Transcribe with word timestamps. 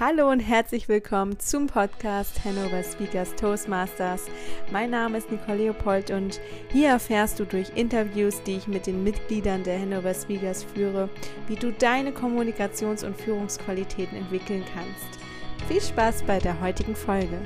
Hallo 0.00 0.30
und 0.30 0.38
herzlich 0.38 0.88
willkommen 0.88 1.40
zum 1.40 1.66
Podcast 1.66 2.44
Hannover 2.44 2.84
Speakers 2.84 3.34
Toastmasters. 3.34 4.26
Mein 4.70 4.90
Name 4.90 5.18
ist 5.18 5.28
Nicole 5.28 5.58
Leopold 5.58 6.12
und 6.12 6.40
hier 6.70 6.90
erfährst 6.90 7.40
du 7.40 7.44
durch 7.44 7.72
Interviews, 7.74 8.40
die 8.44 8.58
ich 8.58 8.68
mit 8.68 8.86
den 8.86 9.02
Mitgliedern 9.02 9.64
der 9.64 9.80
Hannover 9.80 10.14
Speakers 10.14 10.62
führe, 10.62 11.08
wie 11.48 11.56
du 11.56 11.72
deine 11.72 12.12
Kommunikations- 12.12 13.04
und 13.04 13.20
Führungsqualitäten 13.20 14.16
entwickeln 14.16 14.62
kannst. 14.72 15.18
Viel 15.66 15.80
Spaß 15.80 16.22
bei 16.22 16.38
der 16.38 16.60
heutigen 16.60 16.94
Folge. 16.94 17.40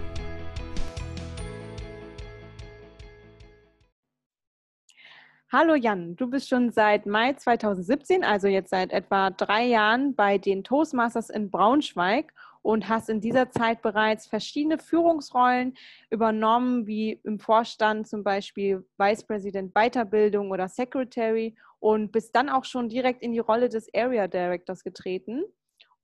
Hallo 5.54 5.74
Jan, 5.74 6.16
du 6.16 6.30
bist 6.30 6.48
schon 6.48 6.70
seit 6.70 7.04
Mai 7.04 7.34
2017, 7.34 8.24
also 8.24 8.48
jetzt 8.48 8.70
seit 8.70 8.90
etwa 8.90 9.28
drei 9.28 9.66
Jahren, 9.66 10.14
bei 10.14 10.38
den 10.38 10.64
Toastmasters 10.64 11.28
in 11.28 11.50
Braunschweig 11.50 12.32
und 12.62 12.88
hast 12.88 13.10
in 13.10 13.20
dieser 13.20 13.50
Zeit 13.50 13.82
bereits 13.82 14.26
verschiedene 14.26 14.78
Führungsrollen 14.78 15.74
übernommen, 16.08 16.86
wie 16.86 17.20
im 17.24 17.38
Vorstand 17.38 18.08
zum 18.08 18.24
Beispiel 18.24 18.86
Vice 18.96 19.24
President 19.26 19.74
Weiterbildung 19.74 20.52
oder 20.52 20.68
Secretary 20.68 21.54
und 21.80 22.12
bist 22.12 22.34
dann 22.34 22.48
auch 22.48 22.64
schon 22.64 22.88
direkt 22.88 23.20
in 23.20 23.32
die 23.32 23.38
Rolle 23.38 23.68
des 23.68 23.92
Area 23.94 24.28
Directors 24.28 24.82
getreten 24.82 25.42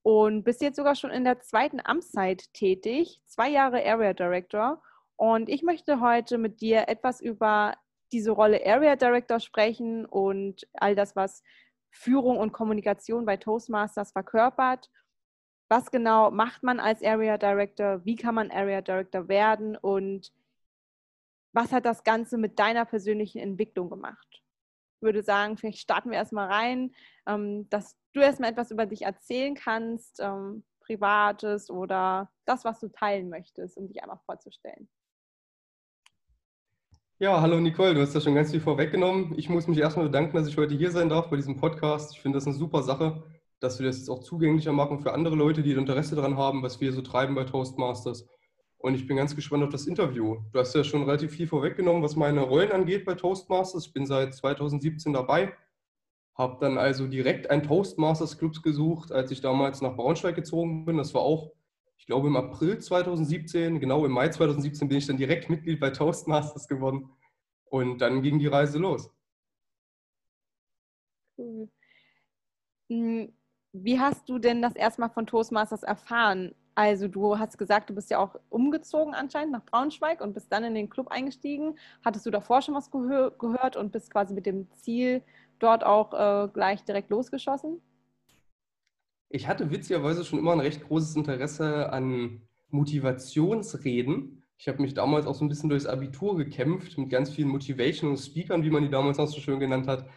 und 0.02 0.44
bist 0.44 0.60
jetzt 0.60 0.76
sogar 0.76 0.94
schon 0.94 1.10
in 1.10 1.24
der 1.24 1.40
zweiten 1.40 1.80
Amtszeit 1.82 2.52
tätig, 2.52 3.22
zwei 3.24 3.48
Jahre 3.48 3.82
Area 3.82 4.12
Director. 4.12 4.82
Und 5.16 5.48
ich 5.48 5.62
möchte 5.62 6.02
heute 6.02 6.36
mit 6.36 6.60
dir 6.60 6.86
etwas 6.88 7.22
über 7.22 7.72
diese 8.12 8.30
Rolle 8.30 8.64
Area 8.64 8.96
Director 8.96 9.40
sprechen 9.40 10.04
und 10.04 10.66
all 10.74 10.94
das, 10.94 11.16
was 11.16 11.42
Führung 11.90 12.38
und 12.38 12.52
Kommunikation 12.52 13.24
bei 13.24 13.36
Toastmasters 13.36 14.12
verkörpert. 14.12 14.90
Was 15.68 15.90
genau 15.90 16.30
macht 16.30 16.62
man 16.62 16.80
als 16.80 17.02
Area 17.02 17.36
Director? 17.36 18.04
Wie 18.04 18.16
kann 18.16 18.34
man 18.34 18.50
Area 18.50 18.80
Director 18.80 19.28
werden? 19.28 19.76
Und 19.76 20.32
was 21.52 21.72
hat 21.72 21.84
das 21.84 22.04
Ganze 22.04 22.38
mit 22.38 22.58
deiner 22.58 22.84
persönlichen 22.84 23.38
Entwicklung 23.38 23.90
gemacht? 23.90 24.42
Ich 24.96 25.02
würde 25.02 25.22
sagen, 25.22 25.56
vielleicht 25.56 25.78
starten 25.78 26.10
wir 26.10 26.18
erstmal 26.18 26.48
rein, 26.48 26.94
ähm, 27.26 27.68
dass 27.70 27.96
du 28.12 28.20
erstmal 28.20 28.50
etwas 28.50 28.70
über 28.70 28.86
dich 28.86 29.02
erzählen 29.02 29.54
kannst, 29.54 30.20
ähm, 30.20 30.64
Privates 30.80 31.70
oder 31.70 32.32
das, 32.46 32.64
was 32.64 32.80
du 32.80 32.88
teilen 32.88 33.28
möchtest, 33.28 33.76
um 33.76 33.88
dich 33.88 34.02
einmal 34.02 34.18
vorzustellen. 34.24 34.88
Ja, 37.20 37.40
hallo 37.40 37.58
Nicole, 37.58 37.94
du 37.94 38.00
hast 38.00 38.14
ja 38.14 38.20
schon 38.20 38.36
ganz 38.36 38.52
viel 38.52 38.60
vorweggenommen. 38.60 39.34
Ich 39.36 39.48
muss 39.48 39.66
mich 39.66 39.78
erstmal 39.78 40.06
bedanken, 40.06 40.36
dass 40.36 40.46
ich 40.46 40.56
heute 40.56 40.76
hier 40.76 40.92
sein 40.92 41.08
darf 41.08 41.28
bei 41.28 41.34
diesem 41.34 41.56
Podcast. 41.56 42.14
Ich 42.14 42.20
finde 42.20 42.36
das 42.36 42.46
eine 42.46 42.54
super 42.54 42.84
Sache, 42.84 43.24
dass 43.58 43.80
wir 43.80 43.86
das 43.86 43.98
jetzt 43.98 44.08
auch 44.08 44.20
zugänglicher 44.20 44.72
machen 44.72 45.00
für 45.00 45.12
andere 45.12 45.34
Leute, 45.34 45.64
die 45.64 45.72
Interesse 45.72 46.14
daran 46.14 46.36
haben, 46.36 46.62
was 46.62 46.80
wir 46.80 46.92
so 46.92 47.02
treiben 47.02 47.34
bei 47.34 47.42
Toastmasters. 47.42 48.28
Und 48.76 48.94
ich 48.94 49.08
bin 49.08 49.16
ganz 49.16 49.34
gespannt 49.34 49.64
auf 49.64 49.70
das 49.70 49.88
Interview. 49.88 50.36
Du 50.52 50.60
hast 50.60 50.76
ja 50.76 50.84
schon 50.84 51.02
relativ 51.02 51.32
viel 51.32 51.48
vorweggenommen, 51.48 52.04
was 52.04 52.14
meine 52.14 52.42
Rollen 52.42 52.70
angeht 52.70 53.04
bei 53.04 53.14
Toastmasters. 53.14 53.86
Ich 53.86 53.92
bin 53.92 54.06
seit 54.06 54.32
2017 54.32 55.12
dabei, 55.12 55.52
habe 56.36 56.58
dann 56.60 56.78
also 56.78 57.08
direkt 57.08 57.50
einen 57.50 57.64
Toastmasters 57.64 58.38
Club 58.38 58.62
gesucht, 58.62 59.10
als 59.10 59.32
ich 59.32 59.40
damals 59.40 59.82
nach 59.82 59.96
Braunschweig 59.96 60.36
gezogen 60.36 60.84
bin. 60.84 60.98
Das 60.98 61.14
war 61.14 61.22
auch 61.22 61.50
glaube 62.06 62.28
im 62.28 62.36
April 62.36 62.78
2017, 62.78 63.80
genau 63.80 64.04
im 64.04 64.12
Mai 64.12 64.28
2017 64.28 64.88
bin 64.88 64.98
ich 64.98 65.06
dann 65.06 65.16
direkt 65.16 65.50
Mitglied 65.50 65.80
bei 65.80 65.90
Toastmasters 65.90 66.68
geworden. 66.68 67.10
Und 67.66 67.98
dann 67.98 68.22
ging 68.22 68.38
die 68.38 68.46
Reise 68.46 68.78
los. 68.78 69.10
Cool. 71.36 71.68
Hm, 72.90 73.32
wie 73.72 74.00
hast 74.00 74.28
du 74.28 74.38
denn 74.38 74.62
das 74.62 74.74
erstmal 74.74 75.10
von 75.10 75.26
Toastmasters 75.26 75.82
erfahren? 75.82 76.54
Also 76.74 77.08
du 77.08 77.38
hast 77.38 77.58
gesagt, 77.58 77.90
du 77.90 77.94
bist 77.94 78.10
ja 78.10 78.18
auch 78.18 78.36
umgezogen 78.50 79.14
anscheinend 79.14 79.52
nach 79.52 79.64
Braunschweig 79.64 80.20
und 80.20 80.32
bist 80.32 80.52
dann 80.52 80.64
in 80.64 80.74
den 80.74 80.88
Club 80.88 81.08
eingestiegen. 81.08 81.76
Hattest 82.04 82.24
du 82.24 82.30
davor 82.30 82.62
schon 82.62 82.74
was 82.74 82.90
gehör 82.90 83.32
gehört 83.32 83.76
und 83.76 83.90
bist 83.92 84.12
quasi 84.12 84.32
mit 84.32 84.46
dem 84.46 84.70
Ziel 84.72 85.22
dort 85.58 85.84
auch 85.84 86.12
äh, 86.14 86.48
gleich 86.48 86.84
direkt 86.84 87.10
losgeschossen? 87.10 87.82
Ich 89.30 89.46
hatte 89.46 89.70
witzigerweise 89.70 90.24
schon 90.24 90.38
immer 90.38 90.52
ein 90.52 90.60
recht 90.60 90.82
großes 90.86 91.14
Interesse 91.16 91.92
an 91.92 92.40
Motivationsreden. 92.70 94.42
Ich 94.56 94.68
habe 94.68 94.80
mich 94.80 94.94
damals 94.94 95.26
auch 95.26 95.34
so 95.34 95.44
ein 95.44 95.48
bisschen 95.48 95.68
durchs 95.68 95.86
Abitur 95.86 96.36
gekämpft 96.36 96.96
mit 96.96 97.10
ganz 97.10 97.30
vielen 97.30 97.48
Motivational 97.48 98.16
Speakern, 98.16 98.64
wie 98.64 98.70
man 98.70 98.82
die 98.82 98.88
damals 98.88 99.18
noch 99.18 99.28
so 99.28 99.38
schön 99.40 99.60
genannt 99.60 99.86
hat. 99.86 100.08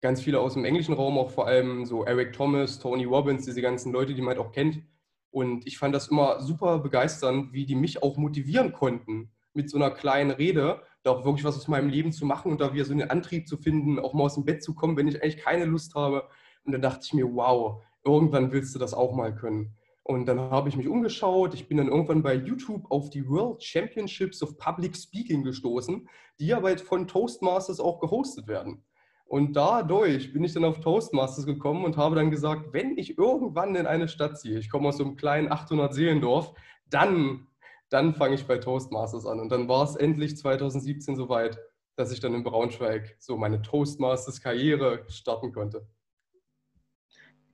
Ganz 0.00 0.22
viele 0.22 0.40
aus 0.40 0.54
dem 0.54 0.64
englischen 0.64 0.94
Raum, 0.94 1.18
auch 1.18 1.30
vor 1.30 1.46
allem 1.46 1.84
so 1.84 2.04
Eric 2.04 2.32
Thomas, 2.32 2.78
Tony 2.78 3.04
Robbins, 3.04 3.44
diese 3.44 3.60
ganzen 3.60 3.92
Leute, 3.92 4.14
die 4.14 4.22
man 4.22 4.36
halt 4.36 4.38
auch 4.38 4.52
kennt. 4.52 4.82
Und 5.30 5.66
ich 5.66 5.76
fand 5.76 5.94
das 5.94 6.08
immer 6.08 6.40
super 6.40 6.78
begeisternd, 6.78 7.52
wie 7.52 7.66
die 7.66 7.74
mich 7.74 8.02
auch 8.02 8.16
motivieren 8.16 8.72
konnten, 8.72 9.30
mit 9.52 9.68
so 9.68 9.76
einer 9.76 9.90
kleinen 9.90 10.30
Rede, 10.30 10.82
da 11.02 11.10
auch 11.10 11.24
wirklich 11.24 11.44
was 11.44 11.56
aus 11.56 11.68
meinem 11.68 11.90
Leben 11.90 12.12
zu 12.12 12.24
machen 12.24 12.50
und 12.50 12.60
da 12.62 12.72
wieder 12.72 12.84
so 12.84 12.92
einen 12.92 13.10
Antrieb 13.10 13.46
zu 13.46 13.58
finden, 13.58 13.98
auch 13.98 14.14
mal 14.14 14.24
aus 14.24 14.36
dem 14.36 14.44
Bett 14.44 14.62
zu 14.62 14.74
kommen, 14.74 14.96
wenn 14.96 15.08
ich 15.08 15.22
eigentlich 15.22 15.36
keine 15.36 15.66
Lust 15.66 15.94
habe. 15.94 16.28
Und 16.64 16.72
dann 16.72 16.82
dachte 16.82 17.00
ich 17.04 17.12
mir, 17.12 17.26
wow, 17.34 17.82
irgendwann 18.04 18.52
willst 18.52 18.74
du 18.74 18.78
das 18.78 18.94
auch 18.94 19.14
mal 19.14 19.34
können. 19.34 19.76
Und 20.02 20.26
dann 20.26 20.38
habe 20.38 20.68
ich 20.68 20.76
mich 20.76 20.88
umgeschaut. 20.88 21.54
Ich 21.54 21.66
bin 21.66 21.78
dann 21.78 21.88
irgendwann 21.88 22.22
bei 22.22 22.34
YouTube 22.34 22.90
auf 22.90 23.08
die 23.08 23.26
World 23.26 23.62
Championships 23.62 24.42
of 24.42 24.58
Public 24.58 24.96
Speaking 24.96 25.42
gestoßen, 25.42 26.06
die 26.38 26.52
aber 26.52 26.76
von 26.76 27.06
Toastmasters 27.06 27.80
auch 27.80 28.00
gehostet 28.00 28.46
werden. 28.46 28.84
Und 29.24 29.54
dadurch 29.54 30.34
bin 30.34 30.44
ich 30.44 30.52
dann 30.52 30.66
auf 30.66 30.80
Toastmasters 30.80 31.46
gekommen 31.46 31.86
und 31.86 31.96
habe 31.96 32.16
dann 32.16 32.30
gesagt, 32.30 32.74
wenn 32.74 32.98
ich 32.98 33.16
irgendwann 33.16 33.74
in 33.74 33.86
eine 33.86 34.08
Stadt 34.08 34.38
ziehe, 34.38 34.58
ich 34.58 34.68
komme 34.68 34.88
aus 34.88 34.98
so 34.98 35.04
einem 35.04 35.16
kleinen 35.16 35.48
800-Seelendorf, 35.48 36.52
dann, 36.90 37.46
dann 37.88 38.14
fange 38.14 38.34
ich 38.34 38.46
bei 38.46 38.58
Toastmasters 38.58 39.24
an. 39.24 39.40
Und 39.40 39.48
dann 39.48 39.68
war 39.68 39.84
es 39.84 39.96
endlich 39.96 40.36
2017 40.36 41.16
soweit, 41.16 41.58
dass 41.96 42.12
ich 42.12 42.20
dann 42.20 42.34
in 42.34 42.44
Braunschweig 42.44 43.16
so 43.18 43.38
meine 43.38 43.62
Toastmasters-Karriere 43.62 45.06
starten 45.08 45.52
konnte. 45.52 45.86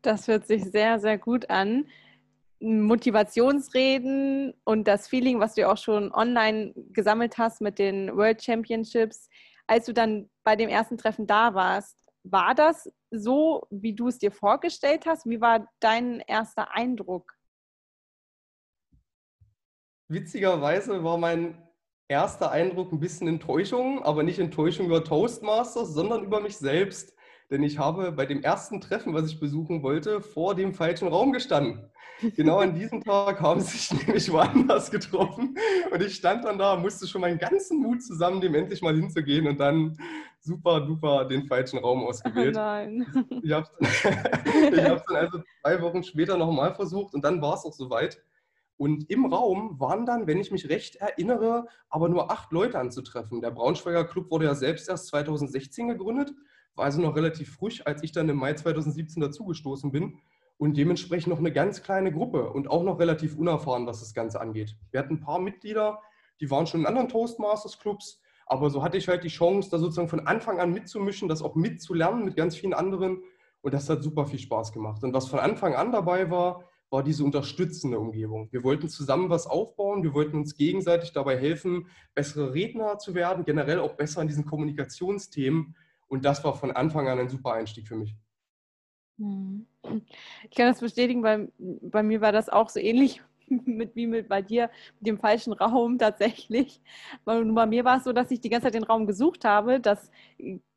Das 0.02 0.28
hört 0.28 0.46
sich 0.46 0.64
sehr, 0.64 0.98
sehr 0.98 1.18
gut 1.18 1.50
an. 1.50 1.86
Motivationsreden 2.60 4.54
und 4.64 4.86
das 4.86 5.08
Feeling, 5.08 5.40
was 5.40 5.54
du 5.54 5.68
auch 5.68 5.78
schon 5.78 6.12
online 6.12 6.74
gesammelt 6.92 7.38
hast 7.38 7.60
mit 7.60 7.78
den 7.78 8.14
World 8.16 8.42
Championships, 8.42 9.28
als 9.66 9.86
du 9.86 9.94
dann 9.94 10.28
bei 10.44 10.56
dem 10.56 10.68
ersten 10.68 10.98
Treffen 10.98 11.26
da 11.26 11.54
warst, 11.54 11.96
war 12.22 12.54
das 12.54 12.90
so, 13.10 13.66
wie 13.70 13.94
du 13.94 14.08
es 14.08 14.18
dir 14.18 14.30
vorgestellt 14.30 15.06
hast? 15.06 15.26
Wie 15.26 15.40
war 15.40 15.66
dein 15.80 16.20
erster 16.20 16.74
Eindruck? 16.74 17.32
Witzigerweise 20.08 21.02
war 21.02 21.16
mein 21.16 21.66
erster 22.08 22.50
Eindruck 22.50 22.92
ein 22.92 23.00
bisschen 23.00 23.28
Enttäuschung, 23.28 24.02
aber 24.02 24.22
nicht 24.22 24.38
Enttäuschung 24.38 24.86
über 24.86 25.04
Toastmasters, 25.04 25.94
sondern 25.94 26.24
über 26.24 26.40
mich 26.40 26.58
selbst 26.58 27.14
denn 27.50 27.62
ich 27.62 27.78
habe 27.78 28.12
bei 28.12 28.26
dem 28.26 28.42
ersten 28.42 28.80
Treffen, 28.80 29.12
was 29.12 29.26
ich 29.26 29.40
besuchen 29.40 29.82
wollte, 29.82 30.20
vor 30.20 30.54
dem 30.54 30.72
falschen 30.72 31.08
Raum 31.08 31.32
gestanden. 31.32 31.90
Genau 32.36 32.58
an 32.58 32.74
diesem 32.74 33.00
Tag 33.04 33.40
haben 33.40 33.60
sie 33.60 33.76
sich 33.76 33.92
nämlich 34.06 34.30
woanders 34.30 34.90
getroffen 34.90 35.56
und 35.90 36.02
ich 36.02 36.14
stand 36.14 36.44
dann 36.44 36.58
da, 36.58 36.76
musste 36.76 37.06
schon 37.06 37.22
meinen 37.22 37.38
ganzen 37.38 37.80
Mut 37.80 38.02
zusammen, 38.02 38.40
dem 38.40 38.54
endlich 38.54 38.82
mal 38.82 38.94
hinzugehen 38.94 39.48
und 39.48 39.58
dann 39.58 39.96
super 40.40 40.80
duper 40.80 41.24
den 41.24 41.46
falschen 41.46 41.78
Raum 41.78 42.04
ausgewählt. 42.04 42.56
Oh 42.56 42.60
nein. 42.60 43.06
Ich 43.42 43.52
habe 43.52 43.66
es 43.82 45.04
dann 45.06 45.16
also 45.16 45.40
zwei 45.62 45.82
Wochen 45.82 46.02
später 46.02 46.36
nochmal 46.36 46.74
versucht 46.74 47.14
und 47.14 47.24
dann 47.24 47.42
war 47.42 47.54
es 47.54 47.64
auch 47.64 47.72
soweit. 47.72 48.22
Und 48.76 49.10
im 49.10 49.26
Raum 49.26 49.78
waren 49.78 50.06
dann, 50.06 50.26
wenn 50.26 50.38
ich 50.38 50.50
mich 50.50 50.70
recht 50.70 50.96
erinnere, 50.96 51.66
aber 51.90 52.08
nur 52.08 52.30
acht 52.30 52.50
Leute 52.50 52.78
anzutreffen. 52.78 53.42
Der 53.42 53.50
Braunschweiger 53.50 54.04
Club 54.04 54.30
wurde 54.30 54.46
ja 54.46 54.54
selbst 54.54 54.88
erst 54.88 55.08
2016 55.08 55.88
gegründet 55.88 56.32
war 56.74 56.84
also 56.84 57.00
noch 57.00 57.16
relativ 57.16 57.56
frisch, 57.56 57.86
als 57.86 58.02
ich 58.02 58.12
dann 58.12 58.28
im 58.28 58.36
Mai 58.36 58.54
2017 58.54 59.20
dazugestoßen 59.20 59.90
bin 59.90 60.18
und 60.56 60.76
dementsprechend 60.76 61.28
noch 61.28 61.38
eine 61.38 61.52
ganz 61.52 61.82
kleine 61.82 62.12
Gruppe 62.12 62.50
und 62.50 62.68
auch 62.68 62.82
noch 62.82 62.98
relativ 62.98 63.36
unerfahren, 63.36 63.86
was 63.86 64.00
das 64.00 64.14
Ganze 64.14 64.40
angeht. 64.40 64.76
Wir 64.90 65.00
hatten 65.00 65.14
ein 65.14 65.20
paar 65.20 65.40
Mitglieder, 65.40 66.00
die 66.40 66.50
waren 66.50 66.66
schon 66.66 66.80
in 66.80 66.86
anderen 66.86 67.08
Toastmasters-Clubs, 67.08 68.20
aber 68.46 68.70
so 68.70 68.82
hatte 68.82 68.98
ich 68.98 69.08
halt 69.08 69.24
die 69.24 69.28
Chance, 69.28 69.70
da 69.70 69.78
sozusagen 69.78 70.08
von 70.08 70.26
Anfang 70.26 70.60
an 70.60 70.72
mitzumischen, 70.72 71.28
das 71.28 71.42
auch 71.42 71.54
mitzulernen 71.54 72.24
mit 72.24 72.36
ganz 72.36 72.56
vielen 72.56 72.74
anderen 72.74 73.22
und 73.62 73.74
das 73.74 73.88
hat 73.88 74.02
super 74.02 74.26
viel 74.26 74.38
Spaß 74.38 74.72
gemacht. 74.72 75.02
Und 75.04 75.12
was 75.12 75.28
von 75.28 75.38
Anfang 75.38 75.74
an 75.74 75.92
dabei 75.92 76.30
war, 76.30 76.64
war 76.90 77.04
diese 77.04 77.24
unterstützende 77.24 77.98
Umgebung. 77.98 78.48
Wir 78.50 78.64
wollten 78.64 78.88
zusammen 78.88 79.30
was 79.30 79.46
aufbauen, 79.46 80.02
wir 80.02 80.12
wollten 80.12 80.36
uns 80.36 80.56
gegenseitig 80.56 81.12
dabei 81.12 81.38
helfen, 81.38 81.86
bessere 82.14 82.52
Redner 82.52 82.98
zu 82.98 83.14
werden, 83.14 83.44
generell 83.44 83.78
auch 83.78 83.94
besser 83.94 84.22
in 84.22 84.28
diesen 84.28 84.44
Kommunikationsthemen 84.44 85.76
und 86.10 86.24
das 86.24 86.42
war 86.44 86.54
von 86.54 86.72
Anfang 86.72 87.08
an 87.08 87.18
ein 87.18 87.28
super 87.28 87.52
Einstieg 87.52 87.86
für 87.86 87.96
mich. 87.96 88.14
Hm. 89.18 89.66
Ich 90.50 90.56
kann 90.56 90.66
das 90.66 90.80
bestätigen, 90.80 91.22
weil 91.22 91.52
bei 91.58 92.02
mir 92.02 92.20
war 92.20 92.32
das 92.32 92.48
auch 92.48 92.68
so 92.68 92.80
ähnlich 92.80 93.22
mit, 93.48 93.94
wie 93.94 94.06
mit 94.06 94.28
bei 94.28 94.42
dir, 94.42 94.70
mit 94.98 95.06
dem 95.06 95.18
falschen 95.18 95.52
Raum 95.52 95.98
tatsächlich. 95.98 96.82
Weil 97.24 97.44
bei 97.44 97.66
mir 97.66 97.84
war 97.84 97.98
es 97.98 98.04
so, 98.04 98.12
dass 98.12 98.30
ich 98.30 98.40
die 98.40 98.50
ganze 98.50 98.66
Zeit 98.66 98.74
den 98.74 98.84
Raum 98.84 99.06
gesucht 99.06 99.44
habe. 99.44 99.80
Das 99.80 100.10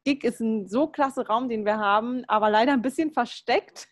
Gig 0.04 0.24
ist 0.24 0.40
ein 0.40 0.68
so 0.68 0.88
klasse 0.88 1.26
Raum, 1.28 1.50
den 1.50 1.66
wir 1.66 1.78
haben, 1.78 2.24
aber 2.28 2.50
leider 2.50 2.74
ein 2.74 2.82
bisschen 2.82 3.12
versteckt. 3.12 3.88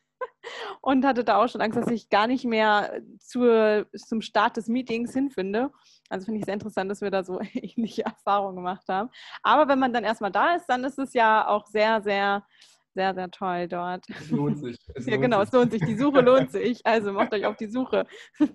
Und 0.81 1.05
hatte 1.05 1.23
da 1.23 1.37
auch 1.37 1.47
schon 1.47 1.61
Angst, 1.61 1.77
dass 1.77 1.87
ich 1.89 2.09
gar 2.09 2.27
nicht 2.27 2.45
mehr 2.45 3.01
zur, 3.19 3.87
zum 3.93 4.21
Start 4.21 4.57
des 4.57 4.67
Meetings 4.67 5.13
hinfinde. 5.13 5.71
Also 6.09 6.25
finde 6.25 6.39
ich 6.39 6.45
sehr 6.45 6.55
interessant, 6.55 6.89
dass 6.91 7.01
wir 7.01 7.11
da 7.11 7.23
so 7.23 7.39
ähnliche 7.53 8.03
Erfahrungen 8.05 8.57
gemacht 8.57 8.87
haben. 8.87 9.09
Aber 9.43 9.67
wenn 9.67 9.79
man 9.79 9.93
dann 9.93 10.03
erstmal 10.03 10.31
da 10.31 10.55
ist, 10.55 10.65
dann 10.67 10.83
ist 10.83 10.99
es 10.99 11.13
ja 11.13 11.47
auch 11.47 11.67
sehr, 11.67 12.01
sehr, 12.01 12.45
sehr, 12.93 13.13
sehr 13.13 13.31
toll 13.31 13.67
dort. 13.67 14.05
Es 14.09 14.29
lohnt 14.31 14.59
sich. 14.59 14.77
Es 14.95 15.05
ja, 15.05 15.17
genau, 15.17 15.39
sich. 15.39 15.47
es 15.47 15.53
lohnt 15.53 15.71
sich. 15.71 15.81
Die 15.85 15.97
Suche 15.97 16.21
lohnt 16.21 16.51
sich. 16.51 16.85
Also 16.85 17.13
macht 17.13 17.33
euch 17.33 17.45
auf 17.45 17.55
die 17.55 17.69
Suche. 17.69 18.05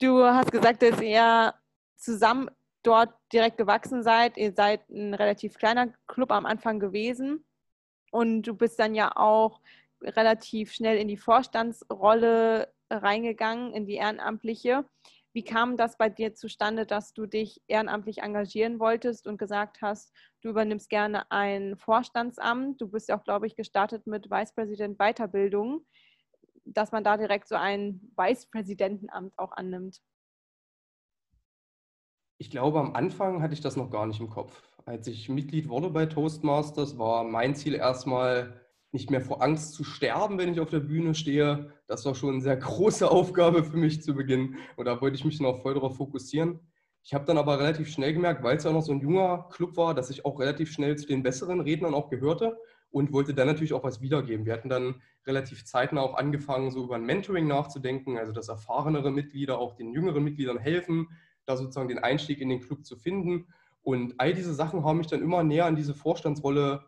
du 0.00 0.24
hast 0.24 0.52
gesagt, 0.52 0.82
dass 0.82 1.00
ihr 1.00 1.54
zusammen 1.96 2.50
dort 2.82 3.12
direkt 3.32 3.58
gewachsen 3.58 4.02
seid. 4.02 4.36
Ihr 4.36 4.52
seid 4.52 4.88
ein 4.88 5.14
relativ 5.14 5.54
kleiner 5.54 5.88
Club 6.06 6.30
am 6.32 6.46
Anfang 6.46 6.80
gewesen 6.80 7.44
und 8.10 8.42
du 8.42 8.54
bist 8.54 8.78
dann 8.78 8.94
ja 8.94 9.16
auch 9.16 9.60
relativ 10.02 10.72
schnell 10.72 10.98
in 10.98 11.08
die 11.08 11.16
Vorstandsrolle 11.16 12.72
reingegangen, 12.90 13.72
in 13.72 13.86
die 13.86 13.94
ehrenamtliche. 13.94 14.84
Wie 15.32 15.44
kam 15.44 15.76
das 15.76 15.96
bei 15.96 16.08
dir 16.08 16.34
zustande, 16.34 16.86
dass 16.86 17.12
du 17.12 17.26
dich 17.26 17.62
ehrenamtlich 17.68 18.18
engagieren 18.18 18.80
wolltest 18.80 19.28
und 19.28 19.38
gesagt 19.38 19.80
hast, 19.80 20.12
du 20.40 20.48
übernimmst 20.48 20.90
gerne 20.90 21.30
ein 21.30 21.76
Vorstandsamt? 21.76 22.80
Du 22.80 22.88
bist 22.88 23.08
ja 23.08 23.18
auch, 23.18 23.22
glaube 23.22 23.46
ich, 23.46 23.54
gestartet 23.54 24.06
mit 24.08 24.28
Vice 24.28 24.52
President 24.52 24.98
Weiterbildung, 24.98 25.86
dass 26.64 26.90
man 26.90 27.04
da 27.04 27.16
direkt 27.16 27.46
so 27.46 27.54
ein 27.54 28.00
Vice 28.16 28.46
Präsidentenamt 28.46 29.38
auch 29.38 29.52
annimmt. 29.52 30.00
Ich 32.38 32.50
glaube, 32.50 32.80
am 32.80 32.96
Anfang 32.96 33.42
hatte 33.42 33.54
ich 33.54 33.60
das 33.60 33.76
noch 33.76 33.90
gar 33.90 34.06
nicht 34.06 34.18
im 34.18 34.30
Kopf. 34.30 34.69
Als 34.84 35.06
ich 35.06 35.28
Mitglied 35.28 35.68
wurde 35.68 35.90
bei 35.90 36.06
Toastmasters, 36.06 36.98
war 36.98 37.24
mein 37.24 37.54
Ziel 37.54 37.74
erstmal, 37.74 38.60
nicht 38.92 39.10
mehr 39.10 39.20
vor 39.20 39.42
Angst 39.42 39.74
zu 39.74 39.84
sterben, 39.84 40.38
wenn 40.38 40.52
ich 40.52 40.58
auf 40.58 40.70
der 40.70 40.80
Bühne 40.80 41.14
stehe. 41.14 41.72
Das 41.86 42.04
war 42.06 42.14
schon 42.14 42.34
eine 42.34 42.40
sehr 42.40 42.56
große 42.56 43.08
Aufgabe 43.08 43.62
für 43.62 43.76
mich 43.76 44.02
zu 44.02 44.14
Beginn. 44.14 44.56
Und 44.76 44.86
da 44.86 45.00
wollte 45.00 45.16
ich 45.16 45.24
mich 45.24 45.40
noch 45.40 45.62
voll 45.62 45.74
darauf 45.74 45.96
fokussieren. 45.96 46.60
Ich 47.02 47.14
habe 47.14 47.24
dann 47.24 47.38
aber 47.38 47.58
relativ 47.58 47.88
schnell 47.88 48.12
gemerkt, 48.12 48.42
weil 48.42 48.56
es 48.56 48.64
ja 48.64 48.72
noch 48.72 48.82
so 48.82 48.92
ein 48.92 49.00
junger 49.00 49.48
Club 49.52 49.76
war, 49.76 49.94
dass 49.94 50.10
ich 50.10 50.24
auch 50.24 50.38
relativ 50.38 50.70
schnell 50.70 50.96
zu 50.96 51.06
den 51.06 51.22
besseren 51.22 51.60
Rednern 51.60 51.94
auch 51.94 52.10
gehörte 52.10 52.58
und 52.90 53.12
wollte 53.12 53.32
dann 53.32 53.46
natürlich 53.46 53.72
auch 53.72 53.84
was 53.84 54.02
wiedergeben. 54.02 54.44
Wir 54.44 54.52
hatten 54.52 54.68
dann 54.68 55.00
relativ 55.26 55.64
zeitnah 55.64 56.02
auch 56.02 56.14
angefangen, 56.14 56.70
so 56.70 56.84
über 56.84 56.96
ein 56.96 57.06
Mentoring 57.06 57.46
nachzudenken, 57.46 58.18
also 58.18 58.32
dass 58.32 58.48
erfahrenere 58.48 59.10
Mitglieder 59.10 59.58
auch 59.58 59.76
den 59.76 59.92
jüngeren 59.92 60.24
Mitgliedern 60.24 60.58
helfen, 60.58 61.08
da 61.46 61.56
sozusagen 61.56 61.88
den 61.88 62.00
Einstieg 62.00 62.40
in 62.40 62.48
den 62.48 62.60
Club 62.60 62.84
zu 62.84 62.96
finden. 62.96 63.46
Und 63.82 64.14
all 64.18 64.34
diese 64.34 64.54
Sachen 64.54 64.84
haben 64.84 64.98
mich 64.98 65.06
dann 65.06 65.22
immer 65.22 65.42
näher 65.42 65.66
an 65.66 65.76
diese 65.76 65.94
Vorstandsrolle 65.94 66.84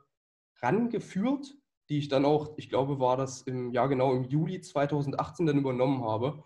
rangeführt, 0.61 1.55
die 1.89 1.99
ich 1.99 2.09
dann 2.09 2.25
auch, 2.25 2.55
ich 2.56 2.69
glaube, 2.69 3.00
war 3.00 3.17
das 3.17 3.43
im 3.43 3.71
Jahr 3.71 3.89
genau 3.89 4.15
im 4.15 4.25
Juli 4.25 4.61
2018 4.61 5.47
dann 5.47 5.59
übernommen 5.59 6.05
habe. 6.05 6.44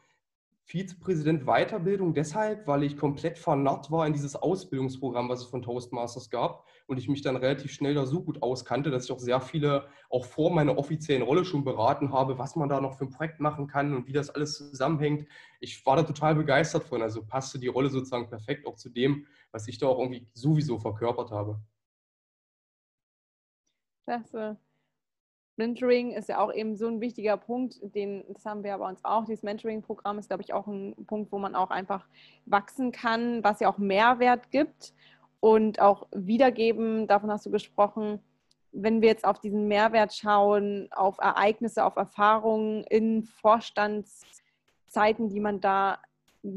Vizepräsident 0.65 1.45
Weiterbildung 1.45 2.15
deshalb, 2.15 2.67
weil 2.67 2.83
ich 2.83 2.97
komplett 2.97 3.39
vernarrt 3.39 3.91
war 3.91 4.07
in 4.07 4.13
dieses 4.13 4.35
Ausbildungsprogramm, 4.35 5.29
was 5.29 5.41
es 5.41 5.47
von 5.47 5.63
Toastmasters 5.63 6.31
gab 6.31 6.67
und 6.87 6.99
ich 6.99 7.09
mich 7.09 7.23
dann 7.23 7.37
relativ 7.37 7.73
schnell 7.73 7.95
da 7.95 8.07
so 8.07 8.23
gut 8.23 8.43
auskannte, 8.43 8.91
dass 8.91 9.05
ich 9.05 9.13
auch 9.13 9.19
sehr 9.19 9.41
viele, 9.41 9.89
auch 10.09 10.25
vor 10.25 10.53
meiner 10.53 10.79
offiziellen 10.79 11.23
Rolle 11.23 11.45
schon 11.45 11.65
beraten 11.65 12.13
habe, 12.13 12.39
was 12.39 12.57
man 12.57 12.69
da 12.69 12.81
noch 12.81 12.97
für 12.97 13.05
ein 13.05 13.11
Projekt 13.11 13.41
machen 13.41 13.67
kann 13.67 13.95
und 13.95 14.07
wie 14.07 14.13
das 14.13 14.31
alles 14.31 14.57
zusammenhängt. 14.57 15.27
Ich 15.61 15.85
war 15.85 15.97
da 15.97 16.05
total 16.05 16.35
begeistert 16.35 16.85
von, 16.85 17.03
also 17.03 17.25
passte 17.25 17.59
die 17.59 17.67
Rolle 17.67 17.91
sozusagen 17.91 18.29
perfekt 18.29 18.67
auch 18.67 18.77
zu 18.77 18.89
dem, 18.89 19.27
was 19.51 19.67
ich 19.69 19.79
da 19.79 19.87
auch 19.89 19.99
irgendwie 19.99 20.29
sowieso 20.33 20.79
verkörpert 20.79 21.31
habe. 21.31 21.61
Klasse. 24.05 24.57
Mentoring 25.59 26.13
ist 26.13 26.29
ja 26.29 26.39
auch 26.39 26.53
eben 26.53 26.77
so 26.77 26.87
ein 26.87 27.01
wichtiger 27.01 27.39
Punkt, 27.39 27.79
den, 27.83 28.25
das 28.29 28.45
haben 28.45 28.63
wir 28.63 28.77
bei 28.77 28.89
uns 28.89 29.03
auch. 29.05 29.25
Dieses 29.25 29.43
Mentoring-Programm 29.43 30.19
ist, 30.19 30.29
glaube 30.29 30.43
ich, 30.43 30.53
auch 30.53 30.67
ein 30.67 30.95
Punkt, 31.07 31.33
wo 31.33 31.39
man 31.39 31.55
auch 31.55 31.71
einfach 31.71 32.07
wachsen 32.45 32.93
kann, 32.93 33.43
was 33.43 33.61
ja 33.61 33.69
auch 33.71 33.79
Mehrwert 33.79 34.51
gibt 34.51 34.93
und 35.47 35.81
auch 35.81 36.09
wiedergeben, 36.13 37.07
davon 37.07 37.31
hast 37.31 37.47
du 37.47 37.53
gesprochen. 37.53 38.19
Wenn 38.73 39.01
wir 39.01 39.09
jetzt 39.09 39.25
auf 39.25 39.39
diesen 39.39 39.69
Mehrwert 39.69 40.13
schauen, 40.13 40.89
auf 40.91 41.19
Ereignisse, 41.19 41.85
auf 41.85 41.95
Erfahrungen 41.95 42.83
in 42.83 43.23
Vorstandszeiten, 43.23 45.29
die 45.29 45.39
man 45.39 45.61
da 45.61 46.03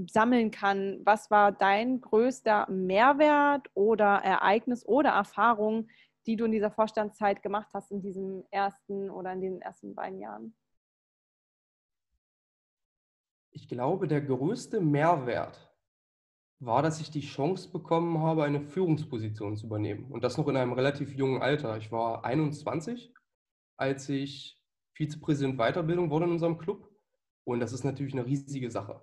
sammeln 0.08 0.50
kann, 0.50 1.02
was 1.04 1.30
war 1.30 1.52
dein 1.52 2.02
größter 2.02 2.66
Mehrwert 2.72 3.70
oder 3.76 4.24
Ereignis 4.24 4.84
oder 4.88 5.12
Erfahrung, 5.12 5.88
die 6.26 6.36
du 6.36 6.46
in 6.46 6.52
dieser 6.52 6.72
Vorstandszeit 6.72 7.44
gemacht 7.44 7.70
hast, 7.76 7.92
in 7.92 8.02
diesem 8.02 8.44
ersten 8.50 9.12
oder 9.12 9.34
in 9.34 9.42
den 9.42 9.62
ersten 9.62 9.94
beiden 9.94 10.18
Jahren? 10.18 10.56
Ich 13.52 13.68
glaube, 13.68 14.08
der 14.08 14.22
größte 14.22 14.82
Mehrwert 14.82 15.69
war, 16.60 16.82
dass 16.82 17.00
ich 17.00 17.10
die 17.10 17.22
Chance 17.22 17.70
bekommen 17.72 18.20
habe, 18.20 18.44
eine 18.44 18.62
Führungsposition 18.62 19.56
zu 19.56 19.68
übernehmen. 19.68 20.12
Und 20.12 20.24
das 20.24 20.38
noch 20.38 20.48
in 20.48 20.58
einem 20.58 20.74
relativ 20.74 21.14
jungen 21.14 21.42
Alter. 21.42 21.78
Ich 21.78 21.92
war 21.92 22.26
21, 22.26 23.14
als 23.78 24.10
ich 24.10 24.62
Vizepräsident 24.94 25.58
Weiterbildung 25.58 26.10
wurde 26.10 26.26
in 26.26 26.32
unserem 26.32 26.58
Club. 26.58 26.90
Und 27.46 27.62
das 27.62 27.72
ist 27.72 27.86
natürlich 27.86 28.14
eine 28.14 28.26
riesige 28.26 28.70
Sache. 28.70 29.02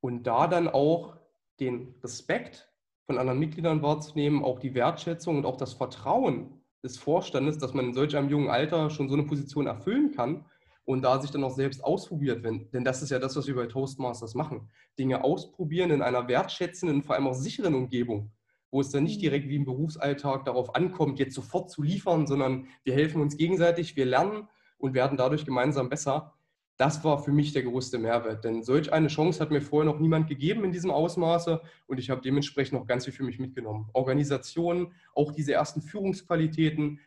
Und 0.00 0.24
da 0.26 0.46
dann 0.46 0.68
auch 0.68 1.16
den 1.58 1.94
Respekt 2.02 2.70
von 3.06 3.18
anderen 3.18 3.38
Mitgliedern 3.38 3.82
wahrzunehmen, 3.82 4.44
auch 4.44 4.58
die 4.58 4.74
Wertschätzung 4.74 5.38
und 5.38 5.46
auch 5.46 5.56
das 5.56 5.72
Vertrauen 5.72 6.62
des 6.84 6.98
Vorstandes, 6.98 7.58
dass 7.58 7.72
man 7.72 7.86
in 7.86 7.94
solch 7.94 8.16
einem 8.16 8.28
jungen 8.28 8.50
Alter 8.50 8.90
schon 8.90 9.08
so 9.08 9.14
eine 9.14 9.24
Position 9.24 9.66
erfüllen 9.66 10.12
kann 10.12 10.44
und 10.84 11.02
da 11.02 11.20
sich 11.20 11.30
dann 11.30 11.44
auch 11.44 11.54
selbst 11.54 11.84
ausprobiert. 11.84 12.42
Wenn, 12.42 12.70
denn 12.70 12.84
das 12.84 13.02
ist 13.02 13.10
ja 13.10 13.18
das, 13.18 13.36
was 13.36 13.46
wir 13.46 13.54
bei 13.54 13.66
Toastmasters 13.66 14.34
machen. 14.34 14.70
Dinge 14.98 15.24
ausprobieren 15.24 15.90
in 15.90 16.02
einer 16.02 16.28
wertschätzenden, 16.28 17.02
vor 17.02 17.14
allem 17.14 17.26
auch 17.26 17.34
sicheren 17.34 17.74
Umgebung, 17.74 18.32
wo 18.70 18.80
es 18.80 18.90
dann 18.90 19.04
nicht 19.04 19.16
mhm. 19.16 19.22
direkt 19.22 19.48
wie 19.48 19.56
im 19.56 19.64
Berufsalltag 19.64 20.44
darauf 20.44 20.74
ankommt, 20.74 21.18
jetzt 21.18 21.34
sofort 21.34 21.70
zu 21.70 21.82
liefern, 21.82 22.26
sondern 22.26 22.66
wir 22.84 22.94
helfen 22.94 23.20
uns 23.20 23.36
gegenseitig, 23.36 23.96
wir 23.96 24.06
lernen 24.06 24.48
und 24.78 24.94
werden 24.94 25.16
dadurch 25.16 25.44
gemeinsam 25.44 25.88
besser 25.88 26.34
das 26.82 27.04
war 27.04 27.22
für 27.22 27.30
mich 27.30 27.52
der 27.52 27.62
größte 27.62 27.98
Mehrwert. 27.98 28.44
Denn 28.44 28.64
solch 28.64 28.92
eine 28.92 29.08
Chance 29.08 29.40
hat 29.40 29.52
mir 29.52 29.60
vorher 29.60 29.90
noch 29.90 30.00
niemand 30.00 30.26
gegeben 30.26 30.64
in 30.64 30.72
diesem 30.72 30.90
Ausmaße 30.90 31.60
und 31.86 31.98
ich 31.98 32.10
habe 32.10 32.22
dementsprechend 32.22 32.78
noch 32.78 32.88
ganz 32.88 33.04
viel 33.04 33.12
für 33.12 33.22
mich 33.22 33.38
mitgenommen. 33.38 33.88
Organisation, 33.92 34.92
auch 35.14 35.30
diese 35.32 35.52
ersten 35.52 35.80
Führungsqualitäten. 35.80 36.98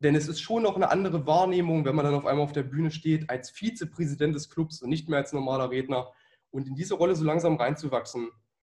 Denn 0.00 0.14
es 0.14 0.28
ist 0.28 0.40
schon 0.40 0.62
noch 0.62 0.76
eine 0.76 0.90
andere 0.90 1.26
Wahrnehmung, 1.26 1.84
wenn 1.84 1.94
man 1.94 2.04
dann 2.04 2.14
auf 2.14 2.26
einmal 2.26 2.44
auf 2.44 2.52
der 2.52 2.64
Bühne 2.64 2.90
steht 2.90 3.30
als 3.30 3.50
Vizepräsident 3.50 4.34
des 4.34 4.50
Clubs 4.50 4.82
und 4.82 4.90
nicht 4.90 5.08
mehr 5.08 5.18
als 5.18 5.32
normaler 5.32 5.70
Redner. 5.70 6.12
Und 6.50 6.68
in 6.68 6.74
diese 6.74 6.94
Rolle 6.94 7.14
so 7.14 7.24
langsam 7.24 7.56
reinzuwachsen, 7.56 8.30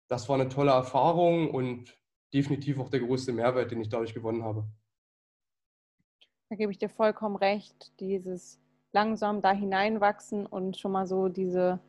das 0.08 0.28
war 0.28 0.40
eine 0.40 0.50
tolle 0.50 0.72
Erfahrung 0.72 1.51
und 1.51 1.98
definitiv 2.34 2.80
auch 2.80 2.90
der 2.90 3.00
größte 3.00 3.32
Mehrwert, 3.32 3.72
den 3.72 3.82
ich 3.82 3.90
dadurch 3.90 4.13
gewonnen 4.13 4.44
habe. 4.44 4.66
Da 6.50 6.56
gebe 6.58 6.72
ich 6.72 6.78
dir 6.78 6.90
vollkommen 6.90 7.38
recht. 7.38 7.94
Dieses 8.00 8.60
langsam 8.92 9.42
da 9.42 9.51
hineinwachsen 9.51 10.46
und 10.46 10.78
schon 10.78 10.92
mal 10.92 11.08
so 11.08 11.30
diese 11.30 11.80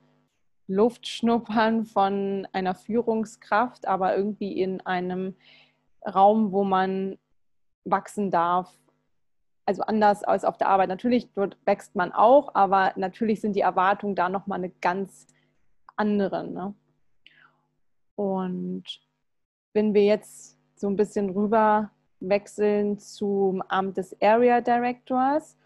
Luft 0.69 1.09
schnuppern 1.09 1.85
von 1.85 2.47
einer 2.53 2.75
Führungskraft, 2.75 3.89
aber 3.89 4.17
irgendwie 4.17 4.61
in 4.61 4.81
einem 4.83 5.35
Raum, 6.07 6.53
wo 6.53 6.65
man 6.65 7.19
wachsen 7.85 8.31
darf. 8.31 8.73
Also 9.73 9.85
anders 9.85 10.23
als 10.23 10.45
auf 10.45 10.59
der 10.59 10.69
Arbeit. 10.69 10.91
Natürlich, 10.91 11.33
dort 11.33 11.57
wächst 11.64 11.97
man 11.97 12.12
auch, 12.12 12.55
aber 12.55 12.93
natürlich 12.97 13.41
sind 13.41 13.57
die 13.57 13.62
Erwartungen 13.62 14.14
da 14.14 14.29
nochmal 14.29 14.59
eine 14.59 14.69
ganz 14.69 15.26
andere. 15.97 16.47
Ne? 16.47 16.75
Und 18.14 18.85
wenn 19.73 19.95
wir 19.95 20.05
jetzt 20.05 20.59
so 20.76 20.88
ein 20.88 20.97
bisschen 20.97 21.31
rüber 21.31 21.91
wechseln 22.21 22.99
zum 22.99 23.62
Amt 23.62 23.97
des 23.97 24.14
Area 24.21 24.61
Directors, 24.61 25.57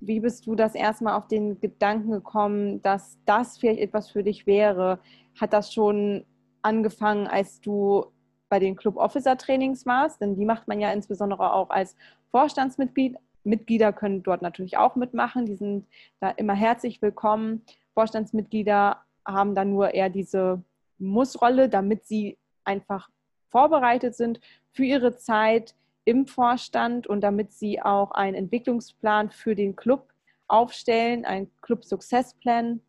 wie 0.00 0.20
bist 0.20 0.46
du 0.46 0.54
das 0.54 0.74
erstmal 0.74 1.18
auf 1.18 1.28
den 1.28 1.60
Gedanken 1.60 2.12
gekommen, 2.12 2.80
dass 2.80 3.18
das 3.26 3.58
vielleicht 3.58 3.80
etwas 3.80 4.08
für 4.08 4.22
dich 4.22 4.46
wäre? 4.46 4.98
Hat 5.38 5.52
das 5.52 5.74
schon 5.74 6.24
angefangen, 6.62 7.26
als 7.26 7.60
du 7.60 8.06
bei 8.48 8.60
den 8.60 8.76
Club 8.76 8.96
Officer 8.96 9.36
Trainings 9.36 9.84
warst? 9.84 10.22
Denn 10.22 10.36
die 10.36 10.46
macht 10.46 10.68
man 10.68 10.80
ja 10.80 10.90
insbesondere 10.90 11.52
auch 11.52 11.68
als 11.68 11.96
Vorstandsmitglied. 12.30 13.16
Mitglieder 13.46 13.92
können 13.92 14.22
dort 14.22 14.42
natürlich 14.42 14.76
auch 14.76 14.96
mitmachen. 14.96 15.46
Die 15.46 15.54
sind 15.54 15.86
da 16.20 16.30
immer 16.30 16.54
herzlich 16.54 17.00
willkommen. 17.00 17.62
Vorstandsmitglieder 17.94 19.02
haben 19.24 19.54
dann 19.54 19.70
nur 19.70 19.94
eher 19.94 20.10
diese 20.10 20.62
Mussrolle, 20.98 21.68
damit 21.68 22.06
sie 22.06 22.36
einfach 22.64 23.08
vorbereitet 23.48 24.14
sind 24.14 24.40
für 24.72 24.84
ihre 24.84 25.16
Zeit 25.16 25.74
im 26.04 26.26
Vorstand 26.26 27.06
und 27.06 27.20
damit 27.22 27.52
sie 27.52 27.80
auch 27.80 28.12
einen 28.12 28.34
Entwicklungsplan 28.34 29.30
für 29.30 29.54
den 29.54 29.74
Club 29.76 30.12
aufstellen, 30.48 31.24
einen 31.24 31.50
Club 31.62 31.84
Success 31.84 32.34
Plan, 32.34 32.80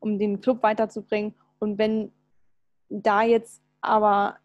um 0.00 0.18
den 0.18 0.40
Club 0.40 0.62
weiterzubringen. 0.62 1.34
Und 1.58 1.78
wenn 1.78 2.12
da 2.88 3.22
jetzt 3.22 3.62
aber 3.80 4.36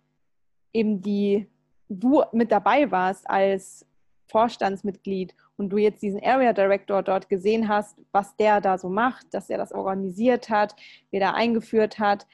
eben 0.74 1.02
die 1.02 1.48
du 1.90 2.24
mit 2.32 2.52
dabei 2.52 2.90
warst 2.92 3.30
als 3.30 3.86
Vorstandsmitglied 4.30 5.36
und 5.58 5.70
du 5.70 5.78
jetzt 5.78 6.02
diesen 6.02 6.24
Area 6.24 6.54
Director 6.54 7.04
dort 7.04 7.30
gesehen 7.30 7.68
hast, 7.68 7.98
was 8.12 8.36
der 8.38 8.62
da 8.62 8.78
so 8.78 8.90
macht, 8.90 9.34
dass 9.34 9.50
er 9.50 9.58
das 9.58 9.72
organisiert 9.72 10.50
hat, 10.50 10.76
wie 11.10 11.18
er 11.18 11.32
da 11.32 11.34
eingeführt 11.34 12.00
hat, 12.00 12.28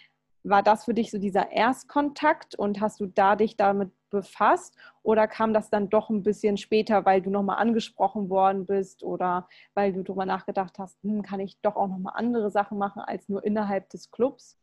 war 0.44 0.62
das 0.62 0.86
für 0.86 0.94
dich 0.94 1.10
so 1.10 1.18
dieser 1.18 1.52
Erstkontakt 1.52 2.56
und 2.56 2.80
hast 2.80 3.00
du 3.00 3.08
da 3.08 3.36
dich 3.36 3.58
damit 3.58 3.92
befasst 4.12 4.76
oder 5.02 5.28
kam 5.28 5.54
das 5.54 5.70
dann 5.70 5.90
doch 5.90 6.10
ein 6.10 6.24
bisschen 6.24 6.58
später, 6.58 7.04
weil 7.06 7.22
du 7.22 7.32
nochmal 7.32 7.58
angesprochen 7.58 8.30
worden 8.30 8.66
bist 8.66 9.04
oder 9.04 9.50
weil 9.74 9.92
du 9.92 10.04
darüber 10.04 10.26
nachgedacht 10.26 10.78
hast, 10.78 11.02
hm, 11.04 11.24
kann 11.24 11.40
ich 11.40 11.60
doch 11.62 11.76
auch 11.76 11.88
nochmal 11.88 12.14
andere 12.16 12.52
Sachen 12.52 12.78
machen 12.78 13.02
als 13.02 13.28
nur 13.28 13.44
innerhalb 13.44 13.90
des 13.90 14.12
Clubs? 14.12 14.58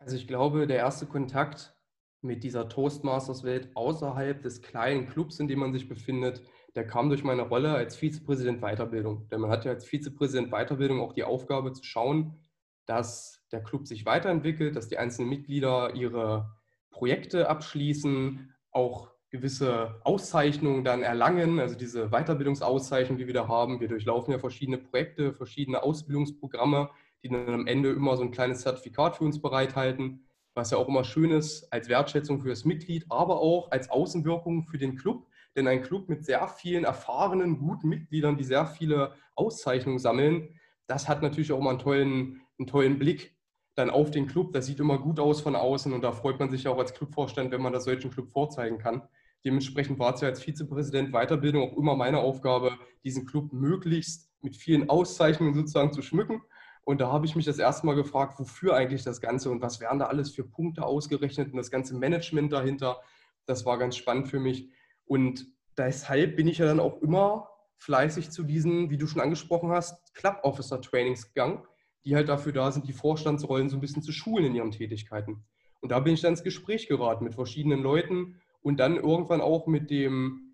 Also 0.00 0.16
ich 0.16 0.26
glaube, 0.26 0.66
der 0.66 0.78
erste 0.78 1.06
Kontakt 1.06 1.77
mit 2.20 2.42
dieser 2.42 2.68
Toastmasters-Welt 2.68 3.70
außerhalb 3.74 4.42
des 4.42 4.62
kleinen 4.62 5.06
Clubs, 5.06 5.38
in 5.38 5.48
dem 5.48 5.60
man 5.60 5.72
sich 5.72 5.88
befindet, 5.88 6.42
der 6.74 6.86
kam 6.86 7.08
durch 7.08 7.24
meine 7.24 7.42
Rolle 7.42 7.72
als 7.72 7.96
Vizepräsident 7.96 8.60
Weiterbildung. 8.60 9.28
Denn 9.28 9.40
man 9.40 9.50
hat 9.50 9.64
ja 9.64 9.72
als 9.72 9.84
Vizepräsident 9.86 10.50
Weiterbildung 10.50 11.00
auch 11.00 11.12
die 11.12 11.24
Aufgabe 11.24 11.72
zu 11.72 11.84
schauen, 11.84 12.38
dass 12.86 13.44
der 13.52 13.62
Club 13.62 13.86
sich 13.86 14.06
weiterentwickelt, 14.06 14.76
dass 14.76 14.88
die 14.88 14.98
einzelnen 14.98 15.28
Mitglieder 15.28 15.94
ihre 15.94 16.50
Projekte 16.90 17.48
abschließen, 17.48 18.54
auch 18.70 19.10
gewisse 19.30 20.00
Auszeichnungen 20.04 20.84
dann 20.84 21.02
erlangen, 21.02 21.60
also 21.60 21.74
diese 21.76 22.08
Weiterbildungsauszeichnungen, 22.08 23.18
die 23.18 23.26
wir 23.26 23.34
da 23.34 23.46
haben. 23.46 23.80
Wir 23.80 23.88
durchlaufen 23.88 24.32
ja 24.32 24.38
verschiedene 24.38 24.78
Projekte, 24.78 25.34
verschiedene 25.34 25.82
Ausbildungsprogramme, 25.82 26.90
die 27.22 27.28
dann 27.28 27.48
am 27.48 27.66
Ende 27.66 27.90
immer 27.90 28.16
so 28.16 28.22
ein 28.22 28.30
kleines 28.30 28.60
Zertifikat 28.62 29.16
für 29.16 29.24
uns 29.24 29.40
bereithalten, 29.40 30.27
was 30.58 30.72
ja 30.72 30.76
auch 30.76 30.88
immer 30.88 31.04
schön 31.04 31.30
ist 31.30 31.72
als 31.72 31.88
Wertschätzung 31.88 32.40
für 32.40 32.48
das 32.48 32.64
Mitglied, 32.64 33.06
aber 33.08 33.40
auch 33.40 33.70
als 33.70 33.90
Außenwirkung 33.90 34.64
für 34.64 34.76
den 34.76 34.96
Club. 34.96 35.26
Denn 35.56 35.66
ein 35.66 35.82
Club 35.82 36.08
mit 36.08 36.24
sehr 36.24 36.46
vielen 36.48 36.84
erfahrenen, 36.84 37.58
guten 37.58 37.88
Mitgliedern, 37.88 38.36
die 38.36 38.44
sehr 38.44 38.66
viele 38.66 39.14
Auszeichnungen 39.34 39.98
sammeln, 39.98 40.58
das 40.86 41.08
hat 41.08 41.22
natürlich 41.22 41.52
auch 41.52 41.60
immer 41.60 41.70
einen 41.70 41.78
tollen 41.78 42.40
einen 42.58 42.66
tollen 42.66 42.98
Blick 42.98 43.36
dann 43.74 43.90
auf 43.90 44.10
den 44.10 44.26
Club. 44.26 44.52
Das 44.52 44.66
sieht 44.66 44.80
immer 44.80 44.98
gut 44.98 45.20
aus 45.20 45.40
von 45.40 45.54
außen 45.54 45.92
und 45.92 46.02
da 46.02 46.12
freut 46.12 46.40
man 46.40 46.50
sich 46.50 46.66
auch 46.66 46.78
als 46.78 46.92
Clubvorstand, 46.92 47.52
wenn 47.52 47.62
man 47.62 47.72
das 47.72 47.84
solchen 47.84 48.10
Club 48.10 48.30
vorzeigen 48.30 48.78
kann. 48.78 49.02
Dementsprechend 49.44 49.98
war 50.00 50.14
es 50.14 50.20
ja 50.20 50.28
als 50.28 50.42
Vizepräsident 50.42 51.12
Weiterbildung 51.12 51.70
auch 51.70 51.76
immer 51.76 51.94
meine 51.94 52.18
Aufgabe, 52.18 52.72
diesen 53.04 53.24
Club 53.24 53.52
möglichst 53.52 54.28
mit 54.40 54.56
vielen 54.56 54.90
Auszeichnungen 54.90 55.54
sozusagen 55.54 55.92
zu 55.92 56.02
schmücken. 56.02 56.42
Und 56.88 57.02
da 57.02 57.12
habe 57.12 57.26
ich 57.26 57.36
mich 57.36 57.44
das 57.44 57.58
erste 57.58 57.84
Mal 57.86 57.96
gefragt, 57.96 58.38
wofür 58.38 58.74
eigentlich 58.74 59.04
das 59.04 59.20
Ganze 59.20 59.50
und 59.50 59.60
was 59.60 59.78
wären 59.78 59.98
da 59.98 60.06
alles 60.06 60.30
für 60.30 60.44
Punkte 60.44 60.84
ausgerechnet 60.84 61.52
und 61.52 61.58
das 61.58 61.70
ganze 61.70 61.94
Management 61.94 62.50
dahinter. 62.50 63.00
Das 63.44 63.66
war 63.66 63.76
ganz 63.76 63.96
spannend 63.96 64.28
für 64.28 64.40
mich. 64.40 64.70
Und 65.04 65.46
deshalb 65.76 66.36
bin 66.36 66.48
ich 66.48 66.58
ja 66.58 66.66
dann 66.66 66.80
auch 66.80 67.02
immer 67.02 67.50
fleißig 67.76 68.30
zu 68.30 68.42
diesen, 68.42 68.88
wie 68.88 68.96
du 68.96 69.06
schon 69.06 69.20
angesprochen 69.20 69.70
hast, 69.70 70.14
Club 70.14 70.40
Officer 70.44 70.80
Trainings 70.80 71.26
gegangen 71.26 71.62
die 72.04 72.16
halt 72.16 72.28
dafür 72.28 72.52
da 72.52 72.70
sind, 72.70 72.88
die 72.88 72.92
Vorstandsrollen 72.92 73.68
so 73.68 73.76
ein 73.76 73.80
bisschen 73.80 74.02
zu 74.02 74.12
schulen 74.12 74.46
in 74.46 74.54
ihren 74.54 74.70
Tätigkeiten. 74.70 75.44
Und 75.80 75.92
da 75.92 76.00
bin 76.00 76.14
ich 76.14 76.22
dann 76.22 76.32
ins 76.32 76.42
Gespräch 76.42 76.88
geraten 76.88 77.24
mit 77.24 77.34
verschiedenen 77.34 77.82
Leuten 77.82 78.40
und 78.62 78.80
dann 78.80 78.96
irgendwann 78.96 79.42
auch 79.42 79.66
mit 79.66 79.90
dem 79.90 80.47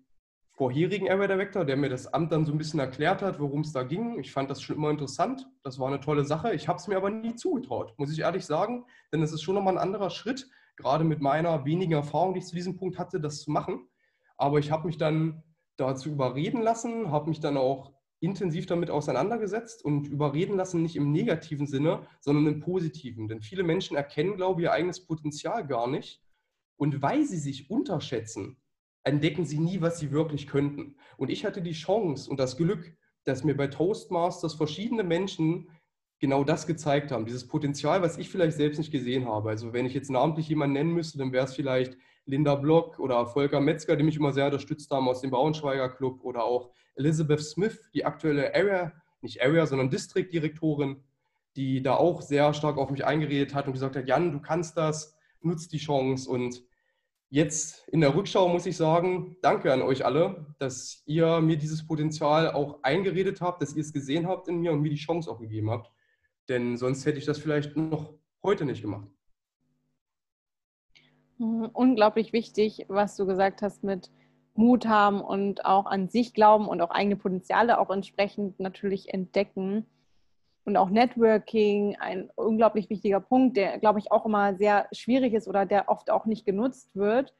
vorherigen 0.55 1.09
Area 1.09 1.27
Director, 1.27 1.65
der 1.65 1.75
mir 1.75 1.89
das 1.89 2.13
Amt 2.13 2.31
dann 2.31 2.45
so 2.45 2.53
ein 2.53 2.57
bisschen 2.57 2.79
erklärt 2.79 3.21
hat, 3.21 3.39
worum 3.39 3.61
es 3.61 3.73
da 3.73 3.83
ging. 3.83 4.19
Ich 4.19 4.31
fand 4.31 4.49
das 4.49 4.61
schon 4.61 4.77
immer 4.77 4.89
interessant. 4.89 5.47
Das 5.63 5.79
war 5.79 5.87
eine 5.87 5.99
tolle 5.99 6.23
Sache. 6.23 6.53
Ich 6.53 6.67
habe 6.67 6.79
es 6.79 6.87
mir 6.87 6.95
aber 6.95 7.09
nie 7.09 7.35
zugetraut, 7.35 7.93
muss 7.97 8.11
ich 8.11 8.19
ehrlich 8.19 8.45
sagen, 8.45 8.85
denn 9.11 9.21
es 9.21 9.33
ist 9.33 9.41
schon 9.41 9.55
nochmal 9.55 9.77
ein 9.77 9.83
anderer 9.83 10.09
Schritt, 10.09 10.49
gerade 10.77 11.03
mit 11.03 11.19
meiner 11.21 11.65
wenigen 11.65 11.93
Erfahrung, 11.93 12.33
die 12.33 12.39
ich 12.39 12.45
zu 12.45 12.55
diesem 12.55 12.77
Punkt 12.77 12.97
hatte, 12.97 13.19
das 13.19 13.41
zu 13.41 13.51
machen. 13.51 13.87
Aber 14.37 14.59
ich 14.59 14.71
habe 14.71 14.87
mich 14.87 14.97
dann 14.97 15.43
dazu 15.77 16.09
überreden 16.09 16.61
lassen, 16.61 17.11
habe 17.11 17.29
mich 17.29 17.41
dann 17.41 17.57
auch 17.57 17.93
intensiv 18.21 18.65
damit 18.65 18.89
auseinandergesetzt 18.89 19.83
und 19.83 20.07
überreden 20.07 20.55
lassen, 20.55 20.81
nicht 20.81 20.95
im 20.95 21.11
negativen 21.11 21.67
Sinne, 21.67 22.07
sondern 22.21 22.47
im 22.47 22.59
positiven. 22.61 23.27
Denn 23.27 23.41
viele 23.41 23.63
Menschen 23.63 23.97
erkennen, 23.97 24.37
glaube 24.37 24.61
ich, 24.61 24.65
ihr 24.65 24.71
eigenes 24.71 25.05
Potenzial 25.05 25.67
gar 25.67 25.87
nicht. 25.87 26.21
Und 26.77 27.01
weil 27.01 27.25
sie 27.25 27.37
sich 27.37 27.69
unterschätzen, 27.69 28.57
entdecken 29.05 29.45
sie 29.45 29.59
nie, 29.59 29.79
was 29.81 29.99
sie 29.99 30.11
wirklich 30.11 30.47
könnten. 30.47 30.95
Und 31.15 31.29
ich 31.29 31.45
hatte 31.45 31.61
die 31.61 31.73
Chance 31.73 32.29
und 32.29 32.39
das 32.39 32.57
Glück, 32.57 32.97
dass 33.23 33.43
mir 33.43 33.55
bei 33.55 33.67
Toastmasters 33.67 34.55
verschiedene 34.55 35.03
Menschen 35.03 35.69
genau 36.19 36.43
das 36.43 36.65
gezeigt 36.67 37.11
haben, 37.11 37.25
dieses 37.25 37.47
Potenzial, 37.47 38.01
was 38.01 38.17
ich 38.17 38.29
vielleicht 38.29 38.57
selbst 38.57 38.77
nicht 38.77 38.91
gesehen 38.91 39.27
habe. 39.27 39.49
Also 39.49 39.73
wenn 39.73 39.85
ich 39.85 39.93
jetzt 39.93 40.09
namentlich 40.09 40.49
jemanden 40.49 40.73
nennen 40.73 40.93
müsste, 40.93 41.17
dann 41.17 41.31
wäre 41.31 41.45
es 41.45 41.53
vielleicht 41.53 41.97
Linda 42.25 42.55
Block 42.55 42.99
oder 42.99 43.27
Volker 43.27 43.61
Metzger, 43.61 43.95
die 43.95 44.03
mich 44.03 44.17
immer 44.17 44.33
sehr 44.33 44.45
unterstützt 44.45 44.89
haben 44.91 45.07
aus 45.07 45.21
dem 45.21 45.29
Braunschweiger 45.29 45.89
Club 45.89 46.23
oder 46.23 46.43
auch 46.43 46.71
Elizabeth 46.95 47.41
Smith, 47.41 47.89
die 47.93 48.05
aktuelle 48.05 48.55
Area, 48.55 48.91
nicht 49.21 49.41
Area, 49.41 49.67
sondern 49.67 49.89
District-Direktorin, 49.91 51.03
die 51.55 51.83
da 51.83 51.95
auch 51.95 52.21
sehr 52.21 52.53
stark 52.53 52.77
auf 52.77 52.89
mich 52.89 53.05
eingeredet 53.05 53.53
hat 53.53 53.67
und 53.67 53.73
gesagt 53.73 53.95
hat, 53.95 54.07
Jan, 54.07 54.31
du 54.31 54.39
kannst 54.39 54.77
das, 54.77 55.15
nutzt 55.41 55.73
die 55.73 55.77
Chance 55.77 56.29
und 56.29 56.63
jetzt 57.29 57.87
in 57.89 58.01
der 58.01 58.15
Rückschau 58.15 58.47
muss 58.47 58.65
ich 58.65 58.77
sagen, 58.77 59.37
danke 59.41 59.71
an 59.73 59.81
euch 59.81 60.05
alle, 60.05 60.55
dass 60.59 61.03
ihr 61.05 61.41
mir 61.41 61.57
dieses 61.57 61.85
Potenzial 61.85 62.51
auch 62.51 62.83
eingeredet 62.83 63.41
habt, 63.41 63.61
dass 63.61 63.75
ihr 63.75 63.81
es 63.81 63.93
gesehen 63.93 64.27
habt 64.27 64.47
in 64.47 64.59
mir 64.59 64.71
und 64.71 64.81
mir 64.81 64.89
die 64.89 64.95
Chance 64.95 65.29
auch 65.29 65.39
gegeben 65.39 65.69
habt. 65.69 65.91
Denn 66.49 66.77
sonst 66.77 67.05
hätte 67.05 67.17
ich 67.17 67.25
das 67.25 67.39
vielleicht 67.39 67.75
noch 67.75 68.13
heute 68.43 68.65
nicht 68.65 68.81
gemacht. 68.81 69.07
Mhm, 71.37 71.69
unglaublich 71.73 72.33
wichtig, 72.33 72.85
was 72.87 73.15
du 73.15 73.25
gesagt 73.25 73.61
hast 73.61 73.83
mit 73.83 74.11
Mut 74.53 74.87
haben 74.87 75.21
und 75.21 75.65
auch 75.65 75.85
an 75.85 76.07
sich 76.07 76.33
glauben 76.33 76.67
und 76.67 76.81
auch 76.81 76.91
eigene 76.91 77.17
Potenziale 77.17 77.79
auch 77.79 77.89
entsprechend 77.89 78.59
natürlich 78.59 79.13
entdecken. 79.13 79.85
Und 80.65 80.77
auch 80.77 80.89
Networking, 80.89 81.95
ein 81.99 82.29
unglaublich 82.35 82.89
wichtiger 82.89 83.19
Punkt, 83.19 83.55
der, 83.55 83.77
glaube 83.77 83.99
ich, 83.99 84.11
auch 84.11 84.25
immer 84.25 84.55
sehr 84.55 84.87
schwierig 84.91 85.33
ist 85.33 85.47
oder 85.47 85.65
der 85.65 85.89
oft 85.89 86.09
auch 86.09 86.25
nicht 86.25 86.45
genutzt 86.45 86.95
wird. 86.95 87.35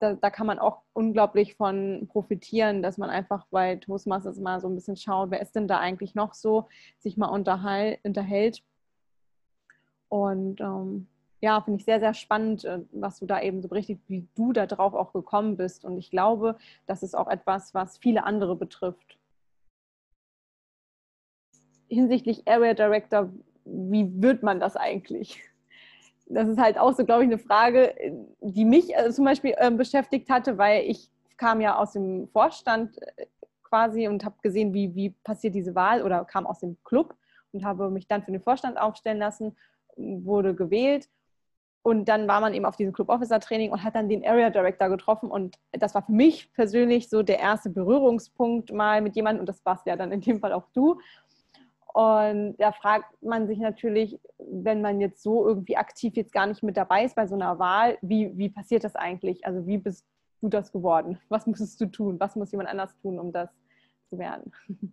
Da, 0.00 0.14
da 0.14 0.30
kann 0.30 0.46
man 0.46 0.58
auch 0.58 0.80
unglaublich 0.94 1.56
von 1.56 2.08
profitieren, 2.10 2.82
dass 2.82 2.96
man 2.98 3.10
einfach 3.10 3.46
bei 3.50 3.76
Toastmasters 3.76 4.38
mal 4.38 4.60
so 4.60 4.68
ein 4.68 4.74
bisschen 4.74 4.96
schaut, 4.96 5.30
wer 5.30 5.42
ist 5.42 5.54
denn 5.54 5.68
da 5.68 5.78
eigentlich 5.78 6.14
noch 6.14 6.32
so, 6.34 6.68
sich 6.98 7.18
mal 7.18 7.28
unterhält. 7.28 8.62
Und 10.08 10.60
ähm, 10.60 11.06
ja, 11.42 11.60
finde 11.60 11.78
ich 11.78 11.84
sehr, 11.84 12.00
sehr 12.00 12.14
spannend, 12.14 12.64
äh, 12.64 12.80
was 12.92 13.18
du 13.18 13.26
da 13.26 13.42
eben 13.42 13.60
so 13.60 13.68
berichtet, 13.68 14.00
wie 14.08 14.26
du 14.34 14.54
da 14.54 14.66
drauf 14.66 14.94
auch 14.94 15.12
gekommen 15.12 15.58
bist. 15.58 15.84
Und 15.84 15.98
ich 15.98 16.10
glaube, 16.10 16.56
das 16.86 17.02
ist 17.02 17.14
auch 17.14 17.28
etwas, 17.28 17.74
was 17.74 17.98
viele 17.98 18.24
andere 18.24 18.56
betrifft. 18.56 19.18
Hinsichtlich 21.88 22.46
Area 22.46 22.74
Director, 22.74 23.30
wie 23.64 24.10
wird 24.22 24.42
man 24.42 24.60
das 24.60 24.76
eigentlich? 24.76 25.42
Das 26.26 26.48
ist 26.48 26.58
halt 26.58 26.78
auch 26.78 26.94
so, 26.94 27.04
glaube 27.04 27.24
ich, 27.24 27.28
eine 27.28 27.38
Frage, 27.38 27.94
die 28.40 28.64
mich 28.64 28.96
äh, 28.96 29.10
zum 29.10 29.26
Beispiel 29.26 29.54
äh, 29.58 29.70
beschäftigt 29.70 30.30
hatte, 30.30 30.56
weil 30.56 30.84
ich 30.84 31.10
kam 31.36 31.60
ja 31.60 31.76
aus 31.76 31.92
dem 31.92 32.28
Vorstand 32.28 32.98
quasi 33.62 34.08
und 34.08 34.24
habe 34.24 34.36
gesehen, 34.42 34.72
wie, 34.72 34.94
wie 34.94 35.10
passiert 35.10 35.54
diese 35.54 35.74
Wahl 35.74 36.02
oder 36.02 36.24
kam 36.24 36.46
aus 36.46 36.60
dem 36.60 36.76
Club 36.84 37.14
und 37.52 37.64
habe 37.64 37.90
mich 37.90 38.06
dann 38.06 38.22
für 38.22 38.32
den 38.32 38.40
Vorstand 38.40 38.78
aufstellen 38.78 39.18
lassen, 39.18 39.56
wurde 39.96 40.54
gewählt 40.54 41.08
und 41.86 42.08
dann 42.08 42.26
war 42.26 42.40
man 42.40 42.54
eben 42.54 42.64
auf 42.64 42.76
diesem 42.76 42.94
Club 42.94 43.10
Officer 43.10 43.38
Training 43.40 43.70
und 43.70 43.84
hat 43.84 43.94
dann 43.94 44.08
den 44.08 44.26
Area 44.26 44.48
Director 44.48 44.88
getroffen. 44.88 45.30
Und 45.30 45.58
das 45.70 45.94
war 45.94 46.00
für 46.00 46.12
mich 46.12 46.50
persönlich 46.54 47.10
so 47.10 47.22
der 47.22 47.40
erste 47.40 47.68
Berührungspunkt 47.68 48.72
mal 48.72 49.02
mit 49.02 49.16
jemandem. 49.16 49.40
Und 49.40 49.50
das 49.50 49.62
warst 49.66 49.86
ja 49.86 49.94
dann 49.94 50.10
in 50.10 50.22
dem 50.22 50.40
Fall 50.40 50.54
auch 50.54 50.64
du. 50.72 50.98
Und 51.94 52.56
da 52.58 52.72
fragt 52.72 53.22
man 53.22 53.46
sich 53.46 53.58
natürlich, 53.58 54.18
wenn 54.38 54.82
man 54.82 55.00
jetzt 55.00 55.22
so 55.22 55.46
irgendwie 55.46 55.76
aktiv 55.76 56.16
jetzt 56.16 56.32
gar 56.32 56.46
nicht 56.48 56.64
mit 56.64 56.76
dabei 56.76 57.04
ist 57.04 57.14
bei 57.14 57.28
so 57.28 57.36
einer 57.36 57.60
Wahl, 57.60 57.98
wie, 58.02 58.36
wie 58.36 58.48
passiert 58.48 58.82
das 58.82 58.96
eigentlich? 58.96 59.46
Also 59.46 59.64
wie 59.64 59.78
bist 59.78 60.04
du 60.40 60.48
das 60.48 60.72
geworden? 60.72 61.20
Was 61.28 61.46
musstest 61.46 61.80
du 61.80 61.86
tun? 61.86 62.18
Was 62.18 62.34
muss 62.34 62.50
jemand 62.50 62.68
anders 62.68 62.98
tun, 62.98 63.20
um 63.20 63.32
das 63.32 63.48
zu 64.10 64.18
werden? 64.18 64.52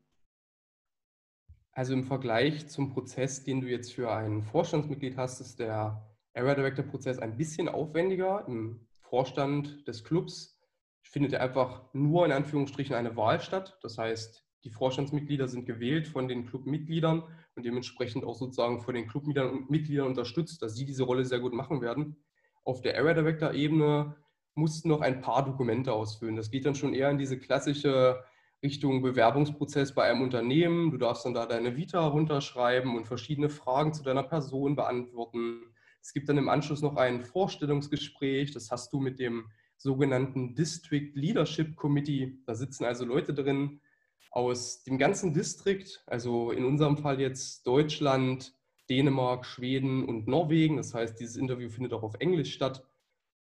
Also 1.73 1.93
im 1.93 2.03
Vergleich 2.03 2.67
zum 2.67 2.89
Prozess, 2.89 3.45
den 3.45 3.61
du 3.61 3.67
jetzt 3.67 3.93
für 3.93 4.11
ein 4.11 4.43
Vorstandsmitglied 4.43 5.15
hast, 5.15 5.39
ist 5.39 5.57
der 5.57 6.05
Area 6.33 6.53
Director 6.53 6.83
Prozess 6.83 7.17
ein 7.17 7.37
bisschen 7.37 7.69
aufwendiger. 7.69 8.43
Im 8.45 8.85
Vorstand 8.99 9.87
des 9.87 10.03
Clubs 10.03 10.59
findet 11.01 11.31
er 11.31 11.41
einfach 11.41 11.85
nur 11.93 12.25
in 12.25 12.33
Anführungsstrichen 12.33 12.93
eine 12.93 13.15
Wahl 13.15 13.39
statt. 13.39 13.79
Das 13.83 13.97
heißt, 13.97 14.45
die 14.63 14.69
Vorstandsmitglieder 14.69 15.47
sind 15.47 15.65
gewählt 15.65 16.07
von 16.07 16.27
den 16.27 16.45
Clubmitgliedern 16.45 17.23
und 17.55 17.65
dementsprechend 17.65 18.23
auch 18.23 18.35
sozusagen 18.35 18.81
von 18.81 18.93
den 18.93 19.07
Clubmitgliedern 19.07 20.07
unterstützt, 20.07 20.61
dass 20.61 20.75
sie 20.75 20.85
diese 20.85 21.03
Rolle 21.03 21.25
sehr 21.25 21.39
gut 21.39 21.53
machen 21.53 21.81
werden. 21.81 22.17
Auf 22.63 22.81
der 22.81 22.97
Area 22.97 23.15
Director 23.15 23.53
Ebene 23.53 24.15
mussten 24.53 24.89
noch 24.89 25.01
ein 25.01 25.21
paar 25.21 25.43
Dokumente 25.45 25.93
ausfüllen. 25.93 26.35
Das 26.35 26.51
geht 26.51 26.65
dann 26.65 26.75
schon 26.75 26.93
eher 26.93 27.09
in 27.09 27.17
diese 27.17 27.39
klassische 27.39 28.23
Richtung 28.63 29.01
Bewerbungsprozess 29.01 29.95
bei 29.95 30.03
einem 30.03 30.21
Unternehmen. 30.21 30.91
Du 30.91 30.97
darfst 30.97 31.25
dann 31.25 31.33
da 31.33 31.47
deine 31.47 31.75
Vita 31.75 32.05
runterschreiben 32.05 32.95
und 32.95 33.07
verschiedene 33.07 33.49
Fragen 33.49 33.93
zu 33.93 34.03
deiner 34.03 34.23
Person 34.23 34.75
beantworten. 34.75 35.63
Es 36.01 36.13
gibt 36.13 36.29
dann 36.29 36.37
im 36.37 36.49
Anschluss 36.49 36.81
noch 36.81 36.95
ein 36.95 37.23
Vorstellungsgespräch, 37.23 38.51
das 38.51 38.69
hast 38.69 38.93
du 38.93 38.99
mit 38.99 39.19
dem 39.19 39.49
sogenannten 39.77 40.53
District 40.53 41.11
Leadership 41.15 41.75
Committee. 41.75 42.37
Da 42.45 42.53
sitzen 42.53 42.85
also 42.85 43.05
Leute 43.05 43.33
drin 43.33 43.81
aus 44.31 44.83
dem 44.83 44.97
ganzen 44.97 45.33
Distrikt, 45.33 46.03
also 46.07 46.51
in 46.51 46.65
unserem 46.65 46.97
Fall 46.97 47.19
jetzt 47.19 47.67
Deutschland, 47.67 48.55
Dänemark, 48.89 49.45
Schweden 49.45 50.05
und 50.05 50.27
Norwegen. 50.27 50.77
Das 50.77 50.93
heißt, 50.93 51.19
dieses 51.19 51.35
Interview 51.35 51.69
findet 51.69 51.93
auch 51.93 52.03
auf 52.03 52.15
Englisch 52.19 52.53
statt. 52.53 52.83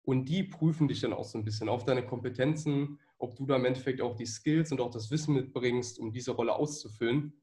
Und 0.03 0.29
die 0.29 0.44
prüfen 0.44 0.88
dich 0.88 1.01
dann 1.01 1.12
auch 1.12 1.25
so 1.25 1.38
ein 1.38 1.44
bisschen 1.44 1.67
auf 1.67 1.84
deine 1.84 2.06
Kompetenzen, 2.06 3.00
ob 3.17 3.36
du 3.36 3.46
da 3.46 3.58
im 3.58 3.65
Endeffekt 3.65 4.01
auch 4.01 4.15
die 4.15 4.25
Skills 4.25 4.72
und 4.72 4.79
auch 4.79 4.89
das 4.89 5.12
Wissen 5.12 5.36
mitbringst, 5.36 6.00
um 6.00 6.13
diese 6.13 6.32
Rolle 6.32 6.56
auszufüllen. 6.56 7.34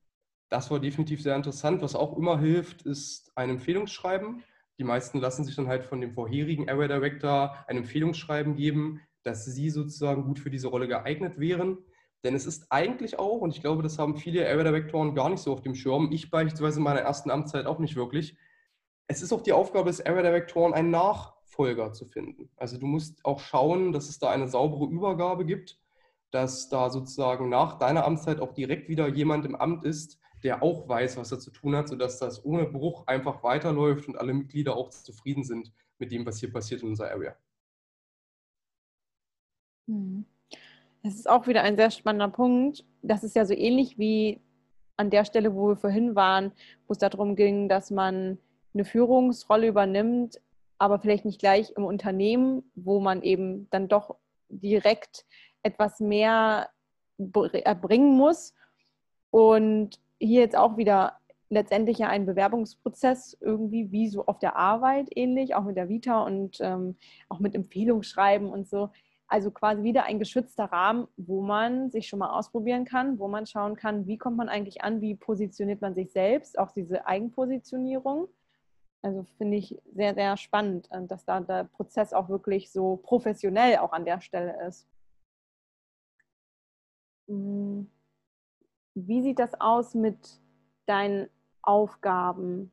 Das 0.48 0.70
war 0.70 0.80
definitiv 0.80 1.22
sehr 1.22 1.36
interessant. 1.36 1.82
Was 1.82 1.94
auch 1.94 2.16
immer 2.16 2.38
hilft, 2.38 2.82
ist 2.82 3.32
ein 3.36 3.50
Empfehlungsschreiben. 3.50 4.42
Die 4.78 4.84
meisten 4.84 5.18
lassen 5.18 5.44
sich 5.44 5.56
dann 5.56 5.68
halt 5.68 5.84
von 5.84 6.00
dem 6.00 6.12
vorherigen 6.12 6.68
Area 6.70 6.88
Director 6.88 7.54
ein 7.66 7.76
Empfehlungsschreiben 7.76 8.56
geben, 8.56 9.00
dass 9.22 9.44
sie 9.44 9.68
sozusagen 9.70 10.24
gut 10.24 10.38
für 10.38 10.50
diese 10.50 10.68
Rolle 10.68 10.88
geeignet 10.88 11.38
wären. 11.38 11.78
Denn 12.24 12.34
es 12.34 12.46
ist 12.46 12.66
eigentlich 12.70 13.18
auch, 13.18 13.42
und 13.42 13.54
ich 13.54 13.60
glaube, 13.60 13.82
das 13.82 13.98
haben 13.98 14.16
viele 14.16 14.48
Area 14.48 14.64
Directoren 14.64 15.14
gar 15.14 15.28
nicht 15.28 15.40
so 15.40 15.52
auf 15.52 15.60
dem 15.60 15.74
Schirm, 15.74 16.10
ich 16.10 16.30
beispielsweise 16.30 16.78
in 16.78 16.84
meiner 16.84 17.00
ersten 17.00 17.30
Amtszeit 17.30 17.66
auch 17.66 17.78
nicht 17.78 17.96
wirklich, 17.96 18.36
es 19.06 19.20
ist 19.20 19.32
auch 19.32 19.42
die 19.42 19.52
Aufgabe 19.52 19.90
des 19.90 20.04
Area 20.04 20.22
Directoren, 20.22 20.72
einen 20.72 20.90
Nachfolger 20.90 21.92
zu 21.92 22.06
finden. 22.06 22.50
Also 22.56 22.78
du 22.78 22.86
musst 22.86 23.22
auch 23.24 23.40
schauen, 23.40 23.92
dass 23.92 24.08
es 24.08 24.18
da 24.18 24.30
eine 24.30 24.48
saubere 24.48 24.90
Übergabe 24.90 25.44
gibt, 25.44 25.78
dass 26.30 26.70
da 26.70 26.88
sozusagen 26.88 27.50
nach 27.50 27.78
deiner 27.78 28.06
Amtszeit 28.06 28.40
auch 28.40 28.54
direkt 28.54 28.88
wieder 28.88 29.06
jemand 29.08 29.44
im 29.44 29.54
Amt 29.54 29.84
ist, 29.84 30.18
der 30.42 30.62
auch 30.62 30.88
weiß, 30.88 31.18
was 31.18 31.30
er 31.30 31.38
zu 31.38 31.50
tun 31.50 31.76
hat, 31.76 31.88
sodass 31.88 32.18
das 32.18 32.44
ohne 32.44 32.64
Bruch 32.64 33.06
einfach 33.06 33.42
weiterläuft 33.42 34.08
und 34.08 34.16
alle 34.16 34.32
Mitglieder 34.32 34.76
auch 34.76 34.90
zufrieden 34.90 35.44
sind 35.44 35.72
mit 35.98 36.10
dem, 36.10 36.24
was 36.26 36.40
hier 36.40 36.52
passiert 36.52 36.82
in 36.82 36.88
unserer 36.88 37.10
Area. 37.10 37.36
Hm. 39.86 40.24
Es 41.06 41.16
ist 41.16 41.28
auch 41.28 41.46
wieder 41.46 41.62
ein 41.62 41.76
sehr 41.76 41.90
spannender 41.90 42.28
Punkt. 42.28 42.82
Das 43.02 43.24
ist 43.24 43.36
ja 43.36 43.44
so 43.44 43.52
ähnlich 43.52 43.98
wie 43.98 44.40
an 44.96 45.10
der 45.10 45.26
Stelle, 45.26 45.54
wo 45.54 45.68
wir 45.68 45.76
vorhin 45.76 46.14
waren, 46.14 46.50
wo 46.86 46.92
es 46.92 46.98
darum 46.98 47.36
ging, 47.36 47.68
dass 47.68 47.90
man 47.90 48.38
eine 48.72 48.86
Führungsrolle 48.86 49.68
übernimmt, 49.68 50.40
aber 50.78 50.98
vielleicht 50.98 51.26
nicht 51.26 51.40
gleich 51.40 51.74
im 51.76 51.84
Unternehmen, 51.84 52.62
wo 52.74 53.00
man 53.00 53.22
eben 53.22 53.68
dann 53.70 53.88
doch 53.88 54.16
direkt 54.48 55.26
etwas 55.62 56.00
mehr 56.00 56.70
erbringen 57.18 58.16
muss. 58.16 58.54
Und 59.30 60.00
hier 60.18 60.40
jetzt 60.40 60.56
auch 60.56 60.78
wieder 60.78 61.18
letztendlich 61.50 61.98
ja 61.98 62.08
ein 62.08 62.24
Bewerbungsprozess 62.24 63.36
irgendwie 63.42 63.92
wie 63.92 64.08
so 64.08 64.24
auf 64.24 64.38
der 64.38 64.56
Arbeit 64.56 65.08
ähnlich, 65.14 65.54
auch 65.54 65.64
mit 65.64 65.76
der 65.76 65.90
Vita 65.90 66.22
und 66.22 66.58
ähm, 66.60 66.96
auch 67.28 67.40
mit 67.40 67.54
Empfehlungsschreiben 67.54 68.48
und 68.48 68.66
so. 68.66 68.88
Also 69.34 69.50
quasi 69.50 69.82
wieder 69.82 70.04
ein 70.04 70.20
geschützter 70.20 70.66
Rahmen, 70.66 71.08
wo 71.16 71.42
man 71.42 71.90
sich 71.90 72.06
schon 72.06 72.20
mal 72.20 72.38
ausprobieren 72.38 72.84
kann, 72.84 73.18
wo 73.18 73.26
man 73.26 73.46
schauen 73.46 73.74
kann, 73.74 74.06
wie 74.06 74.16
kommt 74.16 74.36
man 74.36 74.48
eigentlich 74.48 74.84
an, 74.84 75.00
wie 75.00 75.16
positioniert 75.16 75.80
man 75.80 75.96
sich 75.96 76.12
selbst, 76.12 76.56
auch 76.56 76.70
diese 76.70 77.04
Eigenpositionierung. 77.08 78.28
Also 79.02 79.24
finde 79.36 79.56
ich 79.56 79.76
sehr, 79.92 80.14
sehr 80.14 80.36
spannend, 80.36 80.86
äh, 80.92 81.04
dass 81.08 81.24
da 81.24 81.40
der 81.40 81.64
Prozess 81.64 82.12
auch 82.12 82.28
wirklich 82.28 82.70
so 82.70 82.98
professionell 82.98 83.78
auch 83.78 83.92
an 83.92 84.04
der 84.04 84.20
Stelle 84.20 84.64
ist. 84.68 84.86
Hm. 87.26 87.90
Wie 88.94 89.20
sieht 89.20 89.40
das 89.40 89.60
aus 89.60 89.96
mit 89.96 90.40
deinen 90.86 91.28
Aufgaben? 91.60 92.70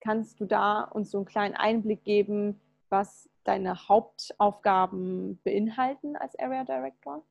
Kannst 0.00 0.38
du 0.38 0.44
da 0.44 0.82
uns 0.82 1.10
so 1.10 1.16
einen 1.16 1.24
kleinen 1.24 1.54
Einblick 1.54 2.04
geben, 2.04 2.60
was 2.90 3.28
deine 3.44 3.88
Hauptaufgaben 3.88 5.40
beinhalten 5.42 6.16
als 6.16 6.38
Area 6.38 6.64
Director? 6.64 7.24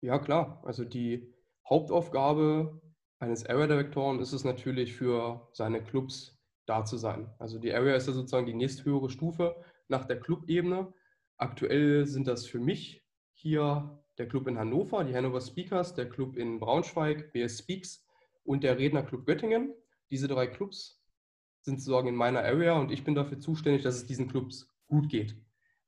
Ja, 0.00 0.18
klar. 0.18 0.62
Also 0.64 0.84
die 0.84 1.32
Hauptaufgabe 1.68 2.80
eines 3.18 3.46
Area 3.46 3.66
Directoren 3.66 4.20
ist 4.20 4.32
es 4.32 4.44
natürlich 4.44 4.94
für 4.94 5.48
seine 5.52 5.82
Clubs 5.82 6.38
da 6.66 6.84
zu 6.84 6.96
sein. 6.96 7.32
Also 7.38 7.58
die 7.58 7.72
Area 7.72 7.94
ist 7.94 8.06
ja 8.06 8.12
sozusagen 8.12 8.46
die 8.46 8.54
nächsthöhere 8.54 9.10
Stufe 9.10 9.56
nach 9.88 10.04
der 10.04 10.20
Clubebene. 10.20 10.92
Aktuell 11.36 12.06
sind 12.06 12.26
das 12.26 12.46
für 12.46 12.60
mich 12.60 13.04
hier 13.32 14.02
der 14.18 14.28
Club 14.28 14.46
in 14.46 14.58
Hannover, 14.58 15.04
die 15.04 15.14
Hannover 15.14 15.40
Speakers, 15.40 15.94
der 15.94 16.08
Club 16.08 16.36
in 16.36 16.60
Braunschweig, 16.60 17.32
BS 17.32 17.58
Speaks 17.58 18.06
und 18.44 18.62
der 18.62 18.78
Rednerclub 18.78 19.26
Göttingen. 19.26 19.74
Diese 20.10 20.28
drei 20.28 20.46
Clubs 20.46 21.03
sind 21.64 21.80
sozusagen 21.80 22.08
in 22.08 22.14
meiner 22.14 22.40
Area 22.44 22.78
und 22.78 22.92
ich 22.92 23.04
bin 23.04 23.14
dafür 23.14 23.40
zuständig, 23.40 23.82
dass 23.82 23.96
es 23.96 24.06
diesen 24.06 24.28
Clubs 24.28 24.68
gut 24.86 25.08
geht. 25.08 25.36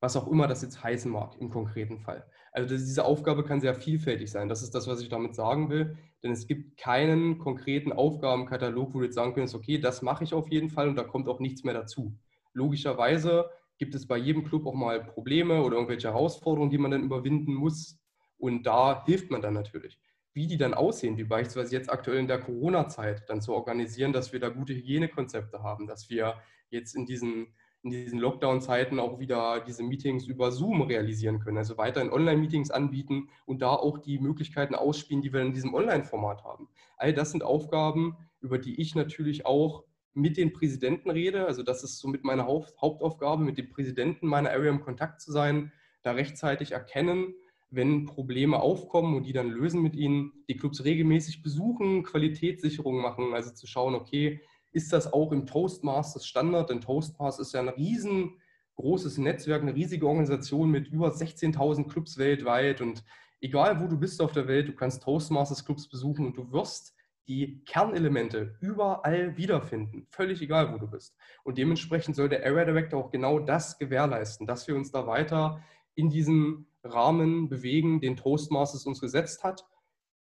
Was 0.00 0.16
auch 0.16 0.28
immer 0.28 0.46
das 0.46 0.62
jetzt 0.62 0.82
heißen 0.82 1.10
mag 1.10 1.36
im 1.38 1.50
konkreten 1.50 1.98
Fall. 1.98 2.26
Also 2.52 2.74
diese 2.74 3.04
Aufgabe 3.04 3.44
kann 3.44 3.60
sehr 3.60 3.74
vielfältig 3.74 4.30
sein. 4.30 4.48
Das 4.48 4.62
ist 4.62 4.74
das, 4.74 4.86
was 4.86 5.02
ich 5.02 5.08
damit 5.10 5.34
sagen 5.34 5.68
will. 5.68 5.98
Denn 6.22 6.32
es 6.32 6.46
gibt 6.46 6.78
keinen 6.78 7.38
konkreten 7.38 7.92
Aufgabenkatalog, 7.92 8.94
wo 8.94 8.98
du 8.98 9.04
jetzt 9.04 9.14
sagen 9.14 9.34
könntest, 9.34 9.54
okay, 9.54 9.78
das 9.78 10.00
mache 10.00 10.24
ich 10.24 10.32
auf 10.32 10.50
jeden 10.50 10.70
Fall 10.70 10.88
und 10.88 10.96
da 10.96 11.04
kommt 11.04 11.28
auch 11.28 11.40
nichts 11.40 11.64
mehr 11.64 11.74
dazu. 11.74 12.18
Logischerweise 12.54 13.50
gibt 13.78 13.94
es 13.94 14.06
bei 14.06 14.16
jedem 14.16 14.44
Club 14.44 14.66
auch 14.66 14.74
mal 14.74 15.04
Probleme 15.04 15.62
oder 15.62 15.76
irgendwelche 15.76 16.08
Herausforderungen, 16.08 16.70
die 16.70 16.78
man 16.78 16.90
dann 16.90 17.04
überwinden 17.04 17.52
muss. 17.52 17.98
Und 18.38 18.64
da 18.64 19.04
hilft 19.04 19.30
man 19.30 19.42
dann 19.42 19.54
natürlich. 19.54 19.98
Wie 20.36 20.46
die 20.46 20.58
dann 20.58 20.74
aussehen, 20.74 21.16
wie 21.16 21.24
beispielsweise 21.24 21.74
jetzt 21.74 21.90
aktuell 21.90 22.18
in 22.18 22.28
der 22.28 22.38
Corona-Zeit, 22.38 23.30
dann 23.30 23.40
zu 23.40 23.54
organisieren, 23.54 24.12
dass 24.12 24.34
wir 24.34 24.38
da 24.38 24.50
gute 24.50 24.74
Hygienekonzepte 24.74 25.62
haben, 25.62 25.86
dass 25.86 26.10
wir 26.10 26.34
jetzt 26.68 26.94
in 26.94 27.06
diesen, 27.06 27.54
in 27.82 27.88
diesen 27.88 28.18
Lockdown-Zeiten 28.18 29.00
auch 29.00 29.18
wieder 29.18 29.64
diese 29.66 29.82
Meetings 29.82 30.26
über 30.26 30.52
Zoom 30.52 30.82
realisieren 30.82 31.40
können, 31.40 31.56
also 31.56 31.78
weiterhin 31.78 32.12
Online-Meetings 32.12 32.70
anbieten 32.70 33.30
und 33.46 33.62
da 33.62 33.70
auch 33.70 33.96
die 33.96 34.18
Möglichkeiten 34.18 34.74
ausspielen, 34.74 35.22
die 35.22 35.32
wir 35.32 35.40
in 35.40 35.54
diesem 35.54 35.72
Online-Format 35.72 36.44
haben. 36.44 36.68
All 36.98 37.14
das 37.14 37.30
sind 37.30 37.42
Aufgaben, 37.42 38.18
über 38.42 38.58
die 38.58 38.78
ich 38.78 38.94
natürlich 38.94 39.46
auch 39.46 39.84
mit 40.12 40.36
den 40.36 40.52
Präsidenten 40.52 41.10
rede. 41.10 41.46
Also 41.46 41.62
das 41.62 41.82
ist 41.82 41.98
somit 41.98 42.24
meine 42.24 42.44
Hauptaufgabe, 42.44 43.42
mit 43.42 43.56
dem 43.56 43.70
Präsidenten 43.70 44.26
meiner 44.26 44.50
Area 44.50 44.70
im 44.70 44.82
Kontakt 44.82 45.22
zu 45.22 45.32
sein, 45.32 45.72
da 46.02 46.12
rechtzeitig 46.12 46.72
erkennen, 46.72 47.34
wenn 47.70 48.04
Probleme 48.04 48.60
aufkommen 48.60 49.16
und 49.16 49.24
die 49.24 49.32
dann 49.32 49.50
lösen 49.50 49.82
mit 49.82 49.96
ihnen, 49.96 50.32
die 50.48 50.56
Clubs 50.56 50.84
regelmäßig 50.84 51.42
besuchen, 51.42 52.04
Qualitätssicherung 52.04 53.00
machen, 53.00 53.34
also 53.34 53.52
zu 53.52 53.66
schauen, 53.66 53.94
okay, 53.94 54.40
ist 54.72 54.92
das 54.92 55.12
auch 55.12 55.32
im 55.32 55.46
Toastmasters 55.46 56.26
Standard? 56.26 56.70
Denn 56.70 56.80
Toastmasters 56.80 57.48
ist 57.48 57.54
ja 57.54 57.60
ein 57.60 57.68
riesengroßes 57.68 59.18
Netzwerk, 59.18 59.62
eine 59.62 59.74
riesige 59.74 60.06
Organisation 60.06 60.70
mit 60.70 60.88
über 60.88 61.08
16.000 61.08 61.88
Clubs 61.88 62.18
weltweit 62.18 62.80
und 62.80 63.02
egal 63.40 63.80
wo 63.80 63.88
du 63.88 63.98
bist 63.98 64.20
auf 64.20 64.32
der 64.32 64.48
Welt, 64.48 64.68
du 64.68 64.74
kannst 64.74 65.02
Toastmasters 65.02 65.64
Clubs 65.64 65.88
besuchen 65.88 66.26
und 66.26 66.36
du 66.36 66.52
wirst 66.52 66.94
die 67.28 67.64
Kernelemente 67.64 68.56
überall 68.60 69.36
wiederfinden, 69.36 70.06
völlig 70.10 70.40
egal, 70.42 70.72
wo 70.72 70.78
du 70.78 70.86
bist. 70.86 71.16
Und 71.42 71.58
dementsprechend 71.58 72.14
soll 72.14 72.28
der 72.28 72.44
Area 72.46 72.64
Director 72.64 73.02
auch 73.02 73.10
genau 73.10 73.40
das 73.40 73.78
gewährleisten, 73.78 74.46
dass 74.46 74.68
wir 74.68 74.76
uns 74.76 74.92
da 74.92 75.06
weiter 75.06 75.60
in 75.96 76.08
diesem 76.10 76.66
Rahmen 76.86 77.48
bewegen, 77.48 78.00
den 78.00 78.16
Toastmasters 78.16 78.86
uns 78.86 79.00
gesetzt 79.00 79.44
hat. 79.44 79.66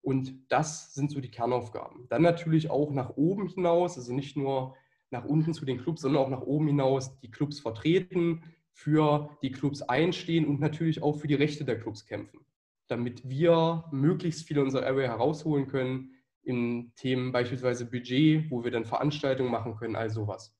Und 0.02 0.34
das 0.48 0.94
sind 0.94 1.10
so 1.10 1.20
die 1.20 1.30
Kernaufgaben. 1.30 2.06
Dann 2.08 2.22
natürlich 2.22 2.70
auch 2.70 2.90
nach 2.90 3.10
oben 3.16 3.48
hinaus, 3.48 3.96
also 3.96 4.12
nicht 4.12 4.36
nur 4.36 4.74
nach 5.10 5.24
unten 5.24 5.54
zu 5.54 5.64
den 5.64 5.78
Clubs, 5.78 6.02
sondern 6.02 6.24
auch 6.24 6.30
nach 6.30 6.42
oben 6.42 6.66
hinaus 6.66 7.20
die 7.20 7.30
Clubs 7.30 7.60
vertreten, 7.60 8.42
für 8.72 9.36
die 9.42 9.52
Clubs 9.52 9.82
einstehen 9.82 10.46
und 10.46 10.60
natürlich 10.60 11.02
auch 11.02 11.16
für 11.16 11.28
die 11.28 11.34
Rechte 11.34 11.64
der 11.64 11.78
Clubs 11.78 12.06
kämpfen, 12.06 12.40
damit 12.88 13.28
wir 13.28 13.84
möglichst 13.92 14.46
viel 14.46 14.58
unserer 14.58 14.86
Area 14.86 15.08
herausholen 15.10 15.68
können 15.68 16.10
in 16.42 16.92
Themen 16.96 17.30
beispielsweise 17.30 17.88
Budget, 17.88 18.50
wo 18.50 18.64
wir 18.64 18.70
dann 18.70 18.84
Veranstaltungen 18.84 19.50
machen 19.50 19.76
können, 19.76 19.94
all 19.94 20.10
sowas. 20.10 20.56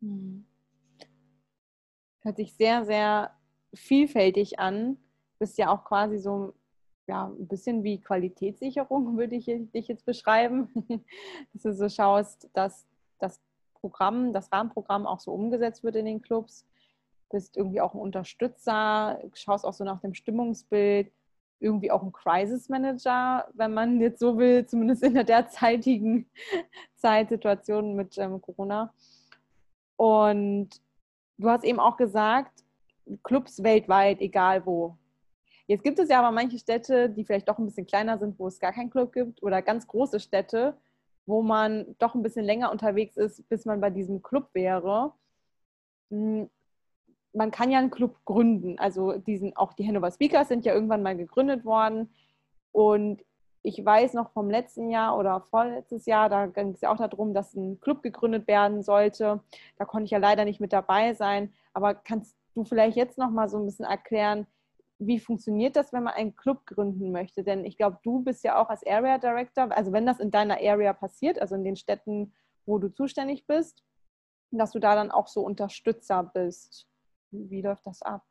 Hm. 0.00 0.44
Hört 2.20 2.36
sich 2.36 2.52
sehr, 2.54 2.84
sehr 2.84 3.36
vielfältig 3.74 4.58
an. 4.58 4.98
Bist 5.38 5.58
ja 5.58 5.70
auch 5.70 5.84
quasi 5.84 6.18
so 6.18 6.54
ja, 7.06 7.26
ein 7.26 7.48
bisschen 7.48 7.82
wie 7.82 8.00
Qualitätssicherung, 8.00 9.16
würde 9.16 9.36
ich 9.36 9.46
dich 9.46 9.88
jetzt 9.88 10.04
beschreiben. 10.04 10.68
dass 11.52 11.62
du 11.62 11.74
so 11.74 11.88
schaust, 11.88 12.48
dass 12.52 12.86
das 13.18 13.40
Programm, 13.74 14.32
das 14.32 14.52
Rahmenprogramm 14.52 15.06
auch 15.06 15.20
so 15.20 15.32
umgesetzt 15.32 15.82
wird 15.82 15.96
in 15.96 16.06
den 16.06 16.22
Clubs. 16.22 16.66
Bist 17.30 17.56
irgendwie 17.56 17.80
auch 17.80 17.94
ein 17.94 18.00
Unterstützer, 18.00 19.20
schaust 19.34 19.64
auch 19.64 19.72
so 19.72 19.84
nach 19.84 20.00
dem 20.00 20.14
Stimmungsbild, 20.14 21.10
irgendwie 21.60 21.90
auch 21.90 22.02
ein 22.02 22.12
Crisis 22.12 22.68
Manager, 22.68 23.48
wenn 23.54 23.72
man 23.72 24.00
jetzt 24.00 24.20
so 24.20 24.36
will, 24.36 24.66
zumindest 24.66 25.02
in 25.02 25.14
der 25.14 25.24
derzeitigen 25.24 26.28
Zeitsituation 26.96 27.94
mit 27.94 28.18
ähm, 28.18 28.40
Corona. 28.40 28.92
Und 29.96 30.70
du 31.38 31.48
hast 31.48 31.64
eben 31.64 31.80
auch 31.80 31.96
gesagt, 31.96 32.61
Clubs 33.22 33.62
weltweit, 33.62 34.20
egal 34.20 34.64
wo. 34.66 34.96
Jetzt 35.66 35.84
gibt 35.84 35.98
es 35.98 36.08
ja 36.08 36.18
aber 36.18 36.32
manche 36.32 36.58
Städte, 36.58 37.08
die 37.08 37.24
vielleicht 37.24 37.48
doch 37.48 37.58
ein 37.58 37.66
bisschen 37.66 37.86
kleiner 37.86 38.18
sind, 38.18 38.38
wo 38.38 38.46
es 38.46 38.58
gar 38.58 38.72
keinen 38.72 38.90
Club 38.90 39.12
gibt, 39.12 39.42
oder 39.42 39.62
ganz 39.62 39.86
große 39.86 40.20
Städte, 40.20 40.76
wo 41.26 41.42
man 41.42 41.94
doch 41.98 42.14
ein 42.14 42.22
bisschen 42.22 42.44
länger 42.44 42.72
unterwegs 42.72 43.16
ist, 43.16 43.48
bis 43.48 43.64
man 43.64 43.80
bei 43.80 43.90
diesem 43.90 44.22
Club 44.22 44.48
wäre. 44.52 45.12
Hm, 46.10 46.50
man 47.32 47.50
kann 47.50 47.70
ja 47.70 47.78
einen 47.78 47.90
Club 47.90 48.16
gründen. 48.24 48.78
Also 48.78 49.16
diesen, 49.18 49.56
auch 49.56 49.72
die 49.72 49.86
Hannover 49.86 50.10
Speakers 50.10 50.48
sind 50.48 50.64
ja 50.64 50.74
irgendwann 50.74 51.02
mal 51.02 51.16
gegründet 51.16 51.64
worden. 51.64 52.12
Und 52.72 53.24
ich 53.62 53.84
weiß 53.84 54.14
noch 54.14 54.30
vom 54.32 54.50
letzten 54.50 54.90
Jahr 54.90 55.16
oder 55.16 55.40
vorletztes 55.50 56.06
Jahr, 56.06 56.28
da 56.28 56.46
ging 56.46 56.70
es 56.70 56.80
ja 56.80 56.92
auch 56.92 56.96
darum, 56.96 57.32
dass 57.32 57.54
ein 57.54 57.80
Club 57.80 58.02
gegründet 58.02 58.48
werden 58.48 58.82
sollte. 58.82 59.40
Da 59.78 59.84
konnte 59.84 60.06
ich 60.06 60.10
ja 60.10 60.18
leider 60.18 60.44
nicht 60.44 60.60
mit 60.60 60.72
dabei 60.72 61.14
sein. 61.14 61.52
Aber 61.72 61.94
kannst 61.94 62.36
du 62.54 62.64
vielleicht 62.64 62.96
jetzt 62.96 63.18
noch 63.18 63.30
mal 63.30 63.48
so 63.48 63.58
ein 63.58 63.64
bisschen 63.64 63.84
erklären, 63.84 64.46
wie 64.98 65.18
funktioniert 65.18 65.76
das, 65.76 65.92
wenn 65.92 66.04
man 66.04 66.14
einen 66.14 66.36
Club 66.36 66.66
gründen 66.66 67.12
möchte? 67.12 67.42
Denn 67.42 67.64
ich 67.64 67.76
glaube, 67.76 67.98
du 68.02 68.22
bist 68.22 68.44
ja 68.44 68.60
auch 68.62 68.68
als 68.68 68.86
Area 68.86 69.18
Director, 69.18 69.72
also 69.72 69.92
wenn 69.92 70.06
das 70.06 70.20
in 70.20 70.30
deiner 70.30 70.58
Area 70.60 70.92
passiert, 70.92 71.40
also 71.40 71.54
in 71.54 71.64
den 71.64 71.76
Städten, 71.76 72.34
wo 72.66 72.78
du 72.78 72.88
zuständig 72.88 73.46
bist, 73.46 73.82
dass 74.50 74.72
du 74.72 74.78
da 74.78 74.94
dann 74.94 75.10
auch 75.10 75.28
so 75.28 75.40
Unterstützer 75.40 76.22
bist. 76.22 76.86
Wie 77.30 77.62
läuft 77.62 77.86
das 77.86 78.02
ab? 78.02 78.24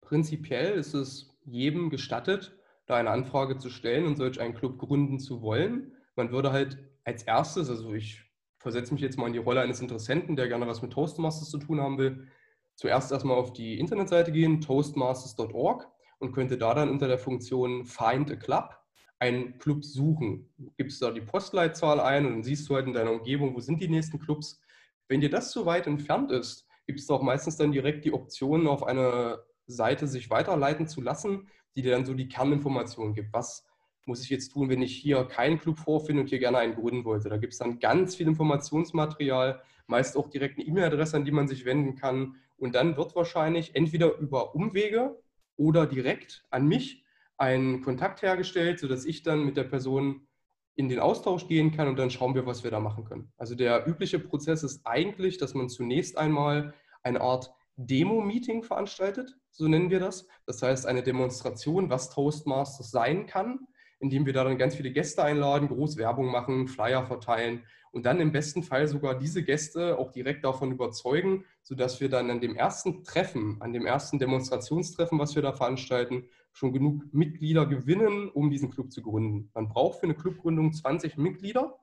Prinzipiell 0.00 0.72
ist 0.72 0.94
es 0.94 1.34
jedem 1.44 1.90
gestattet, 1.90 2.56
da 2.86 2.96
eine 2.96 3.10
Anfrage 3.10 3.58
zu 3.58 3.70
stellen 3.70 4.06
und 4.06 4.16
solch 4.16 4.40
einen 4.40 4.54
Club 4.54 4.78
gründen 4.78 5.18
zu 5.18 5.42
wollen. 5.42 5.94
Man 6.16 6.32
würde 6.32 6.52
halt 6.52 6.78
als 7.04 7.22
erstes, 7.22 7.70
also 7.70 7.92
ich 7.92 8.22
versetze 8.62 8.94
mich 8.94 9.02
jetzt 9.02 9.18
mal 9.18 9.26
in 9.26 9.32
die 9.32 9.38
Rolle 9.38 9.60
eines 9.60 9.80
Interessenten, 9.80 10.36
der 10.36 10.48
gerne 10.48 10.66
was 10.66 10.82
mit 10.82 10.92
Toastmasters 10.92 11.50
zu 11.50 11.58
tun 11.58 11.80
haben 11.80 11.98
will, 11.98 12.28
zuerst 12.76 13.12
erstmal 13.12 13.36
auf 13.36 13.52
die 13.52 13.78
Internetseite 13.78 14.32
gehen, 14.32 14.60
toastmasters.org 14.60 15.88
und 16.18 16.32
könnte 16.32 16.56
da 16.56 16.72
dann 16.74 16.88
unter 16.88 17.08
der 17.08 17.18
Funktion 17.18 17.84
Find 17.84 18.30
a 18.30 18.36
Club 18.36 18.78
einen 19.18 19.58
Club 19.58 19.84
suchen. 19.84 20.48
Gibst 20.76 21.02
da 21.02 21.10
die 21.10 21.20
Postleitzahl 21.20 22.00
ein 22.00 22.26
und 22.26 22.32
dann 22.32 22.42
siehst 22.42 22.68
du 22.68 22.74
halt 22.74 22.86
in 22.86 22.92
deiner 22.92 23.12
Umgebung, 23.12 23.54
wo 23.54 23.60
sind 23.60 23.80
die 23.80 23.88
nächsten 23.88 24.18
Clubs. 24.18 24.60
Wenn 25.08 25.20
dir 25.20 25.30
das 25.30 25.52
zu 25.52 25.66
weit 25.66 25.86
entfernt 25.86 26.32
ist, 26.32 26.66
gibt 26.86 26.98
es 26.98 27.10
auch 27.10 27.22
meistens 27.22 27.56
dann 27.56 27.72
direkt 27.72 28.04
die 28.04 28.12
Option, 28.12 28.66
auf 28.66 28.82
eine 28.82 29.44
Seite 29.66 30.06
sich 30.06 30.30
weiterleiten 30.30 30.86
zu 30.88 31.00
lassen, 31.00 31.48
die 31.76 31.82
dir 31.82 31.92
dann 31.92 32.04
so 32.04 32.14
die 32.14 32.28
Kerninformationen 32.28 33.14
gibt. 33.14 33.32
Was 33.32 33.64
muss 34.06 34.22
ich 34.22 34.30
jetzt 34.30 34.52
tun, 34.52 34.68
wenn 34.68 34.82
ich 34.82 34.96
hier 34.96 35.24
keinen 35.24 35.58
Club 35.58 35.78
vorfinde 35.78 36.22
und 36.22 36.28
hier 36.28 36.38
gerne 36.38 36.58
einen 36.58 36.74
gründen 36.74 37.04
wollte? 37.04 37.28
Da 37.28 37.36
gibt 37.36 37.52
es 37.52 37.58
dann 37.58 37.78
ganz 37.78 38.16
viel 38.16 38.26
Informationsmaterial, 38.26 39.62
meist 39.86 40.16
auch 40.16 40.28
direkt 40.28 40.58
eine 40.58 40.66
E-Mail-Adresse, 40.66 41.16
an 41.16 41.24
die 41.24 41.30
man 41.30 41.48
sich 41.48 41.64
wenden 41.64 41.94
kann. 41.94 42.36
Und 42.56 42.74
dann 42.74 42.96
wird 42.96 43.14
wahrscheinlich 43.14 43.74
entweder 43.74 44.18
über 44.18 44.54
Umwege 44.54 45.20
oder 45.56 45.86
direkt 45.86 46.44
an 46.50 46.66
mich 46.66 47.04
ein 47.36 47.82
Kontakt 47.82 48.22
hergestellt, 48.22 48.78
sodass 48.80 49.04
ich 49.04 49.22
dann 49.22 49.44
mit 49.44 49.56
der 49.56 49.64
Person 49.64 50.26
in 50.74 50.88
den 50.88 51.00
Austausch 51.00 51.48
gehen 51.48 51.72
kann 51.72 51.88
und 51.88 51.98
dann 51.98 52.10
schauen 52.10 52.34
wir, 52.34 52.46
was 52.46 52.64
wir 52.64 52.70
da 52.70 52.80
machen 52.80 53.04
können. 53.04 53.32
Also 53.36 53.54
der 53.54 53.86
übliche 53.86 54.18
Prozess 54.18 54.62
ist 54.62 54.86
eigentlich, 54.86 55.38
dass 55.38 55.54
man 55.54 55.68
zunächst 55.68 56.16
einmal 56.16 56.72
eine 57.02 57.20
Art 57.20 57.52
Demo-Meeting 57.76 58.62
veranstaltet, 58.62 59.36
so 59.50 59.66
nennen 59.68 59.90
wir 59.90 60.00
das. 60.00 60.26
Das 60.46 60.62
heißt 60.62 60.86
eine 60.86 61.02
Demonstration, 61.02 61.90
was 61.90 62.10
Toastmasters 62.10 62.90
sein 62.90 63.26
kann, 63.26 63.66
indem 64.02 64.26
wir 64.26 64.32
da 64.32 64.42
dann 64.44 64.58
ganz 64.58 64.74
viele 64.74 64.90
Gäste 64.90 65.22
einladen, 65.22 65.68
groß 65.68 65.96
Werbung 65.96 66.26
machen, 66.26 66.66
Flyer 66.66 67.06
verteilen 67.06 67.62
und 67.92 68.04
dann 68.04 68.20
im 68.20 68.32
besten 68.32 68.64
Fall 68.64 68.88
sogar 68.88 69.16
diese 69.16 69.44
Gäste 69.44 69.96
auch 69.96 70.10
direkt 70.10 70.44
davon 70.44 70.72
überzeugen, 70.72 71.44
sodass 71.62 72.00
wir 72.00 72.08
dann 72.08 72.28
an 72.28 72.40
dem 72.40 72.56
ersten 72.56 73.04
Treffen, 73.04 73.58
an 73.60 73.72
dem 73.72 73.86
ersten 73.86 74.18
Demonstrationstreffen, 74.18 75.18
was 75.18 75.36
wir 75.36 75.42
da 75.42 75.52
veranstalten, 75.52 76.24
schon 76.52 76.72
genug 76.72 77.04
Mitglieder 77.12 77.64
gewinnen, 77.64 78.28
um 78.28 78.50
diesen 78.50 78.70
Club 78.70 78.90
zu 78.92 79.02
gründen. 79.02 79.50
Man 79.54 79.68
braucht 79.68 80.00
für 80.00 80.04
eine 80.04 80.14
Clubgründung 80.14 80.72
20 80.72 81.16
Mitglieder. 81.16 81.78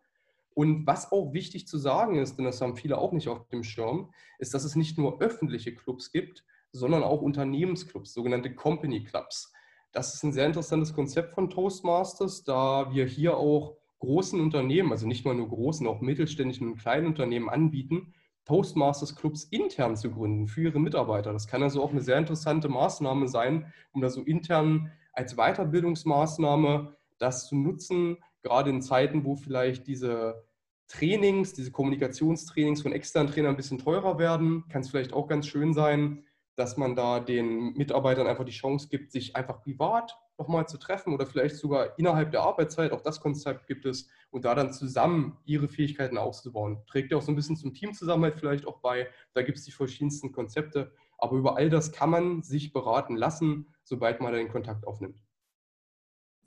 Und 0.53 0.85
was 0.85 1.11
auch 1.13 1.31
wichtig 1.31 1.67
zu 1.67 1.77
sagen 1.77 2.17
ist, 2.17 2.37
denn 2.37 2.43
das 2.43 2.59
haben 2.59 2.75
viele 2.75 2.97
auch 2.97 3.13
nicht 3.13 3.29
auf 3.29 3.47
dem 3.47 3.63
Schirm, 3.63 4.11
ist, 4.39 4.53
dass 4.53 4.65
es 4.65 4.75
nicht 4.75 4.97
nur 4.97 5.21
öffentliche 5.21 5.73
Clubs 5.73 6.11
gibt, 6.11 6.43
sondern 6.73 7.03
auch 7.03 7.21
Unternehmensclubs, 7.21 8.13
sogenannte 8.13 8.53
Company 8.53 9.05
Clubs. 9.05 9.53
Das 9.91 10.13
ist 10.13 10.23
ein 10.23 10.33
sehr 10.33 10.45
interessantes 10.45 10.93
Konzept 10.93 11.33
von 11.33 11.49
Toastmasters, 11.49 12.43
da 12.43 12.91
wir 12.93 13.05
hier 13.05 13.37
auch 13.37 13.77
großen 13.99 14.39
Unternehmen, 14.39 14.91
also 14.91 15.07
nicht 15.07 15.25
mal 15.25 15.35
nur 15.35 15.49
großen, 15.49 15.87
auch 15.87 16.01
mittelständischen 16.01 16.67
und 16.67 16.77
kleinen 16.77 17.07
Unternehmen 17.07 17.49
anbieten, 17.49 18.13
Toastmasters 18.45 19.15
Clubs 19.15 19.43
intern 19.45 19.95
zu 19.95 20.09
gründen 20.11 20.47
für 20.47 20.61
ihre 20.63 20.79
Mitarbeiter. 20.79 21.33
Das 21.33 21.47
kann 21.47 21.61
also 21.61 21.83
auch 21.83 21.91
eine 21.91 22.01
sehr 22.01 22.17
interessante 22.17 22.69
Maßnahme 22.69 23.27
sein, 23.27 23.71
um 23.91 24.01
da 24.01 24.09
so 24.09 24.21
intern 24.21 24.91
als 25.13 25.35
Weiterbildungsmaßnahme 25.35 26.95
das 27.17 27.47
zu 27.47 27.55
nutzen, 27.55 28.17
gerade 28.41 28.69
in 28.69 28.81
Zeiten, 28.81 29.25
wo 29.25 29.35
vielleicht 29.35 29.87
diese 29.87 30.45
Trainings, 30.87 31.53
diese 31.53 31.71
Kommunikationstrainings 31.71 32.81
von 32.81 32.93
externen 32.93 33.31
Trainern 33.31 33.53
ein 33.53 33.57
bisschen 33.57 33.77
teurer 33.77 34.17
werden, 34.17 34.63
kann 34.69 34.81
es 34.81 34.89
vielleicht 34.89 35.13
auch 35.13 35.27
ganz 35.27 35.45
schön 35.45 35.73
sein, 35.73 36.23
dass 36.59 36.75
man 36.75 36.93
da 36.93 37.21
den 37.21 37.73
Mitarbeitern 37.73 38.27
einfach 38.27 38.43
die 38.43 38.51
Chance 38.51 38.89
gibt, 38.89 39.11
sich 39.13 39.35
einfach 39.37 39.61
privat 39.61 40.19
nochmal 40.37 40.67
zu 40.67 40.77
treffen 40.77 41.13
oder 41.13 41.25
vielleicht 41.25 41.55
sogar 41.55 41.97
innerhalb 41.97 42.31
der 42.31 42.41
Arbeitszeit, 42.41 42.91
auch 42.91 43.01
das 43.01 43.21
Konzept 43.21 43.65
gibt 43.65 43.85
es, 43.85 44.09
und 44.29 44.43
da 44.43 44.53
dann 44.55 44.73
zusammen 44.73 45.37
ihre 45.45 45.69
Fähigkeiten 45.69 46.17
auszubauen. 46.17 46.83
Trägt 46.85 47.11
ja 47.11 47.17
auch 47.17 47.21
so 47.21 47.31
ein 47.31 47.35
bisschen 47.35 47.55
zum 47.55 47.73
Teamzusammenhalt 47.73 48.37
vielleicht 48.37 48.67
auch 48.67 48.79
bei. 48.79 49.07
Da 49.33 49.41
gibt 49.41 49.57
es 49.57 49.63
die 49.63 49.71
verschiedensten 49.71 50.33
Konzepte. 50.33 50.91
Aber 51.17 51.37
über 51.37 51.55
all 51.55 51.69
das 51.69 51.91
kann 51.93 52.09
man 52.09 52.43
sich 52.43 52.73
beraten 52.73 53.15
lassen, 53.15 53.73
sobald 53.83 54.21
man 54.21 54.33
den 54.33 54.49
Kontakt 54.49 54.85
aufnimmt. 54.85 55.17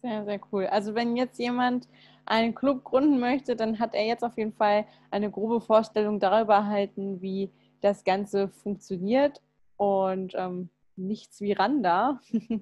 Sehr, 0.03 0.25
sehr 0.25 0.40
cool. 0.53 0.66
Also 0.66 0.94
wenn 0.94 1.16
jetzt 1.16 1.38
jemand 1.38 1.88
einen 2.27 2.55
Club 2.55 2.85
gründen 2.85 3.18
möchte, 3.18 3.57
dann 3.57 3.79
hat 3.79 3.94
er 3.94 4.05
jetzt 4.07 4.22
auf 4.22 4.37
jeden 4.37 4.53
Fall 4.53 4.87
eine 5.11 5.31
grobe 5.31 5.61
Vorstellung 5.61 6.20
darüber 6.20 6.55
erhalten, 6.55 7.20
wie 7.20 7.51
das 7.81 8.05
Ganze 8.05 8.48
funktioniert 8.48 9.40
und 9.82 10.34
ähm, 10.36 10.68
nichts 10.94 11.40
wie 11.40 11.50
Randa. 11.50 12.20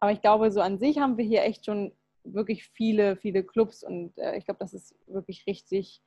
Aber 0.00 0.12
ich 0.12 0.20
glaube, 0.20 0.52
so 0.52 0.60
an 0.60 0.78
sich 0.78 0.98
haben 0.98 1.18
wir 1.18 1.24
hier 1.24 1.42
echt 1.42 1.64
schon 1.64 1.90
wirklich 2.22 2.68
viele, 2.68 3.16
viele 3.16 3.42
Clubs 3.42 3.82
und 3.82 4.16
äh, 4.16 4.36
ich 4.36 4.44
glaube, 4.44 4.58
das 4.60 4.72
ist 4.72 4.94
wirklich 5.08 5.44
richtig 5.48 6.00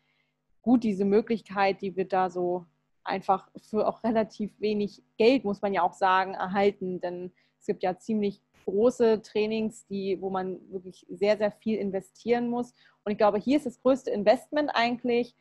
gut, 0.62 0.86
diese 0.86 1.04
Möglichkeit, 1.04 1.82
die 1.82 1.98
wir 1.98 2.08
da 2.08 2.30
so 2.30 2.66
einfach 3.04 3.50
für 3.70 3.86
auch 3.86 4.02
relativ 4.06 4.58
wenig 4.62 5.04
Geld, 5.18 5.44
muss 5.44 5.62
man 5.62 5.74
ja 5.74 5.82
auch 5.82 5.94
sagen, 5.94 6.36
erhalten. 6.36 7.02
Denn 7.02 7.34
es 7.60 7.66
gibt 7.66 7.84
ja 7.84 7.98
ziemlich 7.98 8.42
große 8.64 9.22
Trainings, 9.22 9.88
die, 9.88 10.22
wo 10.22 10.30
man 10.30 10.60
wirklich 10.72 11.06
sehr, 11.10 11.38
sehr 11.38 11.52
viel 11.52 11.78
investieren 11.80 12.50
muss. 12.50 12.74
Und 13.04 13.12
ich 13.12 13.18
glaube, 13.18 13.40
hier 13.40 13.58
ist 13.58 13.66
das 13.66 13.82
größte 13.82 14.12
Investment 14.12 14.70
eigentlich, 14.74 15.36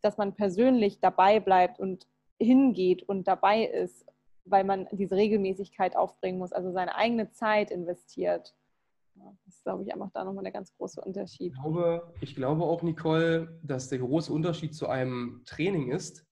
dass 0.00 0.16
man 0.16 0.36
persönlich 0.36 1.00
dabei 1.00 1.40
bleibt 1.40 1.80
und 1.80 2.06
hingeht 2.38 3.02
und 3.08 3.26
dabei 3.26 3.64
ist 3.64 4.06
weil 4.44 4.64
man 4.64 4.86
diese 4.92 5.16
Regelmäßigkeit 5.16 5.96
aufbringen 5.96 6.38
muss, 6.38 6.52
also 6.52 6.72
seine 6.72 6.94
eigene 6.96 7.30
Zeit 7.30 7.70
investiert. 7.70 8.54
Das 9.14 9.46
ist, 9.46 9.62
glaube 9.62 9.84
ich, 9.84 9.92
einfach 9.92 10.10
da 10.12 10.24
nochmal 10.24 10.44
der 10.44 10.52
ganz 10.52 10.74
große 10.76 11.00
Unterschied. 11.00 11.52
Ich 11.54 11.62
glaube, 11.62 12.14
ich 12.20 12.34
glaube 12.34 12.64
auch, 12.64 12.82
Nicole, 12.82 13.60
dass 13.62 13.88
der 13.88 14.00
große 14.00 14.32
Unterschied 14.32 14.74
zu 14.74 14.88
einem 14.88 15.42
Training 15.46 15.90
ist, 15.90 16.26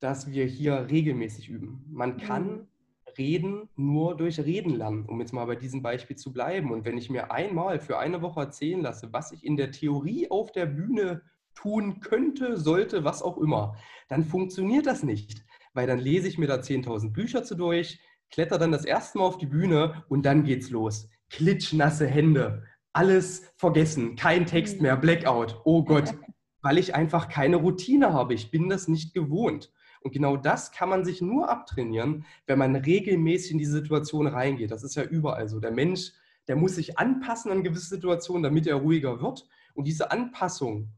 dass 0.00 0.30
wir 0.30 0.44
hier 0.44 0.88
regelmäßig 0.90 1.48
üben. 1.48 1.84
Man 1.88 2.16
kann 2.16 2.50
mhm. 2.50 2.68
Reden 3.16 3.68
nur 3.76 4.16
durch 4.16 4.38
Reden 4.40 4.74
lernen, 4.74 5.06
um 5.06 5.20
jetzt 5.20 5.32
mal 5.32 5.44
bei 5.44 5.56
diesem 5.56 5.82
Beispiel 5.82 6.16
zu 6.16 6.32
bleiben. 6.32 6.72
Und 6.72 6.84
wenn 6.84 6.98
ich 6.98 7.10
mir 7.10 7.30
einmal 7.30 7.80
für 7.80 7.98
eine 7.98 8.22
Woche 8.22 8.40
erzählen 8.40 8.80
lasse, 8.80 9.12
was 9.12 9.32
ich 9.32 9.44
in 9.44 9.56
der 9.56 9.70
Theorie 9.70 10.30
auf 10.30 10.52
der 10.52 10.66
Bühne 10.66 11.22
tun 11.54 12.00
könnte, 12.00 12.56
sollte, 12.56 13.04
was 13.04 13.22
auch 13.22 13.38
immer, 13.38 13.76
dann 14.08 14.24
funktioniert 14.24 14.86
das 14.86 15.02
nicht 15.02 15.44
weil 15.72 15.86
dann 15.86 15.98
lese 15.98 16.28
ich 16.28 16.38
mir 16.38 16.46
da 16.46 16.56
10.000 16.56 17.12
Bücher 17.12 17.44
zu 17.44 17.54
durch, 17.54 18.00
kletter 18.30 18.58
dann 18.58 18.72
das 18.72 18.84
erste 18.84 19.18
Mal 19.18 19.24
auf 19.24 19.38
die 19.38 19.46
Bühne 19.46 20.04
und 20.08 20.24
dann 20.24 20.44
geht's 20.44 20.70
los. 20.70 21.08
Klitschnasse 21.30 22.06
Hände, 22.06 22.64
alles 22.92 23.52
vergessen, 23.56 24.16
kein 24.16 24.46
Text 24.46 24.80
mehr, 24.80 24.96
Blackout. 24.96 25.60
Oh 25.64 25.84
Gott, 25.84 26.14
weil 26.62 26.78
ich 26.78 26.94
einfach 26.94 27.28
keine 27.28 27.56
Routine 27.56 28.12
habe. 28.12 28.34
Ich 28.34 28.50
bin 28.50 28.68
das 28.68 28.88
nicht 28.88 29.14
gewohnt. 29.14 29.72
Und 30.02 30.12
genau 30.12 30.36
das 30.36 30.72
kann 30.72 30.88
man 30.88 31.04
sich 31.04 31.20
nur 31.20 31.50
abtrainieren, 31.50 32.24
wenn 32.46 32.58
man 32.58 32.74
regelmäßig 32.74 33.52
in 33.52 33.58
diese 33.58 33.72
Situation 33.72 34.26
reingeht. 34.26 34.70
Das 34.70 34.82
ist 34.82 34.94
ja 34.94 35.02
überall 35.02 35.48
so. 35.48 35.60
Der 35.60 35.72
Mensch, 35.72 36.12
der 36.48 36.56
muss 36.56 36.76
sich 36.76 36.98
anpassen 36.98 37.52
an 37.52 37.62
gewisse 37.62 37.88
Situationen, 37.88 38.42
damit 38.42 38.66
er 38.66 38.76
ruhiger 38.76 39.20
wird. 39.20 39.46
Und 39.74 39.86
diese 39.86 40.10
Anpassung 40.10 40.92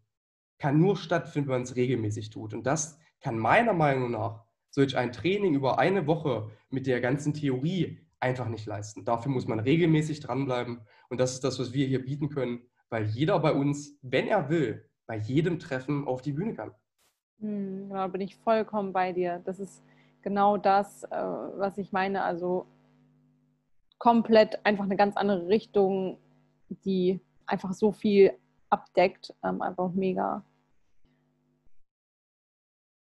kann 0.59 0.79
nur 0.79 0.97
stattfinden, 0.97 1.49
wenn 1.49 1.57
man 1.57 1.63
es 1.63 1.75
regelmäßig 1.77 2.31
tut. 2.31 2.55
Und 2.55 2.65
das 2.65 2.99
kann 3.21 3.39
meiner 3.39 3.73
Meinung 3.73 4.13
nach 4.13 4.45
solch 4.73 4.97
ein 4.97 5.13
Training 5.13 5.55
über 5.55 5.79
eine 5.79 6.07
Woche 6.07 6.51
mit 6.71 6.87
der 6.87 7.01
ganzen 7.01 7.35
Theorie 7.35 8.01
einfach 8.19 8.49
nicht 8.49 8.67
leisten. 8.67 9.05
Dafür 9.05 9.31
muss 9.31 9.47
man 9.47 9.61
regelmäßig 9.61 10.21
dranbleiben 10.21 10.81
und 11.09 11.21
das 11.21 11.35
ist 11.35 11.45
das, 11.45 11.61
was 11.61 11.73
wir 11.73 11.87
hier 11.87 12.05
bieten 12.05 12.31
können, 12.31 12.63
weil 12.89 13.05
jeder 13.05 13.39
bei 13.39 13.53
uns, 13.53 13.99
wenn 14.03 14.27
er 14.27 14.49
will, 14.49 14.89
bei 15.07 15.17
jedem 15.17 15.59
Treffen 15.59 16.07
auf 16.07 16.23
die 16.23 16.33
Bühne 16.33 16.55
kann. 16.55 16.73
Genau, 17.39 18.09
bin 18.09 18.21
ich 18.21 18.37
vollkommen 18.37 18.93
bei 18.93 19.13
dir. 19.13 19.43
Das 19.45 19.59
ist 19.59 19.83
genau 20.23 20.57
das, 20.57 21.03
äh, 21.05 21.11
was 21.11 21.77
ich 21.77 21.93
meine. 21.93 22.23
Also 22.23 22.67
komplett 23.99 24.65
einfach 24.65 24.85
eine 24.85 24.97
ganz 24.97 25.17
andere 25.17 25.49
Richtung, 25.49 26.19
die 26.85 27.21
einfach 27.47 27.73
so 27.73 27.93
viel 27.93 28.33
abdeckt. 28.71 29.35
Ähm, 29.45 29.61
einfach 29.61 29.93
mega 29.93 30.45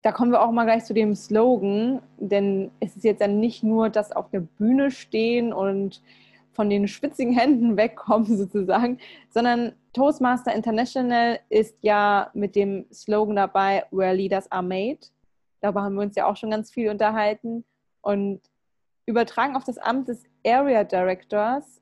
da 0.08 0.14
kommen 0.14 0.32
wir 0.32 0.42
auch 0.42 0.52
mal 0.52 0.64
gleich 0.64 0.86
zu 0.86 0.94
dem 0.94 1.16
Slogan, 1.16 2.02
denn 2.16 2.72
es 2.80 2.96
ist 2.96 3.04
jetzt 3.04 3.20
ja 3.20 3.28
nicht 3.28 3.62
nur 3.62 3.90
das 3.90 4.14
auf 4.14 4.30
der 4.30 4.40
Bühne 4.40 4.90
stehen 4.90 5.52
und 5.52 6.02
von 6.54 6.70
den 6.70 6.88
schwitzigen 6.88 7.34
Händen 7.34 7.76
wegkommen 7.78 8.38
sozusagen, 8.38 9.00
sondern 9.30 9.74
Toastmaster 9.92 10.56
International 10.56 11.42
ist 11.50 11.76
ja 11.82 12.32
mit 12.34 12.56
dem 12.56 12.86
Slogan 12.90 13.36
dabei, 13.36 13.84
Where 13.92 14.14
Leaders 14.14 14.50
Are 14.50 14.64
Made. 14.64 15.00
Darüber 15.60 15.84
haben 15.84 15.96
wir 15.96 16.04
uns 16.04 16.16
ja 16.16 16.26
auch 16.26 16.38
schon 16.38 16.52
ganz 16.52 16.72
viel 16.72 16.90
unterhalten. 16.90 17.66
Und 18.00 18.40
übertragen 19.08 19.58
auf 19.58 19.66
das 19.66 19.78
Amt 19.78 20.08
des 20.08 20.24
Area 20.46 20.86
Directors, 20.86 21.82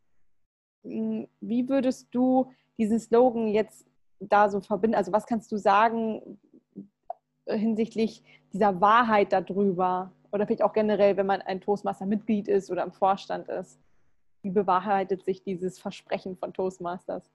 hm, 0.83 1.27
wie 1.41 1.69
würdest 1.69 2.07
du 2.09 2.51
diesen 2.79 2.99
Slogan 2.99 3.49
jetzt 3.49 3.85
da 4.19 4.49
so 4.49 4.61
verbinden? 4.61 4.95
Also 4.95 5.11
was 5.11 5.27
kannst 5.27 5.51
du 5.51 5.57
sagen 5.57 6.39
hinsichtlich 7.47 8.23
dieser 8.53 8.81
Wahrheit 8.81 9.31
darüber? 9.33 10.11
Oder 10.31 10.45
vielleicht 10.45 10.63
auch 10.63 10.73
generell, 10.73 11.15
wenn 11.17 11.27
man 11.27 11.41
ein 11.41 11.61
Toastmaster-Mitglied 11.61 12.47
ist 12.47 12.69
oder 12.69 12.83
im 12.83 12.91
Vorstand 12.91 13.47
ist. 13.47 13.79
Wie 14.41 14.51
bewahrheitet 14.51 15.23
sich 15.23 15.43
dieses 15.43 15.79
Versprechen 15.79 16.37
von 16.37 16.53
Toastmasters? 16.53 17.31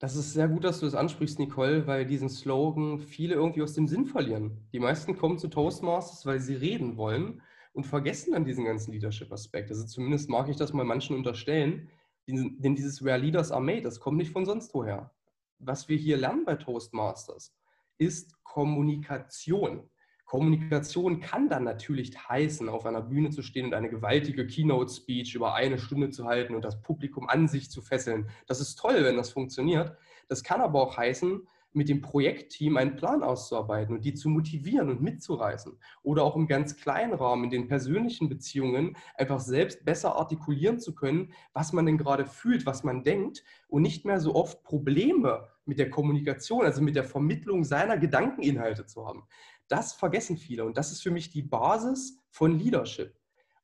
Das 0.00 0.16
ist 0.16 0.32
sehr 0.32 0.48
gut, 0.48 0.64
dass 0.64 0.80
du 0.80 0.86
das 0.86 0.94
ansprichst, 0.94 1.38
Nicole, 1.38 1.86
weil 1.86 2.06
diesen 2.06 2.30
Slogan 2.30 3.00
viele 3.00 3.34
irgendwie 3.34 3.62
aus 3.62 3.74
dem 3.74 3.86
Sinn 3.86 4.06
verlieren. 4.06 4.66
Die 4.72 4.80
meisten 4.80 5.16
kommen 5.16 5.38
zu 5.38 5.48
Toastmasters, 5.48 6.24
weil 6.24 6.40
sie 6.40 6.54
reden 6.54 6.96
wollen 6.96 7.42
und 7.74 7.86
vergessen 7.86 8.32
dann 8.32 8.44
diesen 8.44 8.64
ganzen 8.64 8.92
Leadership-Aspekt. 8.92 9.70
Also 9.70 9.86
zumindest 9.86 10.30
mag 10.30 10.48
ich 10.48 10.56
das 10.56 10.72
mal 10.72 10.84
manchen 10.84 11.14
unterstellen, 11.14 11.90
denn 12.26 12.74
dieses 12.74 13.04
Where 13.04 13.18
Leaders 13.18 13.52
are 13.52 13.60
made, 13.60 13.82
das 13.82 14.00
kommt 14.00 14.16
nicht 14.16 14.32
von 14.32 14.46
sonst 14.46 14.74
woher. 14.74 15.10
Was 15.58 15.88
wir 15.88 15.98
hier 15.98 16.16
lernen 16.16 16.44
bei 16.46 16.56
Toastmasters, 16.56 17.54
ist 18.00 18.42
Kommunikation. 18.42 19.88
Kommunikation 20.24 21.20
kann 21.20 21.48
dann 21.48 21.64
natürlich 21.64 22.16
heißen, 22.16 22.68
auf 22.68 22.86
einer 22.86 23.02
Bühne 23.02 23.30
zu 23.30 23.42
stehen 23.42 23.66
und 23.66 23.74
eine 23.74 23.90
gewaltige 23.90 24.46
Keynote-Speech 24.46 25.34
über 25.34 25.54
eine 25.54 25.78
Stunde 25.78 26.10
zu 26.10 26.24
halten 26.24 26.54
und 26.54 26.64
das 26.64 26.80
Publikum 26.82 27.28
an 27.28 27.48
sich 27.48 27.70
zu 27.70 27.82
fesseln. 27.82 28.30
Das 28.46 28.60
ist 28.60 28.76
toll, 28.76 29.04
wenn 29.04 29.16
das 29.16 29.30
funktioniert. 29.30 29.96
Das 30.28 30.44
kann 30.44 30.60
aber 30.60 30.80
auch 30.80 30.96
heißen, 30.96 31.46
mit 31.72 31.88
dem 31.88 32.00
Projektteam 32.00 32.76
einen 32.76 32.96
Plan 32.96 33.22
auszuarbeiten 33.22 33.94
und 33.96 34.04
die 34.04 34.14
zu 34.14 34.28
motivieren 34.28 34.88
und 34.88 35.02
mitzureißen. 35.02 35.78
Oder 36.02 36.24
auch 36.24 36.36
im 36.36 36.46
ganz 36.46 36.76
kleinen 36.76 37.14
Rahmen, 37.14 37.44
in 37.44 37.50
den 37.50 37.68
persönlichen 37.68 38.28
Beziehungen, 38.28 38.96
einfach 39.16 39.40
selbst 39.40 39.84
besser 39.84 40.16
artikulieren 40.16 40.80
zu 40.80 40.94
können, 40.94 41.32
was 41.52 41.72
man 41.72 41.86
denn 41.86 41.98
gerade 41.98 42.24
fühlt, 42.24 42.66
was 42.66 42.82
man 42.82 43.04
denkt 43.04 43.44
und 43.68 43.82
nicht 43.82 44.04
mehr 44.04 44.20
so 44.20 44.34
oft 44.34 44.62
Probleme 44.64 45.48
mit 45.64 45.78
der 45.78 45.90
Kommunikation, 45.90 46.64
also 46.64 46.82
mit 46.82 46.96
der 46.96 47.04
Vermittlung 47.04 47.64
seiner 47.64 47.98
Gedankeninhalte 47.98 48.86
zu 48.86 49.06
haben. 49.06 49.24
Das 49.68 49.92
vergessen 49.92 50.36
viele 50.36 50.64
und 50.64 50.76
das 50.76 50.92
ist 50.92 51.02
für 51.02 51.10
mich 51.10 51.30
die 51.30 51.42
Basis 51.42 52.18
von 52.30 52.58
Leadership. 52.58 53.14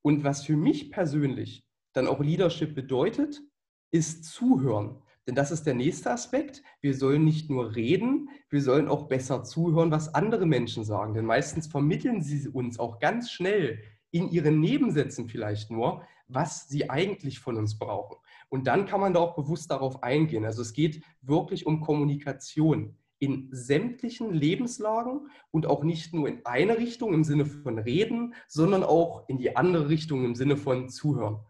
Und 0.03 0.23
was 0.23 0.45
für 0.45 0.57
mich 0.57 0.93
persönlich 0.93 1.67
dann 1.93 2.07
auch 2.07 2.21
Leadership 2.21 2.75
bedeutet, 2.75 3.43
ist 3.91 4.25
zuhören. 4.25 5.03
Denn 5.27 5.35
das 5.35 5.51
ist 5.51 5.65
der 5.65 5.75
nächste 5.75 6.13
Aspekt. 6.13 6.63
Wir 6.81 6.95
sollen 6.95 7.25
nicht 7.25 7.51
nur 7.51 7.75
reden, 7.75 8.29
wir 8.49 8.63
sollen 8.63 8.89
auch 8.89 9.09
besser 9.09 9.43
zuhören, 9.43 9.91
was 9.91 10.15
andere 10.15 10.47
Menschen 10.47 10.85
sagen. 10.85 11.15
Denn 11.15 11.25
meistens 11.25 11.67
vermitteln 11.67 12.23
sie 12.23 12.49
uns 12.49 12.79
auch 12.79 13.01
ganz 13.01 13.33
schnell 13.33 13.83
in 14.13 14.29
ihren 14.31 14.61
Nebensätzen 14.61 15.29
vielleicht 15.29 15.71
nur, 15.71 16.07
was 16.29 16.69
sie 16.69 16.89
eigentlich 16.89 17.41
von 17.41 17.57
uns 17.57 17.79
brauchen. 17.79 18.17
Und 18.49 18.67
dann 18.67 18.87
kann 18.87 19.01
man 19.01 19.13
da 19.13 19.21
auch 19.21 19.35
bewusst 19.35 19.71
darauf 19.71 20.03
eingehen. 20.03 20.45
Also 20.45 20.63
es 20.63 20.73
geht 20.73 21.03
wirklich 21.21 21.67
um 21.67 21.81
Kommunikation 21.81 22.97
in 23.19 23.49
sämtlichen 23.51 24.33
Lebenslagen 24.33 25.31
und 25.51 25.67
auch 25.67 25.83
nicht 25.83 26.13
nur 26.13 26.29
in 26.29 26.45
eine 26.45 26.79
Richtung 26.79 27.15
im 27.15 27.25
Sinne 27.25 27.47
von 27.47 27.79
Reden, 27.79 28.35
sondern 28.47 28.85
auch 28.85 29.29
in 29.29 29.39
die 29.39 29.57
andere 29.57 29.89
Richtung 29.89 30.25
im 30.25 30.35
Sinne 30.35 30.57
von 30.57 30.89
Zuhören. 30.89 31.41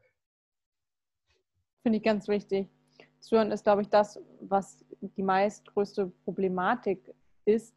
Finde 1.82 1.98
ich 1.98 2.04
ganz 2.04 2.28
wichtig. 2.28 2.68
Zuhören 3.20 3.50
ist, 3.50 3.64
glaube 3.64 3.82
ich, 3.82 3.88
das, 3.88 4.20
was 4.40 4.84
die 5.00 5.22
meistgrößte 5.22 6.12
Problematik 6.24 7.12
ist 7.44 7.74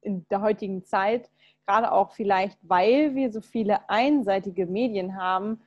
in 0.00 0.26
der 0.28 0.40
heutigen 0.40 0.84
Zeit. 0.84 1.30
Gerade 1.66 1.90
auch 1.90 2.12
vielleicht, 2.12 2.58
weil 2.62 3.14
wir 3.14 3.32
so 3.32 3.40
viele 3.40 3.88
einseitige 3.88 4.66
Medien 4.66 5.16
haben. 5.16 5.60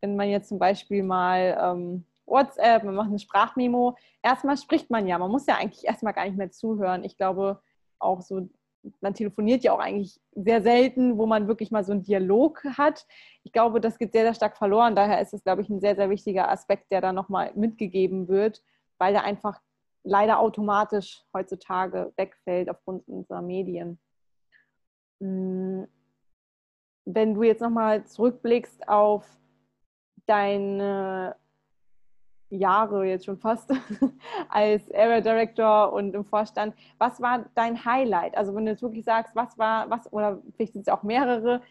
Wenn 0.00 0.16
man 0.16 0.28
jetzt 0.28 0.48
zum 0.48 0.58
Beispiel 0.58 1.02
mal 1.02 1.58
ähm, 1.60 2.04
WhatsApp, 2.26 2.84
man 2.84 2.94
macht 2.94 3.08
eine 3.08 3.18
Sprachmemo. 3.18 3.96
Erstmal 4.22 4.56
spricht 4.56 4.90
man 4.90 5.06
ja, 5.06 5.18
man 5.18 5.30
muss 5.30 5.46
ja 5.46 5.56
eigentlich 5.56 5.84
erstmal 5.84 6.12
gar 6.12 6.24
nicht 6.24 6.36
mehr 6.36 6.50
zuhören. 6.50 7.04
Ich 7.04 7.16
glaube 7.16 7.60
auch 7.98 8.20
so, 8.20 8.48
man 9.00 9.14
telefoniert 9.14 9.64
ja 9.64 9.72
auch 9.72 9.78
eigentlich 9.78 10.20
sehr 10.32 10.62
selten, 10.62 11.18
wo 11.18 11.26
man 11.26 11.48
wirklich 11.48 11.70
mal 11.70 11.84
so 11.84 11.92
einen 11.92 12.02
Dialog 12.02 12.62
hat. 12.76 13.06
Ich 13.42 13.52
glaube, 13.52 13.80
das 13.80 13.98
geht 13.98 14.12
sehr, 14.12 14.24
sehr 14.24 14.34
stark 14.34 14.56
verloren. 14.56 14.94
Daher 14.94 15.20
ist 15.20 15.34
es, 15.34 15.42
glaube 15.42 15.62
ich, 15.62 15.68
ein 15.68 15.80
sehr, 15.80 15.96
sehr 15.96 16.10
wichtiger 16.10 16.50
Aspekt, 16.50 16.90
der 16.90 17.00
da 17.00 17.12
nochmal 17.12 17.52
mitgegeben 17.54 18.28
wird, 18.28 18.62
weil 18.98 19.12
der 19.12 19.24
einfach 19.24 19.60
leider 20.04 20.38
automatisch 20.38 21.24
heutzutage 21.34 22.12
wegfällt 22.16 22.70
aufgrund 22.70 23.08
unserer 23.08 23.42
Medien. 23.42 23.98
Hm, 25.20 25.88
wenn 27.04 27.34
du 27.34 27.42
jetzt 27.42 27.60
nochmal 27.60 28.04
zurückblickst 28.04 28.88
auf 28.88 29.24
deine 30.26 31.36
Jahre 32.50 33.04
jetzt 33.04 33.24
schon 33.24 33.38
fast 33.38 33.70
als 34.48 34.90
Area 34.92 35.20
Director 35.20 35.92
und 35.92 36.14
im 36.14 36.24
Vorstand. 36.24 36.74
Was 36.98 37.20
war 37.20 37.46
dein 37.54 37.84
Highlight? 37.84 38.36
Also 38.36 38.54
wenn 38.54 38.64
du 38.64 38.72
jetzt 38.72 38.82
wirklich 38.82 39.04
sagst, 39.04 39.34
was 39.34 39.58
war, 39.58 39.90
was, 39.90 40.12
oder 40.12 40.40
vielleicht 40.54 40.74
sind 40.74 40.82
es 40.82 40.92
auch 40.92 41.02
mehrere, 41.02 41.62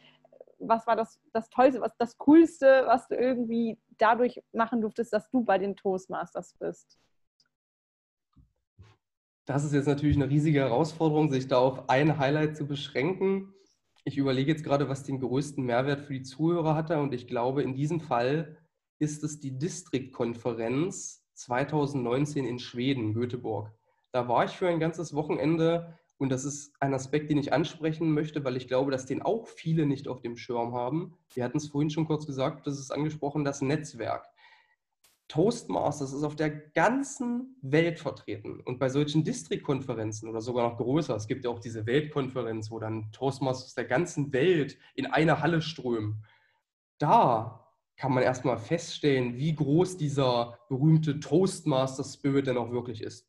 was 0.60 0.86
war 0.88 0.96
das, 0.96 1.20
das 1.34 1.50
Tollste, 1.50 1.82
was 1.82 1.96
das 1.98 2.18
Coolste, 2.18 2.84
was 2.88 3.08
du 3.08 3.16
irgendwie 3.16 3.78
dadurch 3.98 4.42
machen 4.54 4.82
durftest, 4.82 5.14
dass 5.14 5.30
du 5.30 5.44
bei 5.44 5.58
den 5.58 5.76
Toastmasters 5.76 6.54
bist? 6.60 6.98
Das 9.46 9.64
ist 9.64 9.74
jetzt 9.74 9.88
natürlich 9.88 10.16
eine 10.16 10.30
riesige 10.30 10.60
Herausforderung, 10.60 11.30
sich 11.30 11.48
da 11.48 11.60
auf 11.60 11.88
ein 11.90 12.18
Highlight 12.18 12.58
zu 12.58 12.66
beschränken. 12.66 13.54
Ich 14.04 14.18
überlege 14.18 14.52
jetzt 14.52 14.64
gerade, 14.64 14.90
was 14.90 15.04
den 15.04 15.20
größten 15.20 15.64
Mehrwert 15.64 16.02
für 16.02 16.14
die 16.14 16.24
Zuhörer 16.24 16.76
hatte 16.76 17.00
und 17.00 17.14
ich 17.14 17.28
glaube, 17.28 17.62
in 17.62 17.76
diesem 17.76 18.00
Fall 18.00 18.58
ist 19.00 19.24
es 19.24 19.40
die 19.40 19.58
Distriktkonferenz 19.58 21.26
2019 21.34 22.46
in 22.46 22.60
Schweden, 22.60 23.14
Göteborg. 23.14 23.72
Da 24.12 24.28
war 24.28 24.46
ich 24.46 24.52
für 24.52 24.70
ein 24.70 24.80
ganzes 24.80 25.14
Wochenende 25.14 25.98
und 26.18 26.30
das 26.30 26.46
ist 26.46 26.74
ein 26.80 26.94
Aspekt, 26.94 27.30
den 27.30 27.38
ich 27.38 27.52
ansprechen 27.52 28.14
möchte, 28.14 28.46
weil 28.46 28.56
ich 28.56 28.68
glaube, 28.68 28.92
dass 28.92 29.06
den 29.06 29.22
auch 29.22 29.48
viele 29.48 29.86
nicht 29.86 30.08
auf 30.08 30.22
dem 30.22 30.38
Schirm 30.38 30.74
haben. 30.74 31.18
Wir 31.34 31.44
hatten 31.44 31.58
es 31.58 31.68
vorhin 31.68 31.90
schon 31.90 32.08
kurz 32.08 32.26
gesagt, 32.26 32.66
das 32.68 32.80
ist 32.80 32.92
angesprochen, 32.92 33.44
das 33.44 33.62
Netzwerk. 33.62 34.26
Toastmasters 35.28 36.14
ist 36.14 36.24
auf 36.24 36.36
der 36.36 36.52
ganzen 36.52 37.58
Welt 37.62 38.00
vertreten. 38.00 38.62
Und 38.62 38.80
bei 38.80 38.90
solchen 38.90 39.24
Distriktkonferenzen 39.24 40.30
oder 40.30 40.40
sogar 40.40 40.70
noch 40.70 40.78
größer, 40.78 41.16
es 41.16 41.28
gibt 41.28 41.44
ja 41.44 41.50
auch 41.50 41.60
diese 41.60 41.86
Weltkonferenz, 41.86 42.70
wo 42.72 42.80
dann 42.80 43.12
Toastmasters 43.12 43.74
der 43.74 43.86
ganzen 43.86 44.32
Welt 44.34 44.78
in 44.94 45.08
eine 45.08 45.42
Halle 45.42 45.62
strömen. 45.62 46.24
Da 47.00 47.65
kann 47.98 48.14
man 48.14 48.24
erstmal 48.24 48.58
feststellen, 48.58 49.38
wie 49.38 49.56
groß 49.56 49.98
dieser 49.98 50.60
berühmte 50.70 51.20
Toastmaster-Spirit 51.20 52.48
denn 52.48 52.58
auch 52.58 52.72
wirklich 52.72 53.02
ist. 53.02 53.28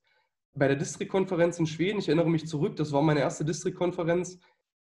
Bei 0.54 0.66
der 0.66 0.76
Distriktkonferenz 0.76 1.58
in 1.58 1.66
Schweden, 1.66 1.98
ich 1.98 2.08
erinnere 2.08 2.30
mich 2.30 2.46
zurück, 2.46 2.76
das 2.76 2.92
war 2.92 3.02
meine 3.02 3.20
erste 3.20 3.44
Distriktkonferenz, 3.44 4.40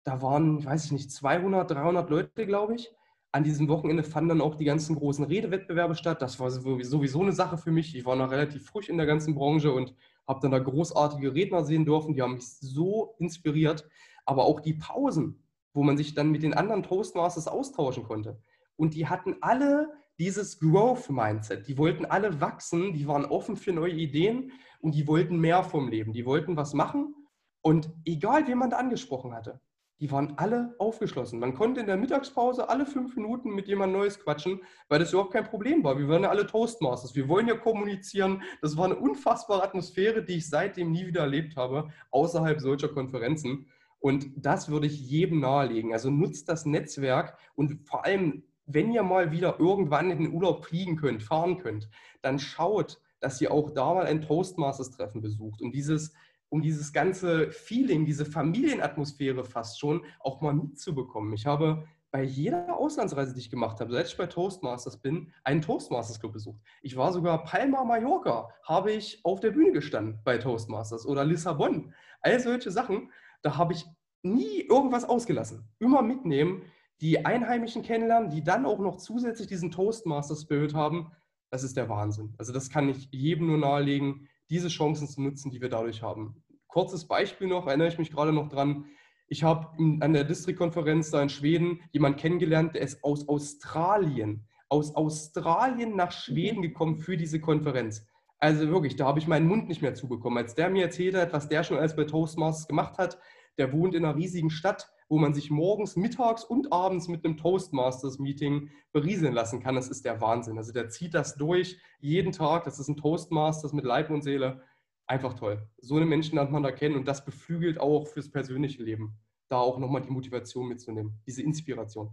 da 0.04 0.22
waren, 0.22 0.63
weiß 0.63 0.86
ich 0.86 0.92
nicht, 0.94 1.12
200, 1.12 1.70
300 1.70 2.10
Leute, 2.10 2.46
glaube 2.46 2.76
ich. 2.76 2.90
An 3.34 3.44
diesem 3.44 3.68
Wochenende 3.68 4.04
fanden 4.04 4.30
dann 4.30 4.42
auch 4.42 4.56
die 4.56 4.63
ganzen 4.63 4.96
großen 4.96 5.26
Redewettbewerbe 5.26 5.96
statt. 5.96 6.22
Das 6.22 6.40
war 6.40 6.50
sowieso 6.50 7.22
eine 7.22 7.34
Sache 7.34 7.58
für 7.58 7.72
mich. 7.72 7.94
Ich 7.94 8.06
war 8.06 8.16
noch 8.16 8.32
relativ 8.32 8.66
frisch 8.66 8.88
in 8.88 8.98
der 8.98 9.06
ganzen 9.06 9.36
Branche 9.36 9.72
und 9.74 9.94
habe 10.26 10.40
dann 10.42 10.52
da 10.52 10.60
großartige 10.60 11.34
Redner 11.34 11.66
sehen 11.66 11.86
dürfen. 11.86 12.13
Die 12.13 12.22
haben 12.22 12.36
mich 12.36 12.48
so 12.48 13.16
inspiriert. 13.20 13.86
Aber 14.26 14.46
auch 14.46 14.62
die 14.62 14.76
Pausen, 14.76 15.44
wo 15.74 15.84
man 15.84 15.98
sich 15.98 16.13
dann 16.16 16.32
mit 16.32 16.42
den 16.42 16.54
anderen 16.54 16.84
Toastmasters 16.84 17.50
austauschen 17.50 18.04
konnte 18.04 18.42
und 18.78 18.94
die 18.94 19.08
hatten 19.08 19.36
alle 19.42 19.92
dieses 20.20 20.60
Growth-Mindset. 20.60 21.68
Die 21.68 21.78
wollten 21.78 22.06
alle 22.06 22.42
wachsen, 22.42 22.94
die 22.94 23.08
waren 23.08 23.26
offen 23.26 23.58
für 23.58 23.74
neue 23.74 23.94
Ideen 23.94 24.52
und 24.80 24.96
die 24.96 25.08
wollten 25.08 25.38
mehr 25.38 25.63
vom 25.63 25.90
Leben. 25.90 26.13
Die 26.13 26.26
wollten 26.26 26.56
was 26.56 26.74
machen 26.74 27.13
und 27.62 27.92
egal, 28.06 28.48
wen 28.48 28.58
man 28.58 28.70
da 28.70 28.78
angesprochen 28.78 29.34
hatte, 29.34 29.60
die 30.00 30.12
waren 30.12 30.38
alle 30.38 30.76
aufgeschlossen. 30.78 31.40
Man 31.40 31.56
konnte 31.56 31.82
in 31.82 31.88
der 31.88 31.98
Mittagspause 31.98 32.70
alle 32.70 32.86
fünf 32.86 33.16
Minuten 33.16 33.50
mit 33.50 33.68
jemand 33.68 33.94
Neues 33.94 34.20
quatschen, 34.20 34.62
weil 34.90 35.00
das 35.00 35.12
überhaupt 35.12 35.34
kein 35.34 35.44
Problem 35.44 35.84
war. 35.84 35.98
Wir 35.98 36.08
waren 36.08 36.24
ja 36.24 36.30
alle 36.30 36.46
Toastmasters. 36.46 37.16
Wir 37.16 37.28
wollen 37.28 37.48
ja 37.48 37.58
kommunizieren. 37.58 38.44
Das 38.62 38.78
war 38.78 38.86
eine 38.86 38.96
unfassbare 38.96 39.63
Atmosphäre, 39.63 40.24
die 40.24 40.38
ich 40.38 40.50
seitdem 40.50 40.92
nie 40.92 41.08
wieder 41.08 41.22
erlebt 41.22 41.56
habe, 41.56 41.90
außerhalb 42.12 42.62
solcher 42.62 42.90
Konferenzen. 42.90 43.68
Und 44.00 44.28
das 44.38 44.70
würde 44.70 44.86
ich 44.88 45.02
jedem 45.02 45.40
nahelegen. 45.40 45.94
Also 45.94 46.12
nutzt 46.12 46.48
das 46.48 46.66
Netzwerk 46.66 47.38
und 47.56 47.88
vor 47.88 48.06
allem 48.06 48.44
wenn 48.67 48.91
ihr 48.91 49.03
mal 49.03 49.32
wieder 49.32 49.60
irgendwann 49.60 50.12
in 50.12 50.19
den 50.19 50.34
Urlaub 50.34 50.65
fliegen 50.65 50.95
könnt, 50.95 51.23
fahren 51.23 51.58
könnt, 51.58 51.89
dann 52.21 52.38
schaut, 52.38 53.01
dass 53.19 53.41
ihr 53.41 53.51
auch 53.51 53.71
da 53.71 53.93
mal 53.93 54.06
ein 54.06 54.21
Toastmasters-Treffen 54.21 55.21
besucht. 55.21 55.62
Und 55.62 55.71
dieses 55.73 56.13
um 56.49 56.62
dieses 56.62 56.93
ganze 56.93 57.51
Feeling, 57.51 58.06
diese 58.06 58.25
Familienatmosphäre 58.25 59.43
fast 59.43 59.80
schon 59.80 60.06
auch 60.19 60.41
mal 60.41 60.53
mitzubekommen. 60.53 61.34
Ich 61.34 61.45
habe 61.45 61.88
bei 62.10 62.23
jeder 62.23 62.77
Auslandsreise, 62.77 63.34
die 63.34 63.41
ich 63.41 63.49
gemacht 63.49 63.82
habe, 63.82 63.91
seit 63.91 64.08
ich 64.08 64.17
bei 64.17 64.27
Toastmasters 64.27 64.97
bin, 64.97 65.34
einen 65.43 65.62
Toastmasters 65.62 66.19
Club 66.19 66.34
besucht. 66.34 66.62
Ich 66.82 66.95
war 66.95 67.12
sogar 67.12 67.43
Palma 67.43 67.84
Mallorca, 67.84 68.49
habe 68.63 68.93
ich 68.93 69.19
auf 69.25 69.41
der 69.41 69.51
Bühne 69.51 69.73
gestanden 69.73 70.19
bei 70.23 70.38
Toastmasters 70.38 71.06
oder 71.06 71.25
Lissabon. 71.25 71.93
All 72.21 72.39
solche 72.39 72.71
Sachen, 72.71 73.12
da 73.41 73.58
habe 73.58 73.73
ich 73.73 73.86
nie 74.23 74.62
irgendwas 74.62 75.03
ausgelassen. 75.03 75.67
Immer 75.80 76.01
mitnehmen, 76.01 76.63
die 77.02 77.26
Einheimischen 77.26 77.84
kennenlernen, 77.84 78.30
die 78.30 78.44
dann 78.44 78.66
auch 78.66 78.80
noch 78.80 78.98
zusätzlich 78.98 79.48
diesen 79.48 79.72
Toastmaster 79.72 80.36
Spirit 80.36 80.74
haben. 80.74 81.12
Das 81.52 81.64
ist 81.64 81.78
der 81.78 81.90
Wahnsinn. 81.90 82.34
Also 82.38 82.52
das 82.52 82.70
kann 82.70 82.90
ich 82.90 83.08
jedem 83.12 83.48
nur 83.48 83.58
nahelegen, 83.58 84.28
diese 84.50 84.68
Chancen 84.70 85.08
zu 85.08 85.22
nutzen, 85.22 85.52
die 85.52 85.62
wir 85.62 85.70
dadurch 85.70 86.02
haben. 86.02 86.44
Kurzes 86.68 87.08
Beispiel 87.08 87.48
noch, 87.48 87.68
erinnere 87.68 87.88
ich 87.88 87.98
mich 87.98 88.12
gerade 88.12 88.34
noch 88.34 88.50
dran. 88.50 88.86
Ich 89.28 89.44
habe 89.44 89.68
an 90.00 90.14
der 90.14 90.24
Distriktkonferenz 90.24 91.12
da 91.12 91.22
in 91.22 91.30
Schweden 91.30 91.82
jemanden 91.92 92.20
kennengelernt, 92.20 92.76
der 92.76 92.82
ist 92.82 93.04
aus 93.04 93.28
Australien, 93.28 94.48
aus 94.70 94.96
Australien 94.96 95.96
nach 95.96 96.12
Schweden 96.12 96.62
gekommen 96.62 96.98
für 96.98 97.18
diese 97.18 97.40
Konferenz. 97.40 98.06
Also 98.40 98.70
wirklich, 98.70 98.96
da 98.96 99.06
habe 99.06 99.20
ich 99.20 99.28
meinen 99.28 99.48
Mund 99.48 99.68
nicht 99.68 99.82
mehr 99.82 99.96
zubekommen. 99.96 100.38
Als 100.38 100.56
der 100.56 100.70
mir 100.70 100.84
erzählt 100.84 101.16
hat, 101.16 101.34
was 101.34 101.50
der 101.50 101.64
schon 101.64 101.78
alles 101.78 101.96
bei 101.96 102.04
Toastmasters 102.04 102.68
gemacht 102.68 102.98
hat, 102.98 103.18
der 103.58 103.74
wohnt 103.74 103.96
in 103.96 104.06
einer 104.06 104.16
riesigen 104.16 104.50
Stadt, 104.50 104.92
wo 105.10 105.17
man 105.17 105.34
sich 105.34 105.50
morgens, 105.50 105.96
mittags 105.96 106.43
und 106.43 106.74
abends 106.74 107.08
mit 107.08 107.24
einem 107.24 107.38
Toastmasters-Meeting 107.38 108.70
berieseln 108.91 109.34
lassen 109.34 109.62
kann. 109.62 109.76
Das 109.76 109.88
ist 109.88 110.06
der 110.06 110.20
Wahnsinn. 110.22 110.58
Also 110.58 110.74
der 110.74 110.89
zieht 110.89 111.13
das 111.13 111.36
durch 111.36 111.80
jeden 112.00 112.32
Tag. 112.32 112.65
Das 112.65 112.80
ist 112.80 112.88
ein 112.88 112.98
Toastmasters 112.98 113.74
mit 113.74 113.86
Leib 113.86 114.10
und 114.10 114.22
Seele. 114.22 114.62
Einfach 115.06 115.34
toll. 115.34 115.65
So 115.80 115.96
eine 115.96 116.06
Menschen 116.06 116.36
lernt 116.36 116.52
man 116.52 116.63
da 116.63 116.72
kennen 116.72 116.96
und 116.96 117.08
das 117.08 117.24
beflügelt 117.24 117.80
auch 117.80 118.08
fürs 118.08 118.30
persönliche 118.30 118.84
Leben. 118.84 119.17
Da 119.50 119.58
auch 119.58 119.80
nochmal 119.80 120.02
die 120.02 120.10
Motivation 120.10 120.67
mitzunehmen, 120.67 121.22
diese 121.26 121.41
Inspiration. 121.41 122.12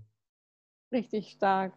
Richtig 0.92 1.30
stark. 1.30 1.72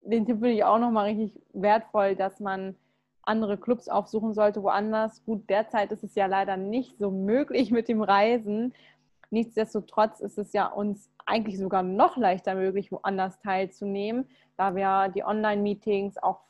Den 0.00 0.24
Tipp 0.24 0.36
finde 0.36 0.52
ich 0.52 0.64
auch 0.64 0.78
nochmal 0.78 1.10
richtig 1.10 1.38
wertvoll, 1.52 2.16
dass 2.16 2.40
man 2.40 2.74
andere 3.22 3.58
Clubs 3.58 3.88
aufsuchen 3.88 4.34
sollte, 4.34 4.62
woanders. 4.62 5.22
Gut, 5.24 5.48
derzeit 5.48 5.92
ist 5.92 6.02
es 6.02 6.14
ja 6.14 6.26
leider 6.26 6.56
nicht 6.56 6.98
so 6.98 7.10
möglich 7.10 7.70
mit 7.70 7.88
dem 7.88 8.02
Reisen. 8.02 8.74
Nichtsdestotrotz 9.32 10.20
ist 10.20 10.36
es 10.36 10.52
ja 10.52 10.66
uns 10.66 11.10
eigentlich 11.24 11.58
sogar 11.58 11.82
noch 11.82 12.18
leichter 12.18 12.54
möglich, 12.54 12.92
woanders 12.92 13.40
teilzunehmen, 13.40 14.28
da 14.58 14.76
wir 14.76 15.08
die 15.08 15.24
Online-Meetings, 15.24 16.18
auch 16.18 16.40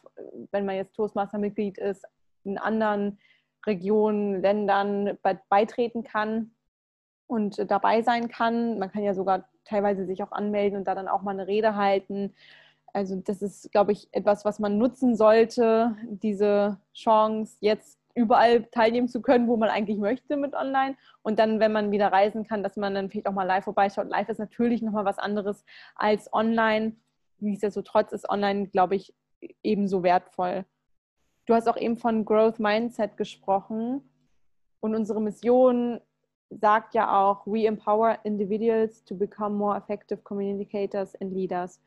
wenn 0.50 0.66
man 0.66 0.74
jetzt 0.74 0.96
Toastmaster-Mitglied 0.96 1.78
ist, 1.78 2.04
in 2.42 2.58
anderen 2.58 3.18
Regionen, 3.66 4.42
Ländern 4.42 5.16
beitreten 5.48 6.02
kann 6.02 6.50
und 7.28 7.70
dabei 7.70 8.02
sein 8.02 8.26
kann. 8.26 8.80
Man 8.80 8.90
kann 8.90 9.04
ja 9.04 9.14
sogar 9.14 9.48
teilweise 9.64 10.04
sich 10.04 10.20
auch 10.24 10.32
anmelden 10.32 10.76
und 10.76 10.84
da 10.88 10.96
dann 10.96 11.06
auch 11.06 11.22
mal 11.22 11.30
eine 11.30 11.46
Rede 11.46 11.76
halten. 11.76 12.34
Also 12.92 13.14
das 13.14 13.42
ist, 13.42 13.70
glaube 13.70 13.92
ich, 13.92 14.08
etwas, 14.10 14.44
was 14.44 14.58
man 14.58 14.76
nutzen 14.76 15.16
sollte, 15.16 15.96
diese 16.08 16.80
Chance, 16.94 17.58
jetzt 17.60 18.01
überall 18.14 18.64
teilnehmen 18.64 19.08
zu 19.08 19.22
können, 19.22 19.48
wo 19.48 19.56
man 19.56 19.70
eigentlich 19.70 19.98
möchte 19.98 20.36
mit 20.36 20.54
online. 20.54 20.96
Und 21.22 21.38
dann, 21.38 21.60
wenn 21.60 21.72
man 21.72 21.90
wieder 21.90 22.12
reisen 22.12 22.46
kann, 22.46 22.62
dass 22.62 22.76
man 22.76 22.94
dann 22.94 23.10
vielleicht 23.10 23.26
auch 23.26 23.32
mal 23.32 23.44
live 23.44 23.64
vorbeischaut. 23.64 24.08
Live 24.08 24.28
ist 24.28 24.38
natürlich 24.38 24.82
nochmal 24.82 25.04
was 25.04 25.18
anderes 25.18 25.64
als 25.94 26.32
online. 26.32 26.96
Nichtsdestotrotz 27.38 28.12
ist 28.12 28.28
online, 28.28 28.68
glaube 28.68 28.96
ich, 28.96 29.14
ebenso 29.62 30.02
wertvoll. 30.02 30.64
Du 31.46 31.54
hast 31.54 31.68
auch 31.68 31.76
eben 31.76 31.96
von 31.96 32.24
Growth 32.24 32.58
Mindset 32.58 33.16
gesprochen. 33.16 34.02
Und 34.80 34.94
unsere 34.94 35.20
Mission 35.20 36.00
sagt 36.50 36.94
ja 36.94 37.20
auch, 37.20 37.46
we 37.46 37.66
empower 37.66 38.18
individuals 38.24 39.04
to 39.04 39.16
become 39.16 39.56
more 39.56 39.76
effective 39.76 40.18
communicators 40.22 41.14
and 41.16 41.32
leaders 41.32 41.80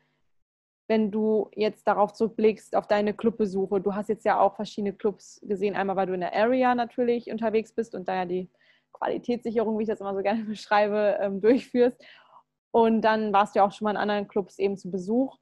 wenn 0.88 1.10
du 1.10 1.50
jetzt 1.54 1.86
darauf 1.86 2.12
zurückblickst, 2.12 2.76
auf 2.76 2.86
deine 2.86 3.14
Clubbesuche, 3.14 3.80
du 3.80 3.94
hast 3.94 4.08
jetzt 4.08 4.24
ja 4.24 4.40
auch 4.40 4.54
verschiedene 4.54 4.92
Clubs 4.94 5.40
gesehen, 5.42 5.74
einmal 5.74 5.96
weil 5.96 6.06
du 6.06 6.14
in 6.14 6.20
der 6.20 6.34
Area 6.34 6.74
natürlich 6.74 7.30
unterwegs 7.30 7.72
bist 7.72 7.94
und 7.94 8.06
da 8.08 8.14
ja 8.14 8.24
die 8.24 8.50
Qualitätssicherung, 8.92 9.78
wie 9.78 9.82
ich 9.82 9.88
das 9.88 10.00
immer 10.00 10.14
so 10.14 10.22
gerne 10.22 10.44
beschreibe, 10.44 11.18
ähm, 11.20 11.40
durchführst. 11.40 12.02
Und 12.70 13.02
dann 13.02 13.32
warst 13.32 13.54
du 13.54 13.60
ja 13.60 13.66
auch 13.66 13.72
schon 13.72 13.86
mal 13.86 13.92
in 13.92 13.96
anderen 13.96 14.28
Clubs 14.28 14.58
eben 14.58 14.76
zu 14.76 14.90
Besuch. 14.90 15.38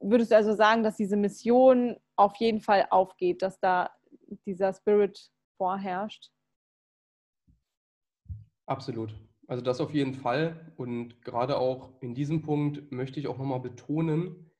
Würdest 0.00 0.32
du 0.32 0.36
also 0.36 0.54
sagen, 0.54 0.82
dass 0.82 0.96
diese 0.96 1.16
Mission 1.16 1.96
auf 2.16 2.36
jeden 2.36 2.60
Fall 2.60 2.86
aufgeht, 2.90 3.42
dass 3.42 3.60
da 3.60 3.90
dieser 4.44 4.74
Spirit 4.74 5.30
vorherrscht? 5.56 6.30
Absolut. 8.66 9.14
Also 9.46 9.62
das 9.62 9.80
auf 9.80 9.94
jeden 9.94 10.14
Fall. 10.14 10.72
Und 10.76 11.22
gerade 11.22 11.58
auch 11.58 12.00
in 12.00 12.14
diesem 12.14 12.42
Punkt 12.42 12.90
möchte 12.92 13.20
ich 13.20 13.28
auch 13.28 13.38
nochmal 13.38 13.60
betonen, 13.60 14.50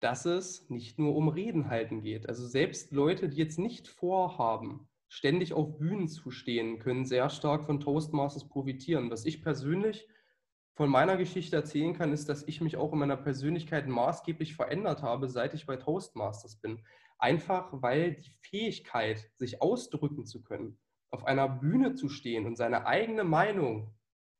dass 0.00 0.26
es 0.26 0.68
nicht 0.70 0.98
nur 0.98 1.16
um 1.16 1.28
Reden 1.28 1.68
halten 1.68 2.02
geht. 2.02 2.28
Also 2.28 2.46
selbst 2.46 2.92
Leute, 2.92 3.28
die 3.28 3.38
jetzt 3.38 3.58
nicht 3.58 3.88
vorhaben, 3.88 4.88
ständig 5.08 5.52
auf 5.52 5.78
Bühnen 5.78 6.08
zu 6.08 6.30
stehen, 6.30 6.78
können 6.78 7.04
sehr 7.04 7.30
stark 7.30 7.64
von 7.64 7.80
Toastmasters 7.80 8.48
profitieren. 8.48 9.10
Was 9.10 9.24
ich 9.24 9.42
persönlich 9.42 10.06
von 10.74 10.90
meiner 10.90 11.16
Geschichte 11.16 11.56
erzählen 11.56 11.94
kann, 11.94 12.12
ist, 12.12 12.28
dass 12.28 12.46
ich 12.46 12.60
mich 12.60 12.76
auch 12.76 12.92
in 12.92 12.98
meiner 12.98 13.16
Persönlichkeit 13.16 13.88
maßgeblich 13.88 14.54
verändert 14.54 15.02
habe, 15.02 15.28
seit 15.28 15.54
ich 15.54 15.64
bei 15.64 15.76
Toastmasters 15.76 16.56
bin. 16.56 16.84
Einfach 17.18 17.70
weil 17.72 18.16
die 18.16 18.30
Fähigkeit, 18.42 19.30
sich 19.36 19.62
ausdrücken 19.62 20.26
zu 20.26 20.42
können, 20.42 20.78
auf 21.10 21.24
einer 21.24 21.48
Bühne 21.48 21.94
zu 21.94 22.10
stehen 22.10 22.44
und 22.44 22.56
seine 22.56 22.86
eigene 22.86 23.24
Meinung 23.24 23.95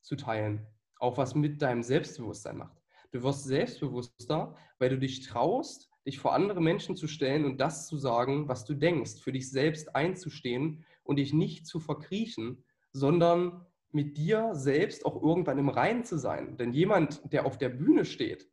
zu 0.07 0.17
teilen. 0.17 0.67
Auch 0.99 1.19
was 1.19 1.35
mit 1.35 1.61
deinem 1.61 1.83
Selbstbewusstsein 1.83 2.57
macht. 2.57 2.81
Du 3.13 3.23
wirst 3.23 3.45
selbstbewusster, 3.45 4.55
weil 4.79 4.91
du 4.91 4.99
dich 4.99 5.27
traust, 5.27 5.91
dich 6.07 6.19
vor 6.19 6.33
andere 6.33 6.61
Menschen 6.61 6.97
zu 6.97 7.09
stellen 7.09 7.45
und 7.45 7.61
das 7.61 7.87
zu 7.87 7.99
sagen, 7.99 8.49
was 8.49 8.65
du 8.65 8.75
denkst, 8.75 9.21
für 9.21 9.33
dich 9.33 9.51
selbst 9.51 9.95
einzustehen 9.95 10.85
und 11.03 11.17
dich 11.17 11.33
nicht 11.33 11.67
zu 11.67 11.81
verkriechen, 11.81 12.65
sondern 12.93 13.67
mit 13.91 14.17
dir 14.17 14.51
selbst 14.55 15.05
auch 15.05 15.21
irgendwann 15.21 15.59
im 15.59 15.69
Reinen 15.69 16.05
zu 16.05 16.19
sein. 16.19 16.57
Denn 16.57 16.73
jemand, 16.73 17.33
der 17.33 17.47
auf 17.47 17.59
der 17.59 17.69
Bühne 17.69 18.05
steht 18.05 18.49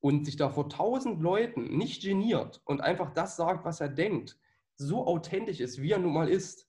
und 0.00 0.24
sich 0.24 0.36
da 0.36 0.48
vor 0.48 0.68
tausend 0.68 1.20
Leuten 1.20 1.76
nicht 1.76 2.02
geniert 2.02 2.60
und 2.64 2.80
einfach 2.80 3.12
das 3.12 3.36
sagt, 3.36 3.64
was 3.64 3.80
er 3.80 3.88
denkt, 3.88 4.38
so 4.76 5.06
authentisch 5.06 5.60
ist, 5.60 5.82
wie 5.82 5.92
er 5.92 5.98
nun 5.98 6.12
mal 6.12 6.28
ist, 6.28 6.68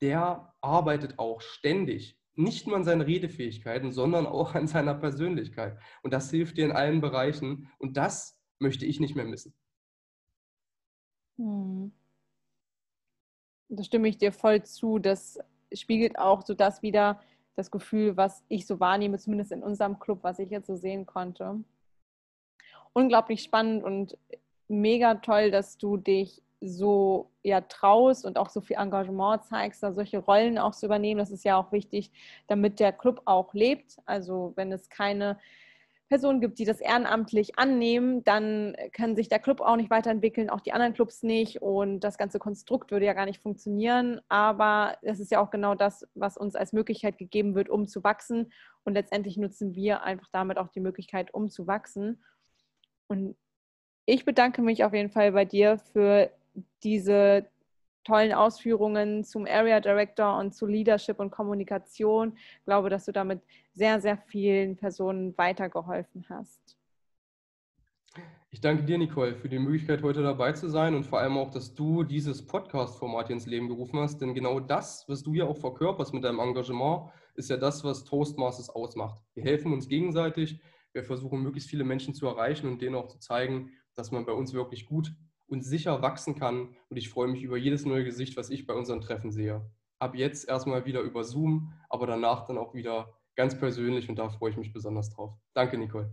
der 0.00 0.54
arbeitet 0.60 1.18
auch 1.18 1.40
ständig 1.40 2.17
nicht 2.38 2.66
nur 2.66 2.76
an 2.76 2.84
seinen 2.84 3.00
Redefähigkeiten, 3.00 3.90
sondern 3.90 4.26
auch 4.26 4.54
an 4.54 4.68
seiner 4.68 4.94
Persönlichkeit. 4.94 5.76
Und 6.02 6.12
das 6.12 6.30
hilft 6.30 6.56
dir 6.56 6.64
in 6.64 6.72
allen 6.72 7.00
Bereichen. 7.00 7.68
Und 7.78 7.96
das 7.96 8.38
möchte 8.60 8.86
ich 8.86 9.00
nicht 9.00 9.16
mehr 9.16 9.24
missen. 9.24 9.52
Hm. 11.36 11.92
Da 13.68 13.82
stimme 13.82 14.08
ich 14.08 14.18
dir 14.18 14.32
voll 14.32 14.62
zu. 14.62 14.98
Das 15.00 15.38
spiegelt 15.72 16.18
auch 16.18 16.46
so 16.46 16.54
das 16.54 16.80
wieder, 16.80 17.20
das 17.56 17.70
Gefühl, 17.70 18.16
was 18.16 18.44
ich 18.48 18.66
so 18.66 18.78
wahrnehme, 18.78 19.18
zumindest 19.18 19.50
in 19.50 19.64
unserem 19.64 19.98
Club, 19.98 20.20
was 20.22 20.38
ich 20.38 20.50
jetzt 20.50 20.68
so 20.68 20.76
sehen 20.76 21.06
konnte. 21.06 21.62
Unglaublich 22.92 23.42
spannend 23.42 23.82
und 23.82 24.16
mega 24.68 25.16
toll, 25.16 25.50
dass 25.50 25.76
du 25.76 25.96
dich 25.96 26.40
so 26.60 27.30
ja 27.42 27.60
traust 27.60 28.24
und 28.24 28.38
auch 28.38 28.48
so 28.48 28.60
viel 28.60 28.76
Engagement 28.76 29.44
zeigst, 29.44 29.82
da 29.82 29.92
solche 29.92 30.18
Rollen 30.18 30.58
auch 30.58 30.74
zu 30.74 30.86
übernehmen. 30.86 31.18
Das 31.18 31.30
ist 31.30 31.44
ja 31.44 31.56
auch 31.56 31.72
wichtig, 31.72 32.10
damit 32.46 32.80
der 32.80 32.92
Club 32.92 33.22
auch 33.26 33.54
lebt. 33.54 33.98
Also 34.06 34.52
wenn 34.56 34.72
es 34.72 34.88
keine 34.88 35.38
Personen 36.08 36.40
gibt, 36.40 36.58
die 36.58 36.64
das 36.64 36.80
ehrenamtlich 36.80 37.58
annehmen, 37.58 38.24
dann 38.24 38.74
kann 38.92 39.14
sich 39.14 39.28
der 39.28 39.38
Club 39.38 39.60
auch 39.60 39.76
nicht 39.76 39.90
weiterentwickeln, 39.90 40.48
auch 40.48 40.60
die 40.60 40.72
anderen 40.72 40.94
Clubs 40.94 41.22
nicht 41.22 41.60
und 41.60 42.00
das 42.00 42.16
ganze 42.16 42.38
Konstrukt 42.38 42.90
würde 42.90 43.04
ja 43.04 43.12
gar 43.12 43.26
nicht 43.26 43.42
funktionieren. 43.42 44.20
Aber 44.28 44.96
das 45.02 45.20
ist 45.20 45.30
ja 45.30 45.40
auch 45.40 45.50
genau 45.50 45.74
das, 45.74 46.08
was 46.14 46.38
uns 46.38 46.56
als 46.56 46.72
Möglichkeit 46.72 47.18
gegeben 47.18 47.54
wird, 47.54 47.68
um 47.68 47.86
zu 47.86 48.02
wachsen 48.04 48.52
und 48.84 48.94
letztendlich 48.94 49.36
nutzen 49.36 49.74
wir 49.74 50.02
einfach 50.02 50.28
damit 50.32 50.56
auch 50.56 50.68
die 50.68 50.80
Möglichkeit, 50.80 51.32
um 51.34 51.50
zu 51.50 51.66
wachsen. 51.66 52.24
Und 53.06 53.36
ich 54.06 54.24
bedanke 54.24 54.62
mich 54.62 54.84
auf 54.84 54.94
jeden 54.94 55.10
Fall 55.10 55.32
bei 55.32 55.44
dir 55.44 55.78
für 55.92 56.30
diese 56.82 57.48
tollen 58.04 58.32
Ausführungen 58.32 59.22
zum 59.24 59.46
Area 59.46 59.80
Director 59.80 60.38
und 60.38 60.54
zu 60.54 60.66
Leadership 60.66 61.20
und 61.20 61.30
Kommunikation. 61.30 62.32
Ich 62.36 62.64
glaube, 62.64 62.88
dass 62.88 63.04
du 63.04 63.12
damit 63.12 63.42
sehr, 63.74 64.00
sehr 64.00 64.16
vielen 64.16 64.76
Personen 64.76 65.36
weitergeholfen 65.36 66.24
hast. 66.28 66.78
Ich 68.50 68.62
danke 68.62 68.82
dir, 68.82 68.96
Nicole, 68.96 69.36
für 69.36 69.50
die 69.50 69.58
Möglichkeit, 69.58 70.02
heute 70.02 70.22
dabei 70.22 70.52
zu 70.52 70.70
sein 70.70 70.94
und 70.94 71.04
vor 71.04 71.20
allem 71.20 71.36
auch, 71.36 71.50
dass 71.50 71.74
du 71.74 72.02
dieses 72.02 72.46
Podcast-Format 72.46 73.28
ins 73.28 73.44
Leben 73.44 73.68
gerufen 73.68 74.00
hast. 74.00 74.22
Denn 74.22 74.32
genau 74.32 74.58
das, 74.58 75.04
was 75.06 75.22
du 75.22 75.34
ja 75.34 75.44
auch 75.44 75.58
verkörperst 75.58 76.14
mit 76.14 76.24
deinem 76.24 76.38
Engagement, 76.40 77.10
ist 77.34 77.50
ja 77.50 77.58
das, 77.58 77.84
was 77.84 78.04
Toastmasters 78.04 78.70
ausmacht. 78.70 79.20
Wir 79.34 79.44
helfen 79.44 79.70
uns 79.74 79.86
gegenseitig. 79.86 80.60
Wir 80.94 81.04
versuchen, 81.04 81.42
möglichst 81.42 81.68
viele 81.68 81.84
Menschen 81.84 82.14
zu 82.14 82.26
erreichen 82.26 82.68
und 82.68 82.80
denen 82.80 82.96
auch 82.96 83.08
zu 83.08 83.18
zeigen, 83.18 83.70
dass 83.94 84.12
man 84.12 84.24
bei 84.24 84.32
uns 84.32 84.54
wirklich 84.54 84.86
gut 84.86 85.14
und 85.48 85.62
sicher 85.62 86.02
wachsen 86.02 86.34
kann. 86.38 86.76
Und 86.88 86.96
ich 86.96 87.08
freue 87.08 87.28
mich 87.28 87.42
über 87.42 87.56
jedes 87.56 87.84
neue 87.84 88.04
Gesicht, 88.04 88.36
was 88.36 88.50
ich 88.50 88.66
bei 88.66 88.74
unseren 88.74 89.00
Treffen 89.00 89.32
sehe. 89.32 89.68
ab 90.00 90.14
jetzt 90.14 90.48
erstmal 90.48 90.84
wieder 90.84 91.00
über 91.00 91.24
Zoom, 91.24 91.72
aber 91.88 92.06
danach 92.06 92.46
dann 92.46 92.56
auch 92.56 92.72
wieder 92.74 93.18
ganz 93.34 93.58
persönlich 93.58 94.08
und 94.08 94.16
da 94.16 94.28
freue 94.28 94.50
ich 94.50 94.56
mich 94.56 94.72
besonders 94.72 95.10
drauf. 95.10 95.32
Danke, 95.54 95.76
Nicole. 95.76 96.12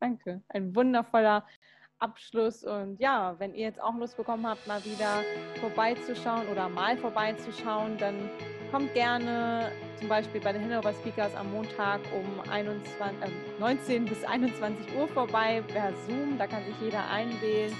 Danke. 0.00 0.42
Ein 0.48 0.74
wundervoller 0.74 1.46
Abschluss. 1.98 2.64
Und 2.64 2.98
ja, 3.00 3.38
wenn 3.38 3.54
ihr 3.54 3.66
jetzt 3.66 3.80
auch 3.80 3.94
Lust 3.96 4.16
bekommen 4.16 4.46
habt, 4.46 4.66
mal 4.66 4.82
wieder 4.84 5.22
vorbeizuschauen 5.60 6.48
oder 6.48 6.68
mal 6.68 6.96
vorbeizuschauen, 6.96 7.98
dann 7.98 8.30
kommt 8.70 8.92
gerne 8.94 9.72
zum 9.98 10.08
Beispiel 10.08 10.40
bei 10.40 10.52
den 10.52 10.62
Hannover 10.62 10.92
Speakers 10.94 11.34
am 11.34 11.52
Montag 11.52 12.00
um 12.12 12.50
21, 12.50 12.92
äh, 13.00 13.60
19 13.60 14.04
bis 14.04 14.24
21 14.24 14.86
Uhr 14.96 15.08
vorbei 15.08 15.62
per 15.68 15.92
Zoom. 16.06 16.38
Da 16.38 16.46
kann 16.46 16.64
sich 16.64 16.74
jeder 16.80 17.06
einwählen. 17.10 17.72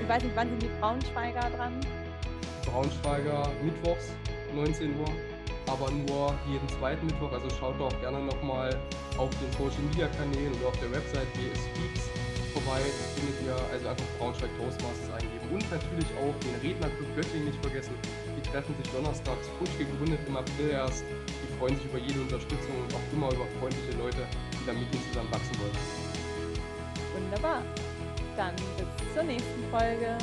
Ich 0.00 0.08
weiß 0.08 0.22
nicht, 0.22 0.34
wann 0.36 0.48
sind 0.48 0.62
die 0.62 0.70
Braunschweiger 0.80 1.50
dran? 1.56 1.78
Braunschweiger 2.66 3.48
mittwochs 3.62 4.12
19 4.54 4.98
Uhr, 4.98 5.08
aber 5.66 5.90
nur 5.90 6.34
jeden 6.48 6.68
zweiten 6.68 7.06
Mittwoch. 7.06 7.32
Also 7.32 7.48
schaut 7.58 7.78
doch 7.78 8.00
gerne 8.00 8.20
nochmal 8.20 8.76
auf 9.18 9.30
den 9.30 9.52
Social 9.52 9.82
Media 9.90 10.08
Kanälen 10.08 10.52
oder 10.54 10.68
auf 10.68 10.78
der 10.80 10.90
Website 10.92 11.32
BS 11.34 11.58
Speaks 11.58 12.19
vorbei. 12.50 12.80
Findet 13.16 13.36
ihr 13.46 13.56
also 13.72 13.88
einfach 13.88 14.10
Braunschweig 14.18 14.50
Toastmasters 14.58 15.10
eingeben. 15.14 15.46
Und 15.50 15.64
natürlich 15.70 16.10
auch 16.18 16.34
den 16.42 16.54
Rednerclub 16.62 17.08
Göttingen 17.16 17.46
nicht 17.46 17.60
vergessen. 17.62 17.94
Die 18.36 18.44
treffen 18.50 18.74
sich 18.82 18.88
donnerstags, 18.92 19.46
frisch 19.58 19.74
gegründet 19.78 20.20
im 20.26 20.36
April 20.36 20.70
erst. 20.70 21.04
Die 21.06 21.50
freuen 21.58 21.76
sich 21.76 21.86
über 21.86 21.98
jede 21.98 22.20
Unterstützung 22.20 22.74
und 22.82 22.90
auch 22.94 23.06
immer 23.12 23.28
über 23.32 23.46
freundliche 23.58 23.96
Leute, 23.98 24.22
die 24.54 24.64
da 24.66 24.72
mit 24.72 24.86
ihnen 24.92 25.04
zusammen 25.10 25.30
wachsen 25.32 25.54
wollen. 25.58 25.78
Wunderbar. 27.14 27.62
Dann 28.36 28.54
bis 28.76 29.14
zur 29.14 29.24
nächsten 29.24 29.62
Folge. 29.70 30.16